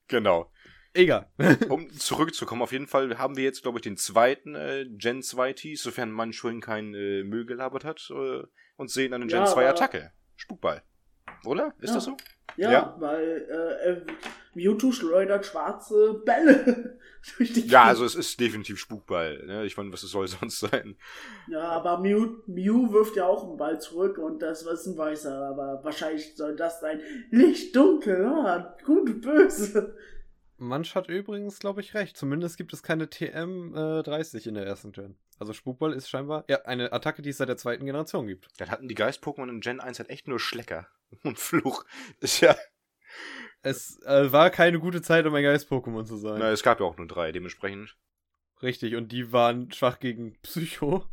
[0.09, 0.51] genau.
[0.95, 1.31] Egal.
[1.71, 5.55] Um zurückzukommen, auf jeden Fall haben wir jetzt, glaube ich, den zweiten äh, Gen 2
[5.55, 8.43] Tease, sofern man schon keinen äh, Müll gelabert hat, äh,
[8.77, 10.13] und sehen eine Gen Ja, 2 aber- Attacke.
[10.37, 10.83] Spukball.
[11.45, 11.75] Oder?
[11.81, 11.95] Ist Ja.
[11.97, 12.17] das so?
[12.57, 12.97] Ja, Ja.
[12.99, 14.01] weil äh, äh,
[14.55, 16.99] Mewtwo schleudert schwarze Bälle
[17.39, 17.89] durch die Ja, Gegend.
[17.89, 19.43] also es ist definitiv Spukball.
[19.47, 19.65] Ne?
[19.65, 20.97] Ich meine, was es soll sonst sein?
[21.49, 25.35] Ja, aber Mew, Mew wirft ja auch einen Ball zurück und das ist ein weißer,
[25.49, 29.97] aber wahrscheinlich soll das sein Licht dunkel, ah, gut böse.
[30.59, 32.17] Manch hat übrigens, glaube ich, recht.
[32.17, 35.17] Zumindest gibt es keine TM30 in der ersten Gen.
[35.39, 38.49] Also Spukball ist scheinbar ja, eine Attacke, die es seit der zweiten Generation gibt.
[38.59, 40.87] Dann hatten die Geist-Pokémon in Gen 1 halt echt nur Schlecker
[41.23, 41.85] und Fluch.
[42.21, 42.57] Ist ja.
[43.63, 46.39] Es äh, war keine gute Zeit, um ein Geist-Pokémon zu sein.
[46.39, 47.97] Na, es gab ja auch nur drei, dementsprechend.
[48.61, 51.05] Richtig, und die waren schwach gegen Psycho.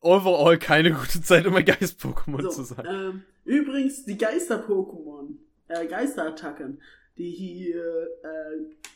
[0.00, 2.86] Overall keine gute Zeit, um ein Geist-Pokémon zu So, sein.
[2.88, 5.36] ähm, übrigens, die Geister-Pokémon,
[5.68, 6.80] äh, Geisterattacken,
[7.18, 8.88] die hier äh,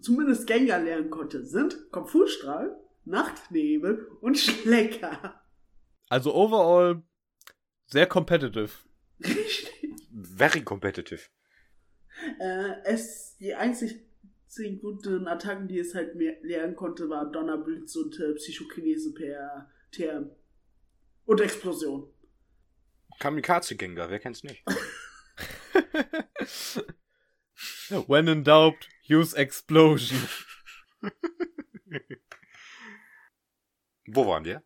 [0.00, 5.40] zumindest Gengar lernen konnte, sind Kopffußstrahl, Nachtnebel und Schlecker.
[6.08, 7.02] Also overall
[7.86, 8.70] sehr competitive.
[9.20, 9.72] Richtig.
[10.12, 11.20] Very competitive.
[12.40, 14.06] Äh, es, die einzig
[14.56, 19.70] einzigen guten Attacken, die es halt mehr lernen konnte, waren Donnerblitz und äh, Psychokinese per
[19.92, 20.30] TM.
[21.26, 22.12] Und Explosion.
[23.18, 24.62] Kamikaze-Gengar, wer kennt's nicht?
[28.08, 30.18] When in doubt, use explosion.
[34.06, 34.62] Wo waren wir?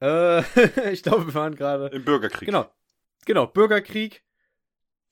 [0.00, 1.88] Äh, ich glaube, wir waren gerade.
[1.88, 2.46] Im Bürgerkrieg.
[2.46, 2.70] Genau.
[3.26, 4.24] Genau, Bürgerkrieg.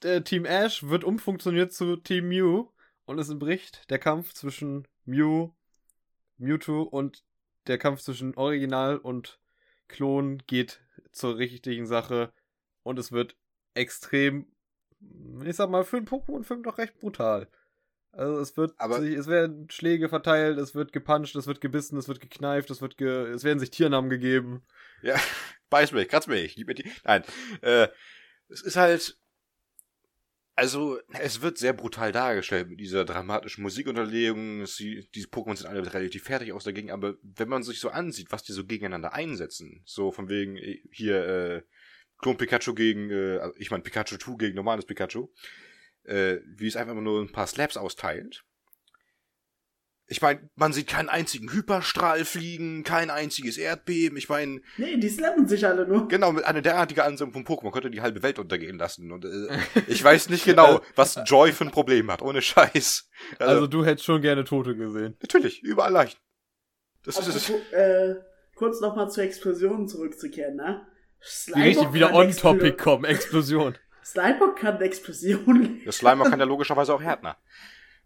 [0.03, 2.69] Äh, Team Ash wird umfunktioniert zu Team Mew
[3.05, 5.51] und es bricht der Kampf zwischen Mew,
[6.37, 7.25] Mewtwo und
[7.67, 9.41] der Kampf zwischen Original und
[9.89, 10.81] Klon geht
[11.13, 12.33] zur richtigen Sache
[12.83, 13.37] und es wird
[13.75, 14.47] extrem,
[15.45, 17.49] ich sag mal, für einen Pokémon-Film doch recht brutal.
[18.13, 21.99] Also es wird, Aber- sich, es werden Schläge verteilt, es wird gepuncht, es wird gebissen,
[21.99, 24.63] es wird gekneift, es wird ge, es werden sich Tiernamen gegeben.
[25.03, 25.17] Ja,
[25.71, 26.91] beiß mich, kratz mich, gib mir die.
[27.05, 27.25] Nein,
[27.63, 27.89] äh,
[28.49, 29.19] es ist halt,
[30.59, 34.63] also, es wird sehr brutal dargestellt mit dieser dramatischen Musikunterlegung.
[34.63, 37.91] Es, die, diese Pokémon sind alle relativ fertig aus dagegen, aber wenn man sich so
[37.91, 41.63] ansieht, was die so gegeneinander einsetzen, so von wegen äh, hier, äh,
[42.19, 45.29] Klon Pikachu gegen, äh, also ich meine Pikachu 2 gegen normales Pikachu,
[46.03, 48.45] äh, wie es einfach nur ein paar Slaps austeilt.
[50.11, 54.17] Ich meine, man sieht keinen einzigen Hyperstrahl fliegen, kein einziges Erdbeben.
[54.17, 56.09] Ich meine, Nee, die slammen sich alle nur.
[56.09, 59.13] Genau, mit einer derartigen Ansammlung von Pokémon könnte die halbe Welt untergehen lassen.
[59.13, 63.09] Und äh, ich weiß nicht genau, was Joy für ein Problem hat, ohne Scheiß.
[63.39, 65.15] Also, Also du hättest schon gerne Tote gesehen.
[65.21, 66.19] natürlich, überall Leichen.
[67.05, 68.15] Das Also, ist äh,
[68.55, 70.87] kurz nochmal zur Explosion zurückzukehren, ne?
[71.55, 73.05] Wie richtig wieder on topic kommen.
[73.05, 73.77] Explosion.
[74.03, 75.83] Slimer kann Explosionen.
[75.85, 77.37] Der Slimer kann ja logischerweise auch Härtner.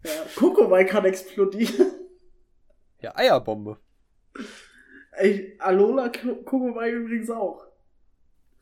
[0.03, 1.91] Ja, Kokowai kann explodieren.
[2.99, 3.79] Ja, Eierbombe.
[5.11, 7.65] Ey, Alola Kokowai übrigens auch.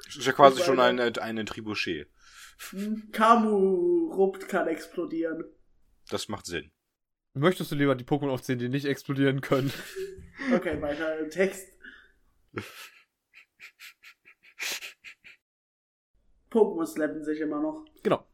[0.05, 2.07] Das ist ja quasi schon war eine, eine Trebuchet.
[2.71, 5.45] Hm, Kamu Rupt kann explodieren.
[6.09, 6.71] Das macht Sinn.
[7.33, 9.71] Möchtest du lieber die Pokémon aufzählen, die nicht explodieren können?
[10.53, 11.67] Okay, weiter im Text.
[16.51, 17.85] Pokémon slappen sich immer noch.
[18.03, 18.27] Genau.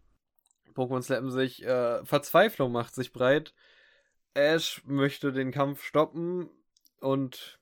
[0.78, 3.53] Pokémon slappen sich, äh, Verzweiflung macht sich breit.
[4.36, 6.49] Ash möchte den Kampf stoppen
[6.99, 7.59] und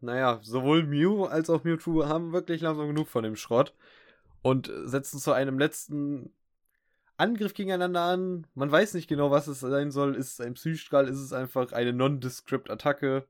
[0.00, 3.74] naja, sowohl Mew als auch Mewtwo haben wirklich langsam genug von dem Schrott
[4.40, 6.32] und setzen zu einem letzten
[7.18, 8.46] Angriff gegeneinander an.
[8.54, 10.14] Man weiß nicht genau, was es sein soll.
[10.14, 11.08] Ist es ein Psystrahl?
[11.08, 13.26] Ist es einfach eine Non-Descript-Attacke?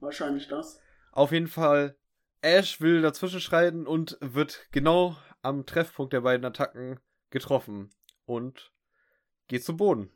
[0.00, 0.80] Wahrscheinlich das.
[1.10, 1.96] Auf jeden Fall,
[2.40, 7.00] Ash will dazwischen schreiten und wird genau am Treffpunkt der beiden Attacken
[7.30, 7.90] getroffen
[8.34, 8.72] und
[9.48, 10.10] geht zu Boden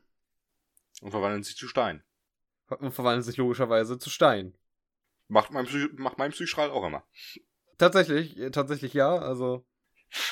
[1.01, 2.03] Und verwandeln sich zu Stein.
[2.67, 4.57] und verwandelt sich logischerweise zu Stein.
[5.27, 7.03] Macht mein, Psy macht mein Psystrahl auch immer.
[7.77, 9.65] Tatsächlich, äh, tatsächlich ja, also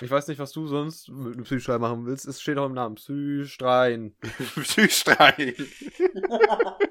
[0.01, 2.25] ich weiß nicht, was du sonst mit einem Psystrahl machen willst.
[2.25, 2.95] Es steht auch im Namen.
[2.95, 4.15] Psystrein.
[4.61, 5.53] Psystrahl.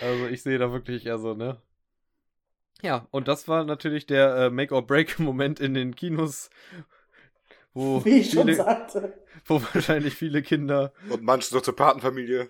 [0.00, 1.60] Also ich sehe da wirklich, also, ne?
[2.82, 6.50] Ja, und das war natürlich der äh, Make-or-Break-Moment in den Kinos,
[7.78, 9.22] wo Wie ich schon viele, sagte.
[9.46, 12.48] wo wahrscheinlich viele Kinder Und manche so zur Patenfamilie.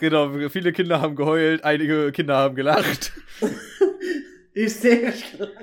[0.00, 3.12] Genau, viele Kinder haben geheult, einige Kinder haben gelacht,
[4.54, 5.54] Hysterisch gelacht.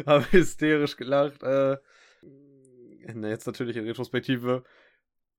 [0.06, 1.42] haben hysterisch gelacht.
[1.42, 1.76] Äh,
[3.14, 4.64] na, jetzt natürlich in Retrospektive.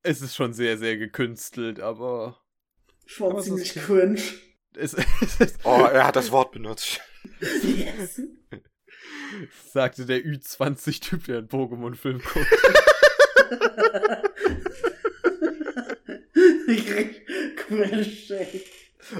[0.02, 2.40] Es ist schon sehr, sehr gekünstelt, aber
[3.06, 4.22] Schon Aber es ziemlich ist- cringe.
[4.76, 7.02] es, es ist, Oh, er hat das Wort benutzt.
[7.64, 8.22] Yes.
[9.72, 12.48] Sagte der Ü20-Typ, der einen Pokémon-Film guckt.
[16.68, 18.06] ich krieg cringe.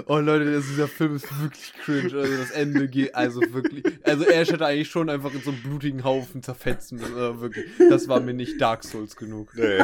[0.06, 2.14] Oh Leute, das, dieser Film ist wirklich cringe.
[2.20, 3.84] Also das Ende geht, also wirklich.
[4.02, 7.14] Also Ash hätte eigentlich schon einfach in so einen blutigen Haufen zerfetzen müssen.
[7.14, 7.66] Also wirklich.
[7.88, 9.54] Das war mir nicht Dark Souls genug.
[9.54, 9.82] Nee.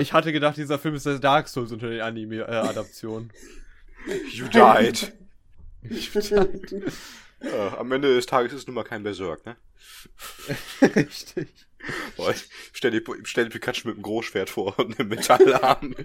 [0.00, 3.32] Ich hatte gedacht, dieser Film ist der Dark Souls unter den Anime-Adaptionen.
[4.32, 5.12] You died.
[5.90, 6.32] Ich weiß.
[7.42, 9.56] Ja, am Ende des Tages ist nun mal kein Berserk, ne?
[10.96, 11.48] Richtig.
[12.16, 15.94] Boah, ich stell dir, stell dir Pikachu mit einem Großschwert vor und einem Metallarm.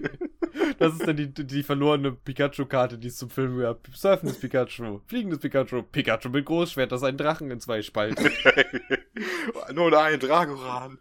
[0.78, 3.86] Das ist dann die, die verlorene Pikachu-Karte, die es zum Film gab.
[3.94, 8.32] Surfendes Pikachu, fliegendes Pikachu, Pikachu mit Großschwert, das einen Drachen in zwei spaltet.
[9.74, 10.98] Nur ein Dragoran.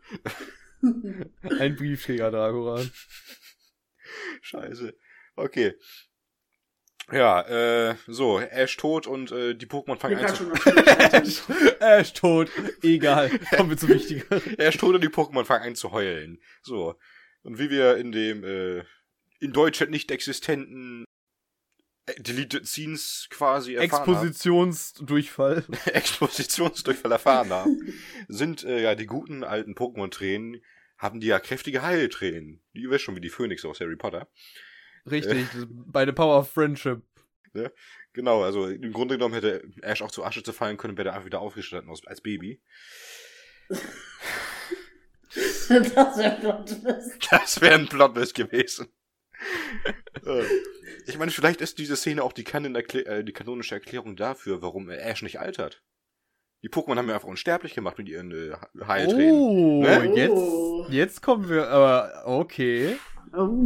[1.59, 2.89] Ein Briefträger Dragoran.
[4.41, 4.95] Scheiße.
[5.35, 5.73] Okay.
[7.11, 10.51] Ja, äh, so, Ash tot und äh, die Pokémon fangen an zu...
[11.79, 12.51] Er ist tot.
[12.81, 13.29] Egal.
[13.55, 14.25] Kommen wir zu wichtiger.
[14.59, 16.41] Ash tot und die Pokémon fangen an zu heulen.
[16.61, 16.95] So.
[17.43, 18.83] Und wie wir in dem, äh,
[19.39, 21.05] in Deutschland nicht existenten
[22.07, 24.27] äh, Deleted Scenes quasi erfahren haben.
[24.27, 25.63] Expositionsdurchfall.
[25.85, 27.93] Expositionsdurchfall erfahren haben,
[28.27, 30.61] sind äh, ja die guten alten Pokémon-Tränen,
[30.97, 32.61] haben die ja kräftige Heiltränen.
[32.73, 34.27] Die wisst schon wie die Phönix aus Harry Potter.
[35.09, 35.47] Richtig.
[35.69, 37.01] Bei The Power of Friendship.
[38.13, 41.25] Genau, also im Grunde genommen hätte Ash auch zu Asche zerfallen können, wäre er einfach
[41.25, 42.61] wieder aufgestanden als Baby.
[43.69, 43.81] das
[46.17, 47.31] wäre Plot Twist.
[47.31, 48.87] Das wäre ein Plotwist gewesen.
[50.25, 50.43] Äh,
[51.05, 54.89] ich meine, vielleicht ist diese Szene auch die, Kanon äh, die kanonische Erklärung dafür, warum
[54.89, 55.83] äh, Ash nicht altert.
[56.63, 58.55] Die Pokémon haben ja einfach unsterblich gemacht mit ihren äh,
[58.85, 59.35] Heiltränen.
[59.35, 60.29] Oh, Ne?
[60.31, 60.85] Oh.
[60.87, 62.97] jetzt, jetzt kommen wir, aber okay.
[63.33, 63.65] Oh.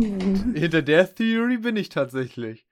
[0.54, 2.66] Hinter der Theory bin ich tatsächlich.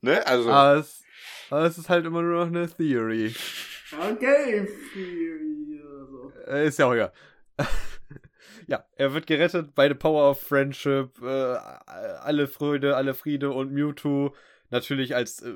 [0.00, 0.26] Ne?
[0.26, 1.02] Also, Aber es,
[1.50, 3.34] aber es ist halt immer nur noch eine Theory.
[3.92, 6.32] Okay, Fury oder so.
[6.46, 7.12] Äh, ist ja auch egal.
[8.66, 11.20] ja, er wird gerettet bei The Power of Friendship.
[11.22, 14.34] Äh, alle Freude, alle Friede und Mewtwo.
[14.70, 15.54] Natürlich als äh,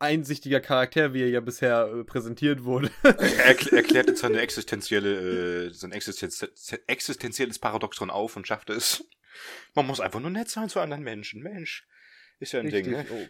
[0.00, 2.90] einsichtiger Charakter, wie er ja bisher äh, präsentiert wurde.
[3.04, 6.44] er erkl erklärt jetzt seine existenzielle, äh, sein Existenz
[6.88, 9.04] existenzielles Paradoxon auf und schafft es.
[9.74, 11.42] Man muss einfach nur nett sein zu anderen Menschen.
[11.42, 11.86] Mensch,
[12.38, 13.06] ist ja ein Ding, ne?
[13.10, 13.26] oh.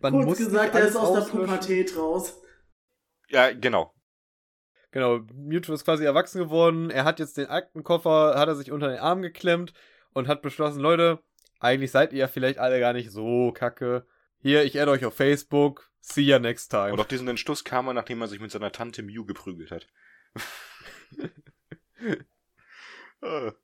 [0.00, 1.30] Man Kurz muss gesagt, er ist aus der.
[1.30, 2.40] Pubertät raus.
[3.28, 3.94] Ja, genau.
[4.90, 6.90] Genau, Mewtwo ist quasi erwachsen geworden.
[6.90, 9.72] Er hat jetzt den Aktenkoffer, hat er sich unter den Arm geklemmt
[10.12, 11.20] und hat beschlossen, Leute,
[11.60, 14.06] eigentlich seid ihr ja vielleicht alle gar nicht so kacke.
[14.40, 15.90] Hier, ich adde euch auf Facebook.
[16.00, 16.92] See ya next time.
[16.92, 19.86] Und auf diesen Entschluss kam er, nachdem er sich mit seiner Tante Mew geprügelt hat.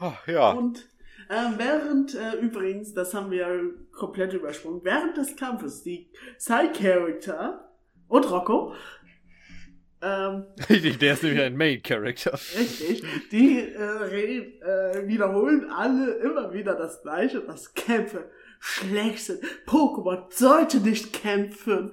[0.00, 0.50] Ah, ja.
[0.52, 0.88] Und
[1.28, 7.70] äh, während, äh, übrigens, das haben wir komplett übersprungen, während des Kampfes die Side-Character
[8.08, 8.74] und Rocco
[10.02, 12.32] Ähm, Richtig, der ist nämlich ein Main Character.
[12.58, 13.04] richtig.
[13.30, 19.44] Die äh, äh, wiederholen alle immer wieder das Gleiche, dass Kämpfe schlecht sind.
[19.66, 21.92] Pokémon sollte nicht kämpfen.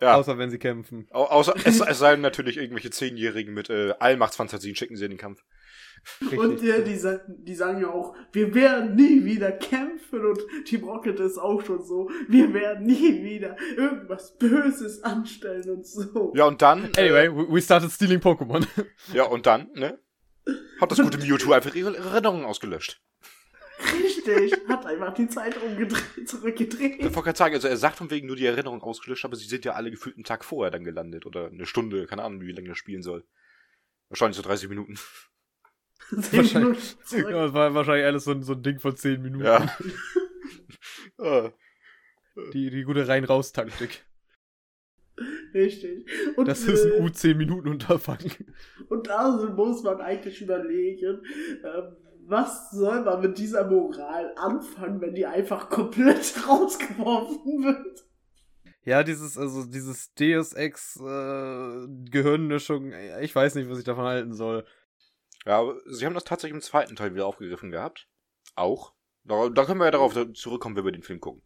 [0.00, 1.08] Ja, Außer wenn sie kämpfen.
[1.10, 5.18] au außer es, es seien natürlich irgendwelche Zehnjährigen mit äh, Allmachtsfantasien, schicken sie in den
[5.18, 5.42] Kampf.
[6.20, 6.38] Richtig.
[6.38, 11.20] Und äh, die, die sagen ja auch, wir werden nie wieder kämpfen und Team Rocket
[11.20, 16.32] ist auch schon so, wir werden nie wieder irgendwas Böses anstellen und so.
[16.34, 16.90] Ja, und dann.
[16.96, 18.62] Anyway, we we started stealing Pokémon.
[18.62, 18.84] Äh,
[19.16, 19.98] ja, und dann, ne?
[20.80, 23.00] Hat das gute Mewtwo einfach ihre Erinnerungen ausgelöscht.
[23.92, 26.96] Richtig, hat einfach die Zeit umgedreht, zurückgedreht.
[26.98, 29.46] Ich wollte gerade sagen, also er sagt von wegen nur die Erinnerung ausgelöscht, aber sie
[29.46, 31.26] sind ja alle gefühlt einen Tag vorher dann gelandet.
[31.26, 33.24] Oder eine Stunde, keine Ahnung, wie lange das spielen soll.
[34.08, 34.98] Wahrscheinlich so 30 Minuten.
[36.20, 37.30] Zehn Minuten zurück.
[37.30, 39.44] Ja, das war wahrscheinlich alles so ein, so ein Ding von 10 Minuten.
[39.44, 39.68] Ja.
[41.18, 41.50] Ah.
[42.52, 44.06] Die, die gute Rein-Raus-Taktik.
[45.52, 46.06] Richtig.
[46.36, 48.30] Und, Das ist äh, ein U10-Minuten-Unterfangen.
[48.88, 51.20] Und da muss man eigentlich überlegen,
[51.64, 58.06] ähm, was soll man mit dieser Moral anfangen, wenn die einfach komplett rausgeworfen wird?
[58.84, 64.32] Ja, dieses, also dieses Deus Ex äh, Gehirnmischung, ich weiß nicht, was ich davon halten
[64.32, 64.64] soll.
[65.48, 68.06] Ja, aber sie haben das tatsächlich im zweiten Teil wieder aufgegriffen gehabt.
[68.54, 68.92] Auch.
[69.24, 71.42] Da, da können wir ja darauf zurückkommen, wenn wir den Film gucken.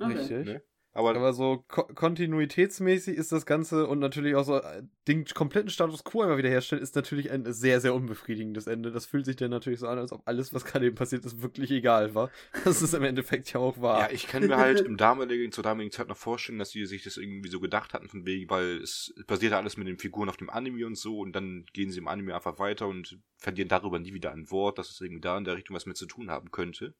[0.00, 0.46] Richtig.
[0.46, 0.64] Ne?
[0.96, 5.68] Aber, Aber so ko kontinuitätsmäßig ist das Ganze und natürlich auch so äh, den kompletten
[5.68, 8.92] Status quo einmal wiederherstellen, ist natürlich ein sehr, sehr unbefriedigendes Ende.
[8.92, 11.42] Das fühlt sich dann natürlich so an, als ob alles, was gerade eben passiert ist,
[11.42, 12.30] wirklich egal war.
[12.64, 14.00] Das ist im Endeffekt ja auch wahr.
[14.00, 17.02] ja, ich kann mir halt im damaligen, zur damaligen Zeit noch vorstellen, dass die sich
[17.02, 20.28] das irgendwie so gedacht hatten, von wegen, weil es basiert ja alles mit den Figuren
[20.28, 23.68] auf dem Anime und so und dann gehen sie im Anime einfach weiter und verlieren
[23.68, 26.06] darüber nie wieder ein Wort, dass es irgendwie da in der Richtung was mit zu
[26.06, 26.94] tun haben könnte.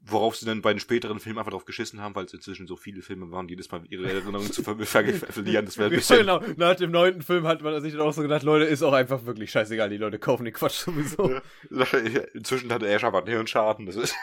[0.00, 2.74] Worauf sie dann bei den späteren Filmen einfach drauf geschissen haben, weil es inzwischen so
[2.74, 5.66] viele Filme waren, jedes Mal ihre Erinnerungen zu ver ver verlieren.
[5.66, 6.18] Das wäre ein bisschen.
[6.20, 8.94] genau, nach dem neunten Film hat man sich dann auch so gedacht, Leute, ist auch
[8.94, 11.38] einfach wirklich scheißegal, die Leute kaufen den Quatsch sowieso.
[12.34, 13.84] Inzwischen hatte Ash aber einen Hirnschaden.
[13.86, 14.14] Das ist.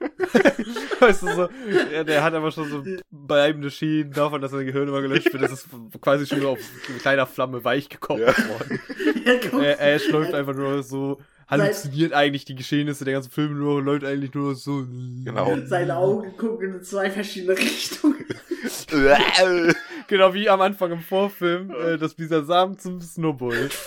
[1.00, 1.48] Weißt du so,
[1.92, 5.42] ja, der hat aber schon so bleibende Schienen davon, dass sein Gehirn immer gelöscht wird.
[5.42, 5.68] Das ist
[6.00, 6.58] quasi schon nur auf
[7.00, 8.28] kleiner Flamme weich gekocht Ja.
[8.48, 8.80] worden.
[9.24, 13.54] Er kommt- Äh, Ash läuft einfach nur so, halluziniert eigentlich die Geschehnisse der ganzen Filme
[13.54, 14.86] nur, läuft eigentlich nur so.
[15.24, 15.58] Genau.
[15.64, 18.24] Seine Augen gucken in zwei verschiedene Richtungen.
[20.08, 23.68] Genau wie am Anfang im Vorfilm, äh, dass dieser Samen zum Snowball.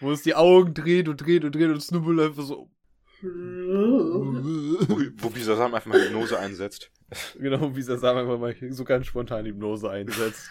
[0.00, 2.68] Wo es die Augen dreht und dreht und dreht und Snowball einfach so.
[3.22, 6.90] wo, wo dieser Samen einfach mal Hypnose einsetzt.
[7.38, 10.50] Genau, wie dieser Samen einfach mal so ganz spontan Hypnose einsetzt.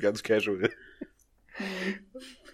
[0.00, 0.70] Ganz casual.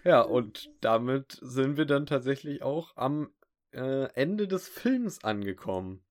[0.05, 3.31] Ja, und damit sind wir dann tatsächlich auch am
[3.73, 6.05] äh, Ende des Films angekommen.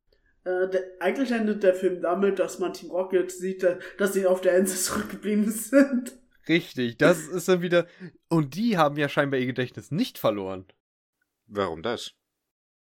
[0.45, 3.65] Äh, der, eigentlich endet der Film damit, dass man Team Rocket sieht,
[3.98, 6.18] dass sie auf der Insel zurückgeblieben sind.
[6.48, 7.88] Richtig, das ist dann wieder.
[8.28, 10.65] Und die haben ja scheinbar ihr Gedächtnis nicht verloren.
[11.48, 12.14] Warum das?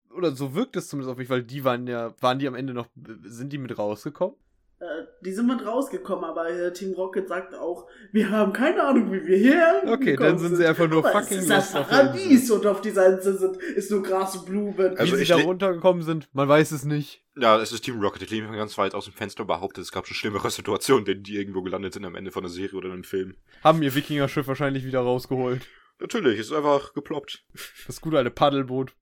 [0.09, 2.73] Oder so wirkt es zumindest auf mich, weil die waren ja, waren die am Ende
[2.73, 2.87] noch,
[3.23, 4.37] sind die mit rausgekommen?
[4.83, 9.13] Äh, die sind mit rausgekommen, aber äh, Team Rocket sagt auch, wir haben keine Ahnung,
[9.13, 11.71] wie wir hier Okay, dann sind sie einfach nur aber fucking es ist das.
[11.71, 14.97] Paradies und auf dieser Insel sind, ist nur Gras und Blumen.
[14.97, 17.23] Also Wie sie ich da runtergekommen sind, man weiß es nicht.
[17.37, 18.29] Ja, es ist Team Rocket.
[18.29, 21.23] Die lehnen ganz weit aus dem Fenster und behauptet, es gab schon schlimmere Situationen, denn
[21.23, 23.37] die irgendwo gelandet sind am Ende von einer Serie oder einem Film.
[23.63, 25.65] Haben ihr Wikinger-Schiff wahrscheinlich wieder rausgeholt.
[26.01, 27.45] Natürlich, es ist einfach geploppt.
[27.87, 28.93] Das gute alte Paddelboot.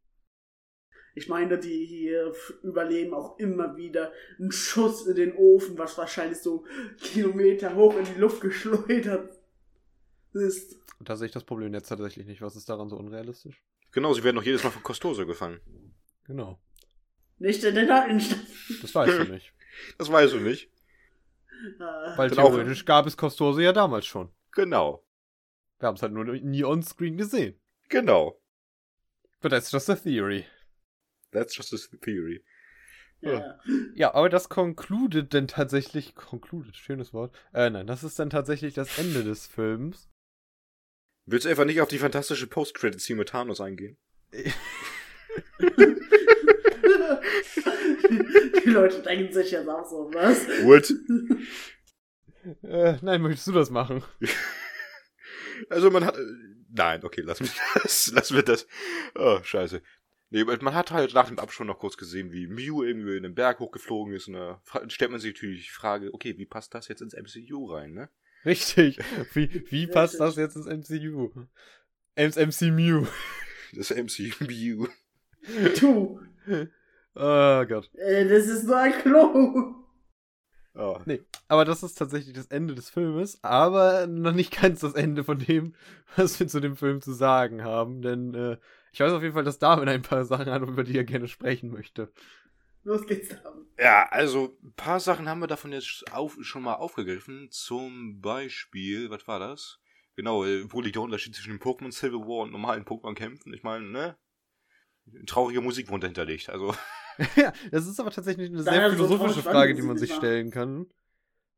[1.14, 2.34] Ich meine, die hier
[2.64, 6.66] überleben auch immer wieder einen Schuss in den Ofen, was wahrscheinlich so
[7.02, 9.38] Kilometer hoch in die Luft geschleudert
[10.34, 10.78] ist.
[11.00, 12.42] Und da sehe ich das Problem jetzt tatsächlich nicht.
[12.42, 13.62] Was ist daran so unrealistisch?
[13.92, 15.60] Genau, sie werden doch jedes Mal von Costoso gefangen.
[16.26, 16.62] Genau.
[17.40, 18.40] Nicht in den alten Stadt.
[18.82, 19.54] Das weißt du nicht.
[19.98, 20.70] Das weißt du nicht.
[21.80, 24.30] Äh, Weil Dann theoretisch gab es Costose ja damals schon.
[24.52, 25.06] Genau.
[25.80, 27.60] Wir haben es halt nur nie on-screen gesehen.
[27.88, 28.38] Genau.
[29.40, 30.46] But that's just a theory.
[31.32, 32.44] That's just a theory.
[33.22, 33.60] ja.
[33.94, 36.16] Ja, aber das concluded denn tatsächlich.
[36.16, 37.36] Concluded, schönes Wort.
[37.54, 40.10] Äh, nein, das ist dann tatsächlich das Ende des Films.
[41.26, 43.98] Willst du einfach nicht auf die fantastische Post-Credit-Scene mit Thanos eingehen?
[48.64, 50.48] die Leute denken sich jetzt auch so, was?
[50.64, 50.92] What?
[52.64, 54.04] Äh, nein, möchtest du das machen?
[55.70, 56.18] Also man hat.
[56.18, 56.22] äh,
[56.74, 58.12] Nein, okay, lass mich das.
[58.16, 58.66] Lass mir das.
[59.16, 59.82] Oh, scheiße.
[60.34, 63.36] Nee, man hat halt nach dem Absprung noch kurz gesehen, wie Mew irgendwie in den
[63.36, 66.88] Berg hochgeflogen ist und da stellt man sich natürlich die Frage, okay, wie passt das
[66.88, 68.10] jetzt ins MCU rein, ne?
[68.44, 68.98] Richtig.
[69.34, 71.30] Wie, wie passt das jetzt ins MCU?
[72.16, 73.06] Ins MCU.
[73.74, 74.88] Das MCU.
[75.80, 76.20] Du,
[77.14, 77.90] Oh Gott.
[77.96, 79.76] äh, das ist nur ein Klo.
[80.74, 81.00] Oh.
[81.06, 85.26] Nee, aber das ist tatsächlich das Ende des Filmes, aber noch nicht ganz das Ende
[85.26, 85.76] von dem,
[86.16, 88.58] was wir zu dem Film zu sagen haben, denn äh,
[88.92, 91.28] ich weiß auf jeden Fall, dass David ein paar Sachen hat, über die er gerne
[91.28, 92.12] sprechen möchte.
[92.84, 93.66] Los geht's dann.
[93.78, 97.50] Ja, also ein paar Sachen haben wir davon jetzt auf, schon mal aufgegriffen.
[97.52, 99.80] Zum Beispiel, was war das?
[100.16, 103.54] Genau, äh, wo liegt der Unterschied zwischen dem Pokémon Silver War und normalen Pokémon-Kämpfen?
[103.54, 104.18] Ich meine, ne?
[105.26, 106.50] Traurige Musik wurde hinterlegt.
[106.50, 106.74] Also,
[107.36, 110.88] ja, das ist aber tatsächlich eine sehr so philosophische Frage, die man sich stellen kann.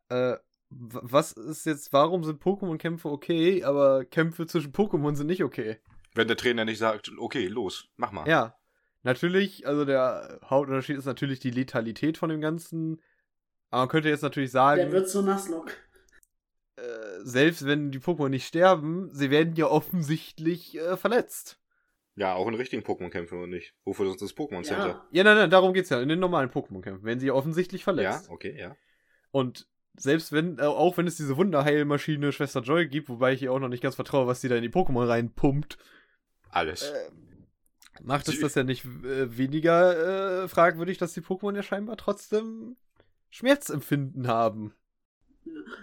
[0.10, 0.36] Äh,
[0.70, 5.78] was ist jetzt, warum sind Pokémon-Kämpfe okay, aber Kämpfe zwischen Pokémon sind nicht okay?
[6.16, 8.28] Wenn der Trainer nicht sagt, okay, los, mach mal.
[8.28, 8.56] Ja,
[9.04, 13.02] natürlich, also der Hauptunterschied ist natürlich die Letalität von dem Ganzen.
[13.70, 15.72] Aber man könnte jetzt natürlich Der sagen, wird zur Nasslock.
[16.76, 16.82] äh,
[17.24, 21.60] selbst wenn die Pokémon nicht sterben, sie werden ja offensichtlich äh, verletzt.
[22.16, 23.74] Ja, auch in richtigen Pokémon-Kämpfen und nicht.
[23.86, 24.88] Wofür sonst das Pokémon Center?
[24.88, 25.08] Ja.
[25.12, 26.00] Ja, nein, nein, darum geht's ja.
[26.00, 28.30] In den normalen Pokémon-Kämpfen werden sie ja offensichtlich Ja, verletzt.
[28.30, 28.76] okay, ja.
[29.32, 33.52] Und selbst wenn, äh, auch wenn es diese Wunderheilmaschine Schwester Joy gibt, wobei ich ihr
[33.52, 35.78] auch noch nicht ganz vertraue, was sie da in die Pokémon reinpumpt,
[36.54, 36.84] Alles.
[36.84, 37.10] äh,
[38.02, 42.76] macht es das ja nicht äh, weniger äh, fragwürdig, dass die Pokémon ja scheinbar trotzdem
[43.30, 44.74] Schmerzempfinden haben.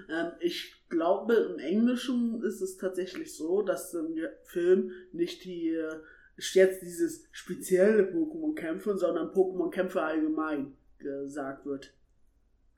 [0.08, 5.96] Ähm, ich glaube, im Englischen ist es tatsächlich so, dass im Film nicht die äh,
[6.36, 11.94] jetzt dieses spezielle Pokémon-Kämpfe, sondern Pokémon-Kämpfe allgemein gesagt wird.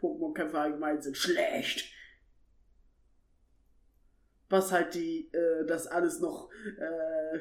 [0.01, 1.93] Pokémon-Kämpfe allgemein sind schlecht.
[4.49, 7.39] Was halt die, äh, das alles noch äh,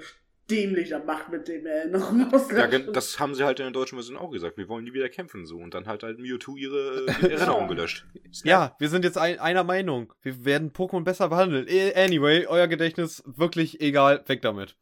[0.52, 2.70] dämlicher macht mit dem Erinnerung Ja, auslöschen.
[2.70, 4.58] gen- das haben sie halt in der deutschen Version auch gesagt.
[4.58, 5.58] Wir wollen nie wieder kämpfen so.
[5.58, 8.06] Und dann hat halt Mewtwo ihre äh, Erinnerung gelöscht.
[8.44, 10.14] Ja, wir sind jetzt ein, einer Meinung.
[10.22, 11.66] Wir werden Pokémon besser behandeln.
[11.68, 14.76] Eh, Anyway, euer Gedächtnis wirklich egal, weg damit.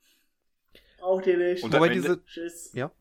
[1.01, 1.63] Auch dir nicht.
[1.63, 2.25] Und Wobei Ende- diese.
[2.25, 2.73] Tschüss.
[2.73, 2.91] Ja.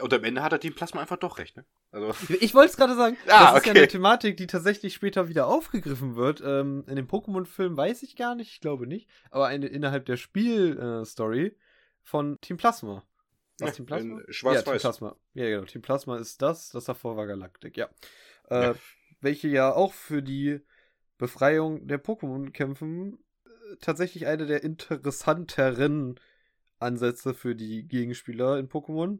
[0.00, 1.64] Und am Ende hat der Team Plasma einfach doch recht, ne?
[1.90, 3.16] Also, Ich wollte es gerade sagen.
[3.26, 3.78] Ah, das ist ja okay.
[3.80, 6.40] eine Thematik, die tatsächlich später wieder aufgegriffen wird.
[6.46, 9.08] Ähm, in dem Pokémon-Film weiß ich gar nicht, ich glaube nicht.
[9.32, 11.56] Aber eine innerhalb der Spielstory
[12.10, 13.04] von Team Plasma.
[13.58, 14.12] Was Ja, Team Plasma?
[14.12, 14.80] in Ja, Team Schwarz-Weiß.
[14.82, 15.16] Plasma.
[15.34, 15.64] Ja, genau.
[15.64, 17.88] Team Plasma ist das, das davor war Galactic, ja.
[18.50, 18.74] Äh, Ja.
[19.20, 20.60] Welche ja auch für die
[21.18, 23.18] Befreiung der Pokémon kämpfen.
[23.44, 26.18] Äh, tatsächlich eine der interessanteren
[26.78, 29.18] Ansätze für die Gegenspieler in Pokémon.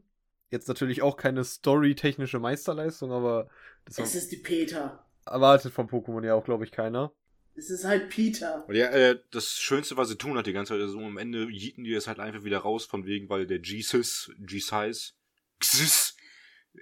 [0.49, 3.47] Jetzt natürlich auch keine storytechnische Meisterleistung, aber
[3.85, 5.05] das Es ist die Peter.
[5.25, 7.13] erwartet vom Pokémon ja auch, glaube ich, keiner.
[7.61, 8.67] Es ist halt Peter.
[8.67, 11.17] Und ja, äh, das Schönste, was sie tun hat die ganze Zeit, ist so am
[11.19, 15.13] Ende jieten die das halt einfach wieder raus, von wegen, weil der Jesus, Jesus,
[15.59, 16.15] Xis,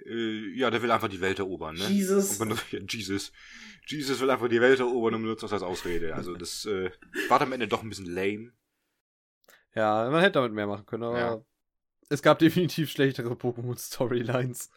[0.06, 1.86] äh, ja, der will einfach die Welt erobern, ne?
[1.88, 2.30] Jesus.
[2.32, 3.30] Und benutzt, ja, Jesus.
[3.88, 6.14] Jesus will einfach die Welt erobern und benutzt das als Ausrede.
[6.14, 6.90] Also das äh,
[7.28, 8.52] war am Ende doch ein bisschen lame.
[9.74, 11.44] Ja, man hätte damit mehr machen können, aber Ja.
[12.08, 14.70] es gab definitiv schlechtere Pokémon-Storylines.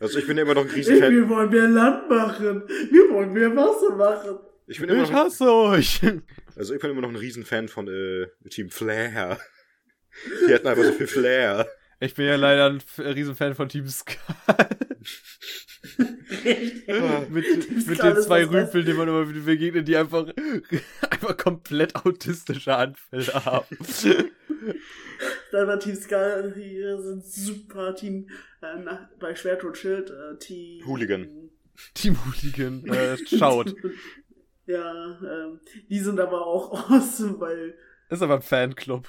[0.00, 1.12] Also ich bin immer noch ein Riesenfan.
[1.12, 2.62] wir wollen mehr Land machen.
[2.68, 4.38] Wir wollen mehr Wasser machen.
[4.66, 6.00] Ich bin immer Ich noch, hasse euch!
[6.56, 9.38] also ich bin immer noch ein Riesenfan von äh, Team Flair.
[10.48, 11.68] Die hatten einfach so viel Flair.
[12.00, 14.16] Ich bin ja leider ein F- Riesenfan von Team Skull.
[17.30, 18.44] mit mit den zwei.
[18.44, 20.26] Rüpeln, denen man immer wieder begegnet, die einfach,
[21.10, 23.76] einfach komplett autistische Anfälle haben.
[25.50, 28.28] Selber Team Skull hier sind super Team
[28.62, 30.10] äh, nach, bei Schwert und Schild.
[30.10, 31.50] Äh, Team Hooligan.
[31.94, 33.74] Team Hooligan, äh, schaut.
[34.66, 37.78] Ja, ähm, die sind aber auch awesome, weil
[38.08, 39.08] Ist aber ein Fanclub.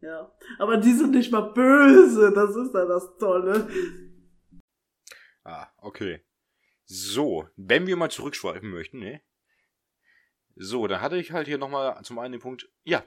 [0.00, 2.32] ja, aber die sind nicht mal böse.
[2.32, 3.68] Das ist ja das Tolle.
[5.44, 6.20] Ah, okay.
[6.84, 9.22] So, wenn wir mal zurückschweifen möchten, ne?
[10.54, 13.02] So, dann hatte ich halt hier nochmal zum einen den Punkt, ja,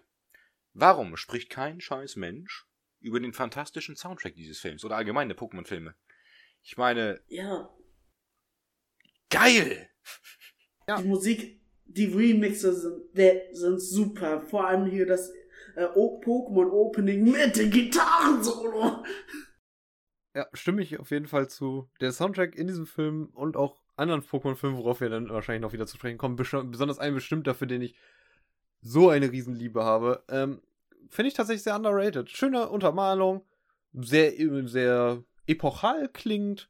[0.73, 2.65] warum spricht kein scheiß Mensch
[2.99, 5.93] über den fantastischen Soundtrack dieses Films oder allgemein der Pokémon-Filme?
[6.63, 7.69] Ich meine, Ja,
[9.30, 9.89] geil!
[10.87, 11.01] Ja.
[11.01, 14.41] die Musik, die Remixe sind, sind super.
[14.41, 15.31] Vor allem hier das
[15.75, 19.03] äh, Pokémon Opening mit dem Gitarrensolo.
[20.35, 21.89] Ja, stimme ich auf jeden Fall zu.
[22.01, 25.87] Der Soundtrack in diesem Film und auch anderen Pokémon-Filmen, worauf wir dann wahrscheinlich noch wieder
[25.87, 27.95] zu sprechen kommen, besonders einen bestimmt dafür, den ich
[28.81, 30.61] so eine Riesenliebe habe, ähm,
[31.09, 32.29] finde ich tatsächlich sehr underrated.
[32.29, 33.45] Schöne Untermalung,
[33.93, 34.33] sehr,
[34.67, 36.69] sehr epochal klingt,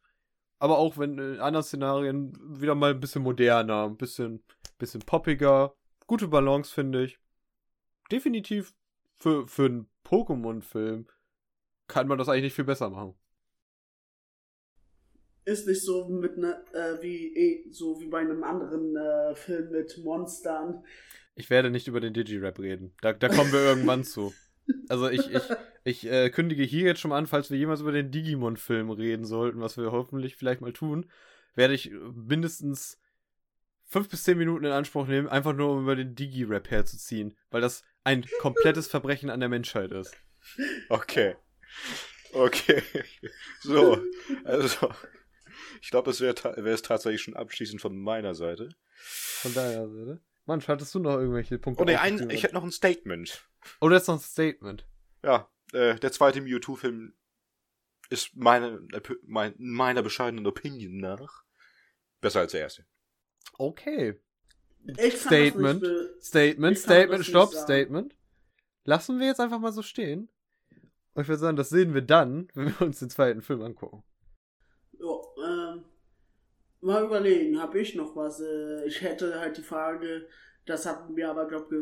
[0.59, 4.43] aber auch wenn in anderen Szenarien wieder mal ein bisschen moderner, ein bisschen,
[4.77, 5.75] bisschen poppiger.
[6.07, 7.19] Gute Balance, finde ich.
[8.11, 8.73] Definitiv
[9.17, 11.07] für, für einen Pokémon-Film
[11.87, 13.15] kann man das eigentlich nicht viel besser machen.
[15.45, 19.69] Ist nicht so mit ne, äh, wie eh, so wie bei einem anderen äh, Film
[19.71, 20.83] mit Monstern.
[21.35, 22.95] Ich werde nicht über den Digi-Rap reden.
[23.01, 24.33] Da, da kommen wir irgendwann zu.
[24.89, 25.43] Also ich, ich,
[25.85, 29.23] ich äh, kündige hier jetzt schon mal an, falls wir jemals über den Digimon-Film reden
[29.23, 31.09] sollten, was wir hoffentlich vielleicht mal tun,
[31.53, 32.99] werde ich mindestens
[33.85, 37.61] fünf bis zehn Minuten in Anspruch nehmen, einfach nur um über den Digi-Rap herzuziehen, weil
[37.61, 40.17] das ein komplettes Verbrechen an der Menschheit ist.
[40.89, 41.35] Okay.
[42.33, 42.81] Okay.
[43.61, 43.99] So,
[44.43, 44.91] also,
[45.81, 48.69] ich glaube, das wäre wär es tatsächlich schon abschließend von meiner Seite.
[48.95, 50.21] Von daher, Seite.
[50.45, 51.81] Mann, hattest du noch irgendwelche Punkte?
[51.81, 52.35] Oh ne, ein, aufgeschrieben?
[52.35, 53.43] ich hätte noch ein Statement.
[53.81, 54.85] Oh, das ist noch ein Statement.
[55.23, 57.13] Ja, äh, der zweite Mewtwo-Film
[58.09, 58.87] ist meine,
[59.23, 61.43] mein, meiner bescheidenen Opinion nach
[62.21, 62.85] besser als der erste.
[63.57, 64.19] Okay.
[64.97, 65.83] Ich Statement.
[66.21, 67.53] Statement, Statement, Stopp.
[67.53, 68.15] Statement.
[68.83, 70.29] Lassen wir jetzt einfach mal so stehen.
[71.13, 74.03] Und ich würde sagen, das sehen wir dann, wenn wir uns den zweiten Film angucken.
[74.93, 75.83] Ja, ähm,
[76.81, 78.39] mal überlegen, habe ich noch was?
[78.39, 80.27] Äh, ich hätte halt die Frage,
[80.65, 81.81] das hat mir aber, glaube ge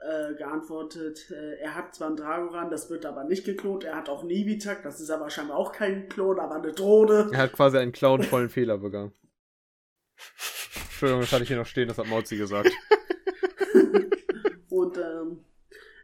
[0.00, 4.08] äh, geantwortet, äh, er hat zwar einen Dragoran, das wird aber nicht geklont, er hat
[4.08, 7.30] auch Nivitak, das ist aber scheinbar auch kein Klon, aber eine Drohne.
[7.32, 9.12] Er hat quasi einen clownvollen Fehler begangen.
[10.90, 12.70] Entschuldigung, das hatte ich hier noch stehen, das hat Mauzi gesagt.
[14.68, 15.44] Und ähm,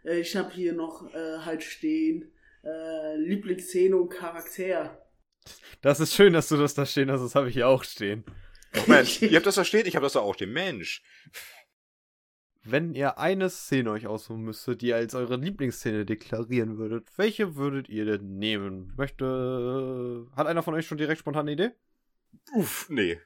[0.04, 2.32] äh, ich habe hier noch äh, halt stehen,
[2.64, 4.98] äh, Lieblingsszene und Charakter.
[5.82, 8.24] Das ist schön, dass du das da stehen hast, das habe ich hier auch stehen.
[8.76, 10.52] Oh Mensch, ihr habt das da stehen, ich habe das da auch stehen.
[10.52, 11.02] Mensch.
[12.66, 17.56] Wenn ihr eine Szene euch aussuchen müsstet, die ihr als eure Lieblingsszene deklarieren würdet, welche
[17.56, 18.94] würdet ihr denn nehmen?
[18.96, 20.26] Möchte.
[20.34, 21.70] Hat einer von euch schon direkt spontan eine Idee?
[22.54, 23.20] Uff, nee.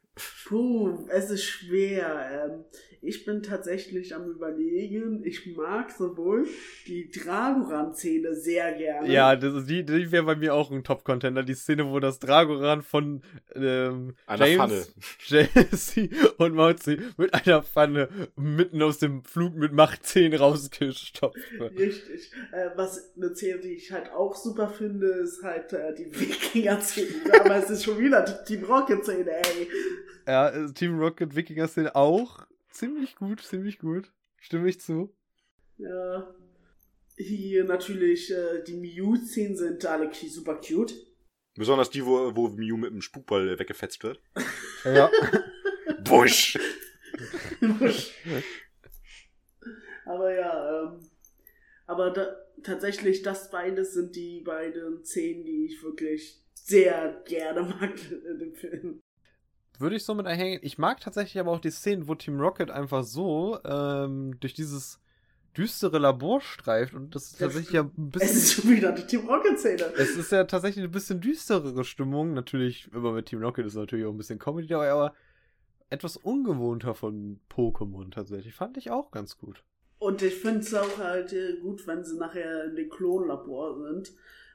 [0.47, 2.49] Puh, es ist schwer.
[2.51, 2.65] Ähm,
[3.01, 5.23] ich bin tatsächlich am überlegen.
[5.25, 6.47] Ich mag sowohl
[6.87, 9.13] die Dragoran-Szene sehr gerne.
[9.13, 11.43] Ja, das ist die, die wäre bei mir auch ein Top-Contender.
[11.43, 13.23] Die Szene, wo das Dragoran von
[13.55, 14.95] ähm, Einer James,
[15.27, 16.09] Jesse
[16.39, 21.79] und Mauzi mit einer Pfanne mitten aus dem Flug mit Macht 10 rausgestopft wird.
[21.79, 22.33] Richtig.
[22.53, 27.09] Äh, was eine Szene, die ich halt auch super finde, ist halt äh, die Wikinger-Szene.
[27.41, 29.69] Aber es ist schon wieder die Rocket-Szene, ey.
[30.27, 34.13] Ja, äh, Team Rocket Wikinger-Szene auch ziemlich gut, ziemlich gut.
[34.39, 35.15] Stimme ich zu.
[35.79, 36.35] Ja.
[37.17, 40.95] Hier natürlich, äh, die Mew-Szenen sind alle super cute.
[41.55, 44.21] Besonders die, wo, wo Mew mit dem Spukball weggefetzt wird.
[44.85, 45.11] Ja.
[46.05, 46.57] Busch!
[50.07, 51.01] Aber ja, ähm,
[51.87, 57.95] aber da, tatsächlich, das beides sind die beiden Szenen, die ich wirklich sehr gerne mag
[58.11, 59.01] in dem Film.
[59.79, 60.61] Würde ich so mit einhängen.
[60.63, 65.01] Ich mag tatsächlich aber auch die Szenen, wo Team Rocket einfach so ähm, durch dieses
[65.57, 68.63] düstere Labor streift und das ist tatsächlich ja ein Es ist bisschen.
[68.63, 69.93] schon wieder die Team Rocket-Szene.
[69.97, 72.33] Es ist ja tatsächlich eine bisschen düsterere Stimmung.
[72.35, 75.15] Natürlich, immer mit Team Rocket ist natürlich auch ein bisschen Comedy dabei, aber
[75.91, 78.55] etwas ungewohnter von Pokémon tatsächlich.
[78.55, 79.65] Fand ich auch ganz gut.
[79.99, 84.13] Und ich finde es auch halt äh, gut, wenn sie nachher in dem Klonlabor sind,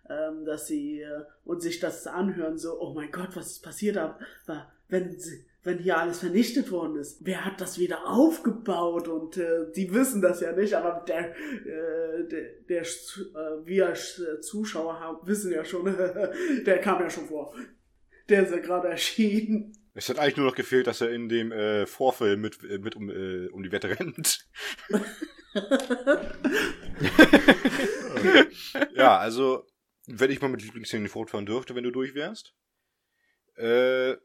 [0.10, 3.98] ähm, dass sie äh, und sich das anhören, so, oh mein Gott, was ist passiert,
[4.46, 5.18] war, wenn
[5.64, 9.08] wenn hier alles vernichtet worden ist, wer hat das wieder aufgebaut?
[9.08, 14.42] Und äh, die wissen das ja nicht, aber der, äh, der, der äh, wir äh,
[14.42, 15.86] Zuschauer haben, wissen ja schon,
[16.66, 17.56] der kam ja schon vor.
[18.28, 19.72] Der ist ja gerade erschienen.
[19.94, 22.96] Es hat eigentlich nur noch gefehlt, dass er in dem äh, Vorfilm mit, äh, mit
[22.96, 24.48] um, äh, um die Wette rennt.
[28.96, 29.66] ja, also,
[30.08, 32.56] wenn ich mal mit Lieblingsszenen fortfahren dürfte, wenn du durch wärst.
[33.56, 34.16] Äh,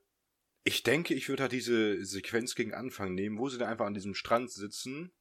[0.65, 3.95] ich denke, ich würde halt diese Sequenz gegen Anfang nehmen, wo sie da einfach an
[3.95, 5.13] diesem Strand sitzen,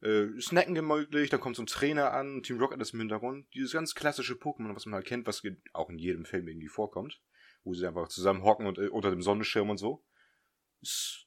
[0.00, 3.46] äh, snacken gemütlich, dann kommt so ein Trainer an, Team Rocket ist im Hintergrund.
[3.54, 5.42] Dieses ganz klassische Pokémon, was man halt kennt, was
[5.72, 7.20] auch in jedem Film irgendwie vorkommt.
[7.62, 10.02] Wo sie einfach zusammen hocken und äh, unter dem Sonnenschirm und so.
[10.80, 11.26] Es,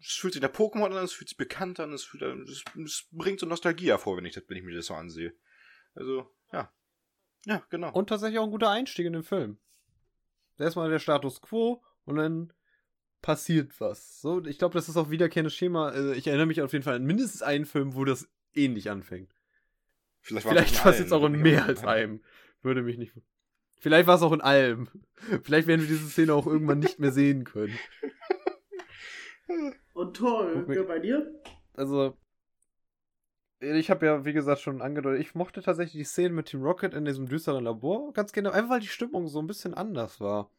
[0.00, 3.06] es fühlt sich nach Pokémon an, es fühlt sich bekannt an, es, fühlt, es, es
[3.10, 5.34] bringt so Nostalgie hervor, wenn ich, wenn ich mir das so ansehe.
[5.94, 6.72] Also, ja.
[7.44, 7.92] Ja, genau.
[7.92, 9.58] Und tatsächlich auch ein guter Einstieg in den Film.
[10.58, 12.52] Erstmal der Status quo und dann
[13.24, 14.20] passiert was.
[14.20, 15.92] So, ich glaube, das ist auch wiederkehrendes Schema.
[15.92, 19.34] Äh, Ich erinnere mich auf jeden Fall an mindestens einen Film, wo das ähnlich anfängt.
[20.20, 22.22] Vielleicht, Vielleicht war es jetzt auch in mehr als einem.
[22.60, 23.14] Würde mich nicht.
[23.80, 24.88] Vielleicht war es auch in allem.
[25.42, 27.78] Vielleicht werden wir diese Szene auch irgendwann nicht mehr sehen können.
[29.94, 30.76] Und toll, Okay.
[30.76, 31.40] ja, bei dir?
[31.74, 32.16] Also,
[33.60, 36.92] ich habe ja, wie gesagt, schon angedeutet, ich mochte tatsächlich die Szene mit Team Rocket
[36.94, 40.50] in diesem düsteren Labor ganz genau, einfach weil die Stimmung so ein bisschen anders war.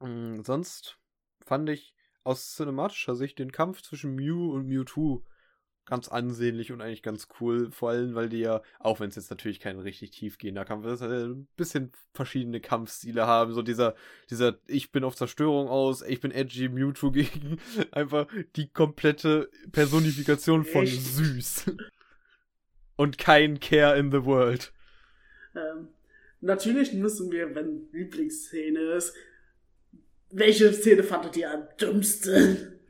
[0.00, 0.99] Mm, sonst
[1.50, 5.24] fand ich aus cinematischer Sicht den Kampf zwischen Mew und Mewtwo
[5.84, 7.72] ganz ansehnlich und eigentlich ganz cool.
[7.72, 11.00] Vor allem, weil die ja, auch wenn es jetzt natürlich kein richtig tiefgehender Kampf ist,
[11.00, 13.52] äh, ein bisschen verschiedene Kampfstile haben.
[13.52, 13.96] So dieser,
[14.30, 17.58] dieser Ich bin auf Zerstörung aus, ich bin edgy Mewtwo gegen
[17.90, 21.02] einfach die komplette Personifikation von Echt?
[21.02, 21.72] süß.
[22.94, 24.72] Und kein Care in the World.
[25.56, 25.88] Ähm,
[26.40, 29.16] natürlich müssen wir, wenn Lieblingsszene ist,
[30.30, 32.80] Welche Szene fandet ihr am dümmsten?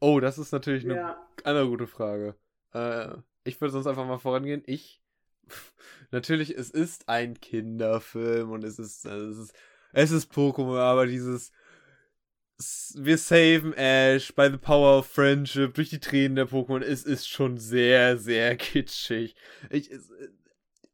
[0.00, 1.28] Oh, das ist natürlich eine Ja.
[1.44, 2.34] andere gute Frage.
[2.72, 4.62] Äh, ich würde sonst einfach mal vorangehen.
[4.66, 5.00] Ich.
[6.10, 9.54] Natürlich, es ist ein Kinderfilm und es ist, also es ist,
[9.92, 11.52] es ist Pokémon, aber dieses
[12.94, 17.28] wir saven Ash by the power of friendship durch die Tränen der Pokémon, es ist
[17.28, 19.34] schon sehr, sehr kitschig.
[19.70, 20.12] Ich, es,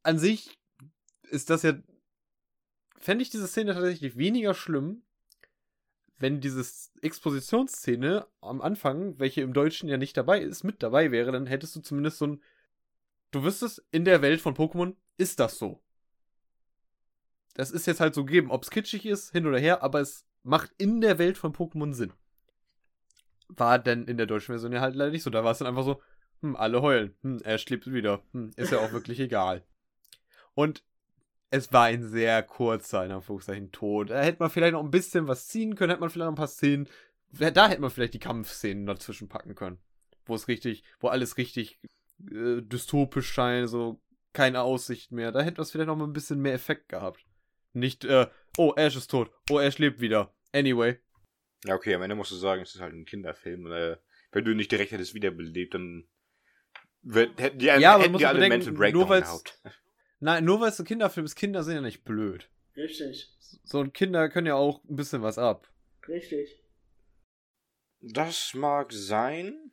[0.03, 0.59] an sich
[1.31, 1.74] ist das ja,
[2.99, 5.03] fände ich diese Szene tatsächlich weniger schlimm,
[6.20, 6.64] wenn diese
[7.01, 11.74] Expositionsszene am Anfang, welche im Deutschen ja nicht dabei ist, mit dabei wäre, dann hättest
[11.74, 12.42] du zumindest so ein.
[13.30, 15.80] Du wüsstest, in der Welt von Pokémon ist das so.
[17.55, 20.26] Das ist jetzt halt so gegeben, ob es kitschig ist, hin oder her, aber es
[20.42, 22.12] macht in der Welt von Pokémon Sinn.
[23.48, 25.30] War denn in der deutschen Version ja halt leider nicht so.
[25.30, 26.02] Da war es dann einfach so,
[26.42, 27.14] hm, alle heulen.
[27.22, 28.22] Hm, Ash lebt wieder.
[28.32, 29.64] Hm, ist ja auch wirklich egal.
[30.55, 30.84] Und
[31.51, 34.10] es war ein sehr kurzer, in Anführungszeichen, Tod.
[34.10, 36.36] Da hätte man vielleicht noch ein bisschen was ziehen können, hätte man vielleicht noch ein
[36.36, 36.89] paar Szenen.
[37.32, 39.78] Da hätte man vielleicht die Kampfszenen dazwischen packen können.
[40.27, 41.81] Wo es richtig, wo alles richtig
[42.31, 44.01] äh, dystopisch scheint, so
[44.32, 45.32] keine Aussicht mehr.
[45.32, 47.24] Da hätte es vielleicht noch mal ein bisschen mehr Effekt gehabt.
[47.72, 49.31] Nicht, äh, oh, Ash ist tot.
[49.51, 50.32] Oh, Ash lebt wieder.
[50.52, 50.98] Anyway.
[51.64, 53.70] Ja, okay, am Ende musst du sagen, es ist halt ein Kinderfilm.
[53.70, 53.97] Äh,
[54.32, 56.09] wenn du nicht direkt hättest wiederbelebt, dann
[57.12, 59.60] hätten die, Ja, hätten die alle bedenken, Mental Breakdown nur gehabt.
[60.20, 62.48] Nein, nur weil es ein Kinderfilm ist, Kinder sind ja nicht blöd.
[62.76, 63.28] Richtig.
[63.64, 65.68] So, und Kinder können ja auch ein bisschen was ab.
[66.06, 66.62] Richtig.
[68.01, 69.72] Das mag sein.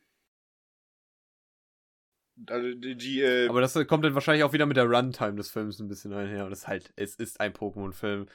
[2.45, 5.49] Also die, die äh, Aber das kommt dann wahrscheinlich auch wieder mit der Runtime des
[5.49, 6.45] Films ein bisschen einher.
[6.45, 8.27] Und es halt, es ist ein Pokémon-Film.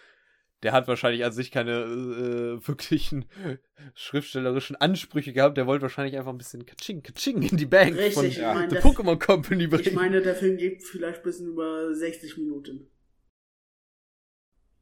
[0.63, 3.25] Der hat wahrscheinlich an sich keine äh, wirklichen
[3.95, 5.57] schriftstellerischen Ansprüche gehabt.
[5.57, 8.55] Der wollte wahrscheinlich einfach ein bisschen Kaching, Kaching in die Bank Richtig, von ich Ja.
[8.55, 9.83] meine, der Pokémon Company bringen.
[9.89, 12.89] ich meine, der Film geht vielleicht ein bisschen über 60 Minuten.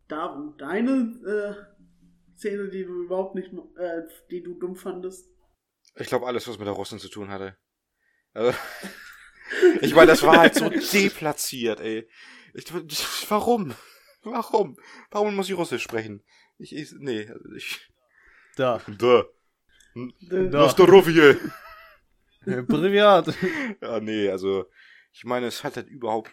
[0.09, 0.91] Darum, deine
[1.25, 5.29] äh, Szene, die du überhaupt nicht, äh, die du dumm fandest.
[5.95, 7.57] ich glaube alles, was mit der Russin zu tun hatte.
[8.33, 8.57] Also,
[9.81, 12.09] ich meine, das war halt so deplatziert, ey.
[12.53, 12.65] Ich,
[13.31, 13.75] warum?
[14.23, 14.77] Warum?
[15.11, 16.23] Warum muss ich Russisch sprechen?
[16.59, 17.89] Ich, ich nee, also ich.
[18.57, 18.81] da.
[18.99, 19.25] Da.
[20.31, 20.37] Da.
[20.39, 21.39] Nastarovje.
[22.47, 23.35] Äh, Privat.
[23.83, 24.67] Ja, nee, also
[25.13, 26.31] ich meine, es hat halt überhaupt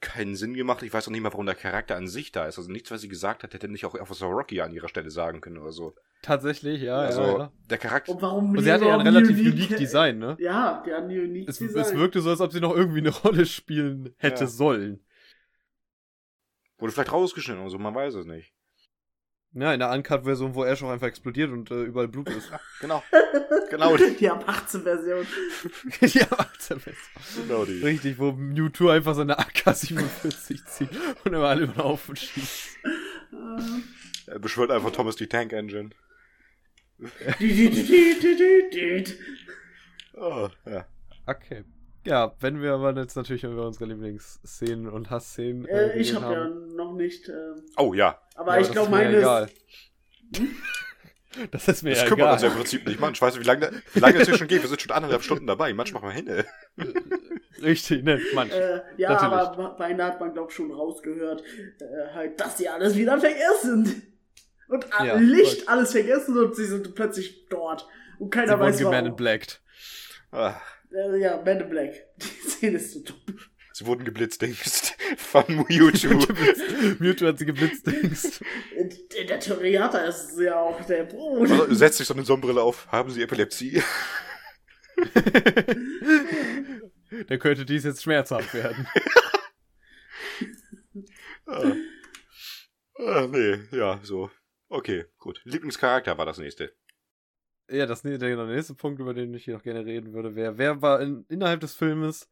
[0.00, 0.82] keinen Sinn gemacht.
[0.82, 2.58] Ich weiß auch nicht mal, warum der Charakter an sich da ist.
[2.58, 5.40] Also nichts, was sie gesagt hat, hätte nicht auch Officer Rocky an ihrer Stelle sagen
[5.40, 5.94] können oder so.
[6.22, 7.52] Tatsächlich, ja, also ja, ja.
[7.70, 8.12] der Charakter.
[8.12, 10.36] Und warum Und sie hatte ja ein relativ unique- unique Design, ne?
[10.40, 11.82] Ja, der hat ein unique Es, Design.
[11.82, 14.46] es wirkte so, als ob sie noch irgendwie eine Rolle spielen hätte Ja.
[14.50, 15.04] sollen.
[16.78, 18.52] Wurde vielleicht rausgeschnitten oder so, man weiß es nicht.
[19.52, 22.50] Ja, in der Uncut-Version, wo Ash auch einfach explodiert und äh, überall Blut ist.
[22.80, 23.02] Genau.
[23.70, 25.26] genau, die ab 18 Version.
[26.02, 26.78] ja, warte,
[27.36, 27.82] genau die.
[27.82, 30.90] Richtig, wo Mewtwo einfach seine AK-47 zieht
[31.24, 32.78] und immer alle über den Haufen schießt.
[34.28, 35.90] Er beschwört einfach Thomas die Tank Engine.
[36.98, 39.18] die, die, die, die, die, die, die.
[40.14, 40.84] Oh, ja.
[41.26, 41.64] Okay.
[42.06, 46.34] Ja, wenn wir aber jetzt natürlich über unsere Lieblingsszenen und Hassszenen Äh, ich geredet habe
[46.34, 47.28] ja noch nicht.
[47.28, 47.32] Äh,
[47.76, 48.18] Oh ja.
[48.36, 49.50] aber Ja, ich das glaube, ist mir meine egal.
[50.32, 50.42] ist.
[51.50, 52.32] Das ist mir Das ja kümmert egal.
[52.32, 52.98] uns ja im Prinzip nicht.
[52.98, 54.62] Mann, ich weiß nicht, wie lange, wie lange es hier schon geht.
[54.62, 55.74] Wir sind schon anderthalb Stunden dabei.
[55.74, 56.26] Manchmal mal hin.
[56.28, 56.44] ey.
[57.62, 58.52] Richtig, ne, manch.
[58.54, 59.34] Äh, ja, Natürlich.
[59.34, 61.42] aber beinahe hat man, glaube ich, schon rausgehört,
[61.80, 64.16] äh, halt, dass sie alles wieder vergessen.
[64.68, 65.74] Und a- Ja, Licht voll.
[65.74, 67.86] alles vergessen und sie sind plötzlich dort.
[68.18, 69.16] Und Sie keiner wurden weiß geman in warum.
[69.16, 69.60] blacked.
[70.32, 70.54] Ah,
[70.96, 71.92] Äh, ja, Man in Black.
[72.16, 73.38] Die Szene ist so dumm.
[73.72, 76.08] sie wurden geblitzdingst von Mewtwo.
[76.98, 78.42] Mewtwo hat sie geblitzdingst.
[78.76, 81.52] In, in der Theorie hat er es ja auch der Bruder.
[81.62, 82.90] Also, setzt sich so eine Sonnenbrille auf.
[82.90, 83.82] Haben sie Epilepsie?
[87.28, 88.88] Der könnte dies jetzt schmerzhaft werden.
[91.46, 91.72] Ah.
[92.98, 94.30] ah, nee, ja, so.
[94.68, 95.40] Okay, gut.
[95.44, 96.74] Lieblingscharakter war das nächste.
[97.70, 100.56] Ja, das der, der nächste Punkt, über den ich hier noch gerne reden würde, wäre,
[100.56, 102.28] wer war in, innerhalb des Filmes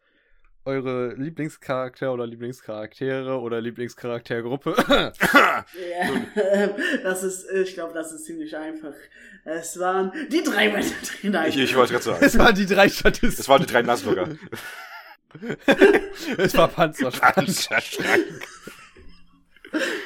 [0.65, 4.75] eure Lieblingscharakter oder Lieblingscharaktere oder Lieblingscharaktergruppe?
[5.91, 6.71] Ja,
[7.03, 8.93] das ist, ich glaube, das ist ziemlich einfach.
[9.45, 10.87] Es waren die drei Männer.
[11.23, 12.25] Nein, Ich, ich wollte gerade sagen.
[12.25, 13.41] es waren die drei Statisten.
[13.41, 14.29] Es waren die drei Nassburger.
[16.39, 17.35] es war Panzerschrank.
[17.35, 18.25] Panzerschrank.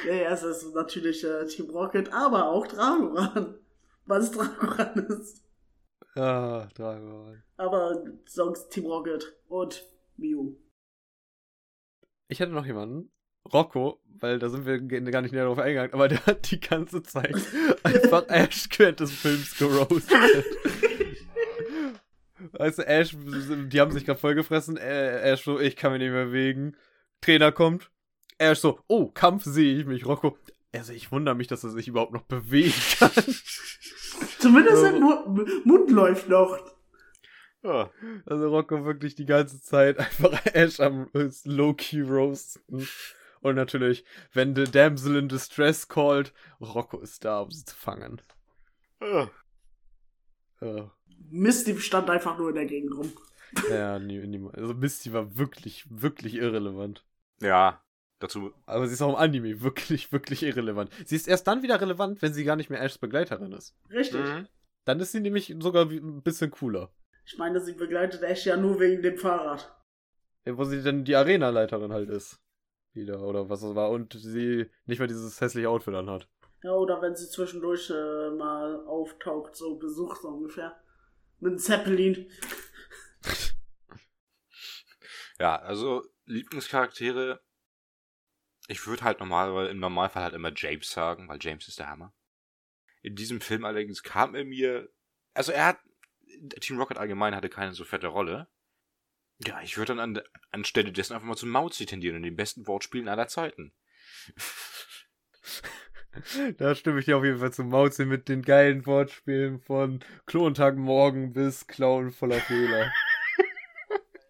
[0.07, 3.55] Ja, ja, es ist natürlich äh, Team Rocket, aber auch Dragoran.
[4.17, 5.43] Es Dragoran ist.
[6.15, 7.41] ah, Dragon.
[7.57, 9.85] Aber sonst Team Rocket und
[10.17, 10.55] Mew.
[12.27, 13.11] Ich hatte noch jemanden,
[13.51, 17.01] Rocco, weil da sind wir gar nicht näher drauf eingegangen, aber der hat die ganze
[17.03, 17.35] Zeit
[17.83, 20.11] einfach Ash während des Films geroastet.
[22.53, 24.77] Weißt du, Ash, die haben sich gerade vollgefressen.
[24.77, 26.75] Ash so, ich kann mich nicht mehr bewegen.
[27.21, 27.91] Trainer kommt.
[28.37, 30.05] Ash so, oh, Kampf sehe ich mich.
[30.05, 30.37] Rocco,
[30.71, 33.11] Also ich wundere mich, dass er sich überhaupt noch bewegen kann.
[34.39, 36.57] Zumindest sein Mu Mund läuft noch.
[37.63, 37.91] Ja.
[38.25, 41.09] Also Rocco wirklich die ganze Zeit einfach Ash am
[41.43, 42.87] Low-Key roasten.
[43.41, 48.21] Und natürlich, wenn the damsel in distress called, Rocco ist da, um sie zu fangen.
[49.01, 49.29] Ja.
[50.61, 50.91] Ja,
[51.31, 53.11] Misty stand einfach nur in der Gegend rum.
[53.69, 57.05] ja nie, nie, also Misty war wirklich, wirklich irrelevant.
[57.41, 57.81] Ja,
[58.19, 58.53] dazu.
[58.65, 60.91] Aber sie ist auch im Anime wirklich, wirklich irrelevant.
[61.05, 63.75] Sie ist erst dann wieder relevant, wenn sie gar nicht mehr Ashs Begleiterin ist.
[63.89, 64.21] Richtig.
[64.21, 64.47] Mhm.
[64.85, 66.91] Dann ist sie nämlich sogar wie- ein bisschen cooler.
[67.25, 69.75] Ich meine, sie begleitet Ash ja nur wegen dem Fahrrad.
[70.45, 72.39] Ja, Wo sie dann die Arena-Leiterin halt ist.
[72.93, 73.91] Wieder, oder was es war.
[73.91, 76.27] Und sie nicht mehr dieses hässliche Outfit anhat.
[76.63, 80.75] Ja, oder wenn sie zwischendurch äh, mal auftaucht, so besucht so ungefähr.
[81.39, 82.29] Mit einem Zeppelin.
[85.39, 87.39] Ja, also Lieblingscharaktere.
[88.69, 92.13] Ich würde halt normal, im Normalfall halt immer James sagen, weil James ist der Hammer.
[93.01, 94.89] In diesem Film allerdings kam er mir,
[95.33, 95.79] also er hat,
[96.61, 98.47] Team Rocket allgemein hatte keine so fette Rolle.
[99.39, 102.67] Ja, ich würde dann an, anstelle dessen einfach mal zum Mauzi tendieren und den besten
[102.67, 103.73] Wortspielen aller Zeiten.
[106.57, 110.75] Da stimme ich dir auf jeden Fall zu Mauzi mit den geilen Wortspielen von Klontag
[110.75, 112.91] morgen bis Clown voller Fehler.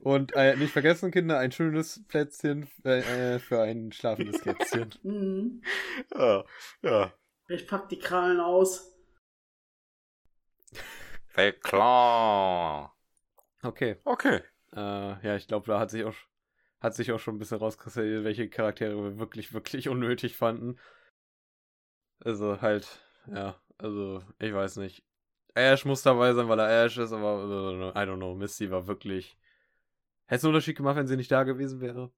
[0.10, 4.90] Und äh, nicht vergessen, Kinder, ein schönes Plätzchen äh, äh, für ein schlafendes Kätzchen.
[5.04, 5.62] Mhm.
[6.12, 6.44] Ja,
[6.82, 7.14] ja.
[7.48, 8.92] Ich pack die Krallen aus.
[11.36, 12.98] Weil klar.
[13.62, 13.98] Okay.
[14.04, 14.42] Okay.
[14.74, 14.80] Äh,
[15.28, 16.16] ja, ich glaube, da hat sich auch
[16.82, 20.80] hat sich auch schon ein bisschen rauskristallisiert, welche Charaktere wir wirklich, wirklich unnötig fanden.
[22.22, 25.04] Also halt, ja, also ich weiß nicht.
[25.54, 28.88] Ash muss dabei sein, weil er Ash ist, aber äh, I don't know, Misty war
[28.88, 29.38] wirklich.
[30.30, 32.12] Hätte es einen Unterschied gemacht, wenn sie nicht da gewesen wäre?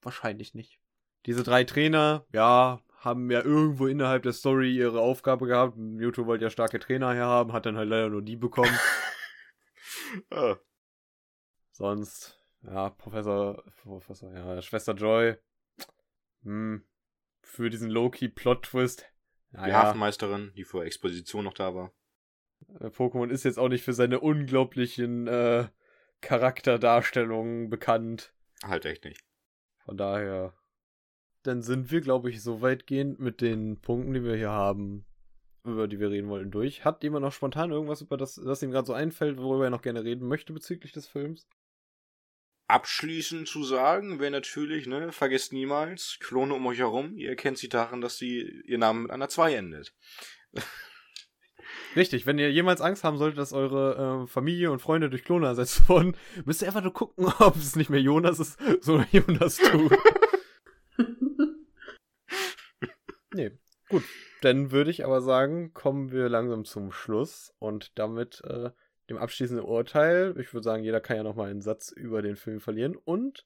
[0.00, 0.80] Wahrscheinlich nicht.
[1.26, 5.76] Diese drei Trainer, ja, haben ja irgendwo innerhalb der Story ihre Aufgabe gehabt.
[5.76, 8.74] Mewtwo wollte ja starke Trainer herhaben, hat dann halt leider nur die bekommen.
[10.32, 10.58] Ja.
[11.72, 15.36] Sonst, ja, Professor, Professor, ja, Schwester Joy,
[16.44, 16.82] hm,
[17.42, 19.04] für diesen Low-Key-Plot-Twist,
[19.52, 21.92] Die naja, Hafenmeisterin, die vor Exposition noch da war.
[22.80, 25.68] äh, Pokémon ist jetzt auch nicht für seine unglaublichen äh,
[26.20, 28.32] Charakterdarstellungen bekannt.
[28.62, 29.24] Halt echt nicht.
[29.84, 30.54] Von daher,
[31.42, 35.06] dann sind wir, glaube ich, so weitgehend mit den Punkten, die wir hier haben,
[35.64, 36.84] über die wir reden wollten, durch.
[36.84, 39.82] Hat jemand noch spontan irgendwas, über das, das ihm gerade so einfällt, worüber er noch
[39.82, 41.48] gerne reden möchte bezüglich des Films?
[42.66, 47.70] Abschließend zu sagen wäre natürlich, ne, vergesst niemals, Klone um euch herum, ihr erkennt sie
[47.70, 49.94] daran, dass sie ihr Name mit einer 2 endet.
[51.98, 55.48] Richtig, wenn ihr jemals Angst haben solltet, dass eure äh, Familie und Freunde durch Klone
[55.48, 59.56] ersetzt wurden, müsst ihr einfach nur gucken, ob es nicht mehr Jonas ist, sondern Jonas
[59.56, 59.90] tu.
[63.34, 63.50] nee,
[63.88, 64.04] gut.
[64.42, 68.70] Dann würde ich aber sagen, kommen wir langsam zum Schluss und damit äh,
[69.10, 70.36] dem abschließenden Urteil.
[70.38, 73.44] Ich würde sagen, jeder kann ja nochmal einen Satz über den Film verlieren und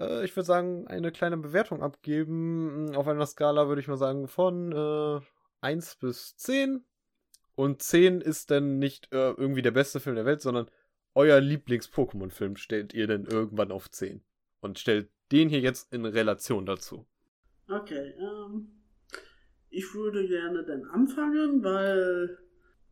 [0.00, 2.96] äh, ich würde sagen, eine kleine Bewertung abgeben.
[2.96, 5.20] Auf einer Skala würde ich mal sagen von äh,
[5.60, 6.84] 1 bis 10.
[7.54, 10.70] Und 10 ist dann nicht äh, irgendwie der beste Film der Welt, sondern
[11.14, 14.22] euer Lieblings-Pokémon-Film stellt ihr dann irgendwann auf 10.
[14.60, 17.06] Und stellt den hier jetzt in Relation dazu.
[17.68, 18.68] Okay, ähm.
[19.70, 22.38] Ich würde gerne dann anfangen, weil.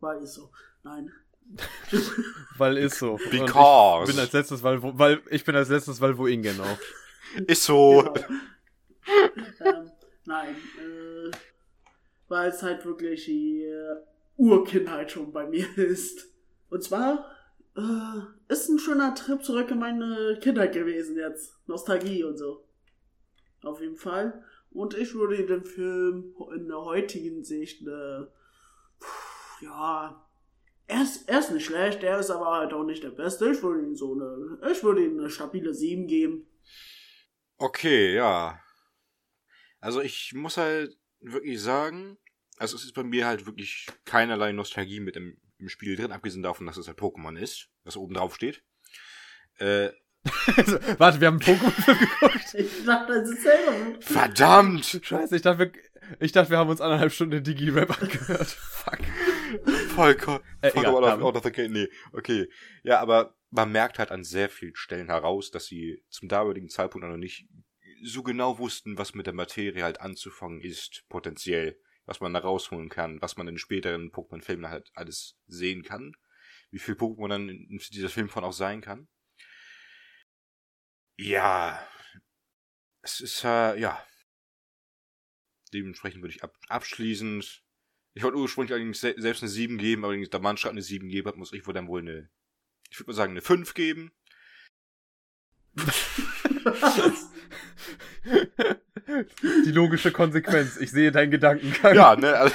[0.01, 0.51] Weil ist so.
[0.82, 1.12] Nein.
[2.59, 3.15] Weil ist so.
[3.15, 4.09] Und Because.
[4.09, 6.78] Ich bin als letztes, weil, wo, weil ich bin als letztes, weil wohin genau.
[7.47, 8.12] Ist so.
[9.59, 9.78] Genau.
[9.78, 9.91] ähm,
[10.27, 11.31] nein, äh,
[12.28, 13.97] weil es halt wirklich die äh,
[14.41, 16.29] Urkindheit schon bei mir ist.
[16.71, 17.31] Und zwar
[17.77, 21.55] äh, ist ein schöner Trip zurück in meine Kindheit gewesen jetzt.
[21.67, 22.67] Nostalgie und so.
[23.62, 24.43] Auf jeden Fall.
[24.71, 28.23] Und ich würde den Film in der heutigen Sicht, äh,
[29.01, 30.27] pff, ja,
[30.87, 33.51] er ist, er ist nicht schlecht, er ist aber halt auch nicht der Beste.
[33.51, 36.47] Ich würde ihm so eine, ich würde ihm eine stabile 7 geben.
[37.59, 38.59] Okay, ja.
[39.81, 42.19] Also ich muss halt wirklich sagen,
[42.61, 46.43] also es ist bei mir halt wirklich keinerlei Nostalgie mit im, im Spiel drin, abgesehen
[46.43, 48.62] davon, dass es halt Pokémon ist, was oben drauf steht.
[49.59, 49.89] Äh,
[50.99, 52.37] Warte, wir haben Pokémon-Film geguckt.
[52.55, 54.01] Ich dachte, das ist selber.
[54.01, 55.01] verdammt!
[55.03, 55.73] Scheiße, ich dachte, wir,
[56.19, 58.49] ich dachte, wir haben uns anderthalb Stunden Digi-Rap angehört.
[58.49, 58.99] Fuck.
[59.95, 60.41] Vollkommen.
[60.61, 61.73] Äh, Vollkommen egal, out, of, out of the game.
[61.73, 62.47] Nee, okay.
[62.82, 67.09] Ja, aber man merkt halt an sehr vielen Stellen heraus, dass sie zum damaligen Zeitpunkt
[67.09, 67.49] noch nicht
[68.03, 71.78] so genau wussten, was mit der Materie halt anzufangen ist, potenziell.
[72.11, 76.16] Was man da rausholen kann, was man in späteren Pokémon-Filmen halt alles sehen kann.
[76.73, 79.07] Wie viel Pokémon dann in dieser Film von auch sein kann.
[81.16, 81.87] Ja.
[83.03, 84.05] Es ist, äh, ja.
[85.73, 87.62] dementsprechend würde ich ab abschließend.
[88.15, 91.09] Ich wollte ursprünglich allerdings se selbst eine 7 geben, aber da Mann gerade eine 7
[91.09, 92.28] geben hat, muss ich wohl dann wohl eine,
[92.91, 94.11] ich würde mal sagen, eine 5 geben.
[99.64, 100.77] Die logische Konsequenz.
[100.77, 101.94] Ich sehe deinen Gedankengang.
[101.94, 102.55] Ja, ne, also,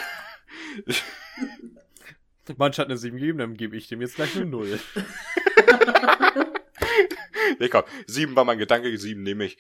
[2.58, 4.80] Manch hat eine 7 gegeben, dann gebe ich dem jetzt gleich eine 0.
[7.60, 9.58] nee, komm, 7 war mein Gedanke, 7 nehme ich.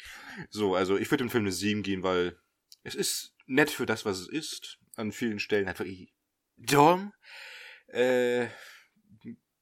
[0.49, 2.37] So, also ich würde dem Film eine 7 geben, weil
[2.83, 4.77] es ist nett für das, was es ist.
[4.95, 5.85] An vielen Stellen einfach
[6.57, 7.13] dumm.
[7.87, 8.47] Äh,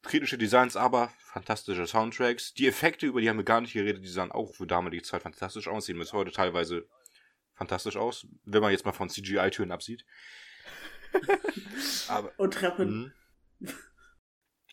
[0.03, 2.53] kritische Designs, aber fantastische Soundtracks.
[2.53, 5.23] Die Effekte, über die haben wir gar nicht geredet, die sahen auch für damalige Zeit
[5.23, 5.85] fantastisch aus.
[5.85, 6.87] Sehen bis heute teilweise
[7.55, 10.05] fantastisch aus, wenn man jetzt mal von CGI-Türen absieht.
[12.07, 13.13] aber, Und Treppen.
[13.59, 13.71] Mhm.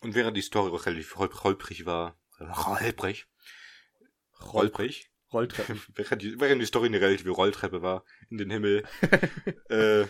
[0.01, 3.27] Und während die Story auch relativ holp- holprig war, holprig,
[4.39, 5.81] holprig, Rolltreppen.
[5.95, 8.83] während die, während die Story eine relative Rolltreppe war in den Himmel,
[9.69, 10.05] äh,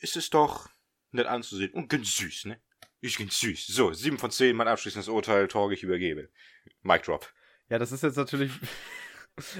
[0.00, 0.68] ist es doch
[1.10, 2.60] nett anzusehen und ganz süß, ne?
[3.00, 3.66] Ich ganz süß.
[3.68, 6.30] So, 7 von 10, mein abschließendes Urteil, Torge, ich übergebe.
[6.82, 7.32] Mic drop.
[7.68, 8.52] Ja, das ist jetzt natürlich.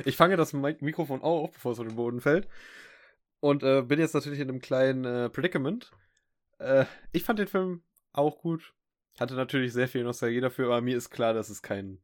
[0.05, 2.48] Ich fange das Mik- Mikrofon auf, bevor es auf den Boden fällt.
[3.40, 5.90] Und äh, bin jetzt natürlich in einem kleinen äh, Predicament.
[6.59, 7.82] Äh, ich fand den Film
[8.12, 8.73] auch gut.
[9.20, 11.98] Hatte natürlich sehr viel Nostalgie dafür, aber mir ist klar, dass es kein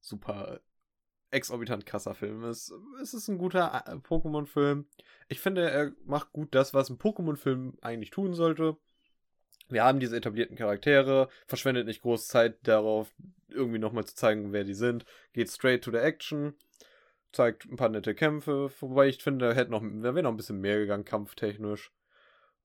[0.00, 0.60] super
[1.30, 2.72] exorbitant krasser Film ist.
[3.02, 4.86] Es ist ein guter äh, Pokémon-Film.
[5.28, 8.76] Ich finde, er macht gut das, was ein Pokémon-Film eigentlich tun sollte.
[9.68, 13.12] Wir haben diese etablierten Charaktere, verschwendet nicht groß Zeit darauf,
[13.48, 15.04] irgendwie nochmal zu zeigen, wer die sind.
[15.34, 16.54] Geht straight to the action,
[17.32, 20.36] zeigt ein paar nette Kämpfe, wobei ich finde, da hätte noch, da wäre noch ein
[20.36, 21.92] bisschen mehr gegangen, kampftechnisch.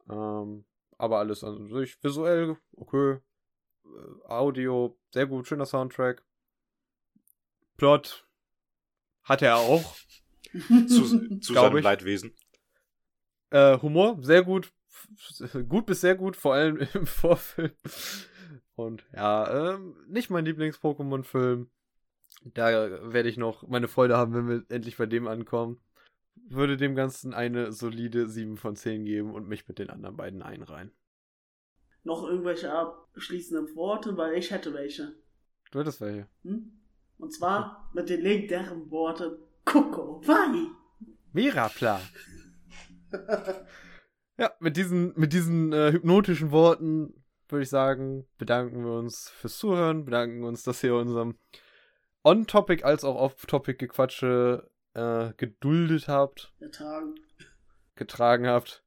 [0.10, 0.65] Ähm,
[0.98, 3.19] aber alles an sich visuell, okay.
[3.85, 6.23] Äh, Audio, sehr gut, schöner Soundtrack.
[7.77, 8.26] Plot
[9.23, 9.95] hat er auch.
[10.88, 11.84] Zu, zu seinem ich.
[11.84, 12.35] Leidwesen.
[13.49, 14.72] Äh, Humor, sehr gut.
[15.68, 17.72] Gut bis sehr gut, vor allem im Vorfilm.
[18.76, 21.69] Und ja, ähm, nicht mein Lieblings-Pokémon-Film.
[22.45, 25.80] Da werde ich noch meine Freude haben, wenn wir endlich bei dem ankommen.
[26.49, 30.41] Würde dem Ganzen eine solide 7 von 10 geben und mich mit den anderen beiden
[30.41, 30.91] einreihen.
[32.03, 35.15] Noch irgendwelche abschließenden Worte, weil ich hätte welche.
[35.72, 36.28] Du hättest welche.
[36.44, 36.80] Hm?
[37.18, 40.68] Und zwar mit den legendären Worten Koko Wai.
[41.32, 42.02] Mirapla.
[44.38, 49.57] ja, mit diesen, mit diesen äh, hypnotischen Worten würde ich sagen, bedanken wir uns fürs
[49.57, 51.38] Zuhören, bedanken uns, dass ihr unserem
[52.24, 57.16] On-Topic als auch Off-Topic-Gequatsche äh, geduldet habt, Ertragen.
[57.95, 58.84] getragen habt.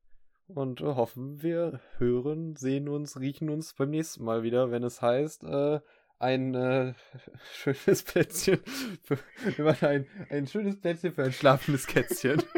[0.49, 5.03] Und äh, hoffen, wir hören, sehen uns, riechen uns beim nächsten Mal wieder, wenn es
[5.03, 5.81] heißt, äh,
[6.19, 6.95] ein äh,
[7.53, 8.61] schönes Plätzchen
[9.03, 9.19] für,
[9.87, 12.43] ein, ein schönes Plätzchen für ein schlafendes Kätzchen.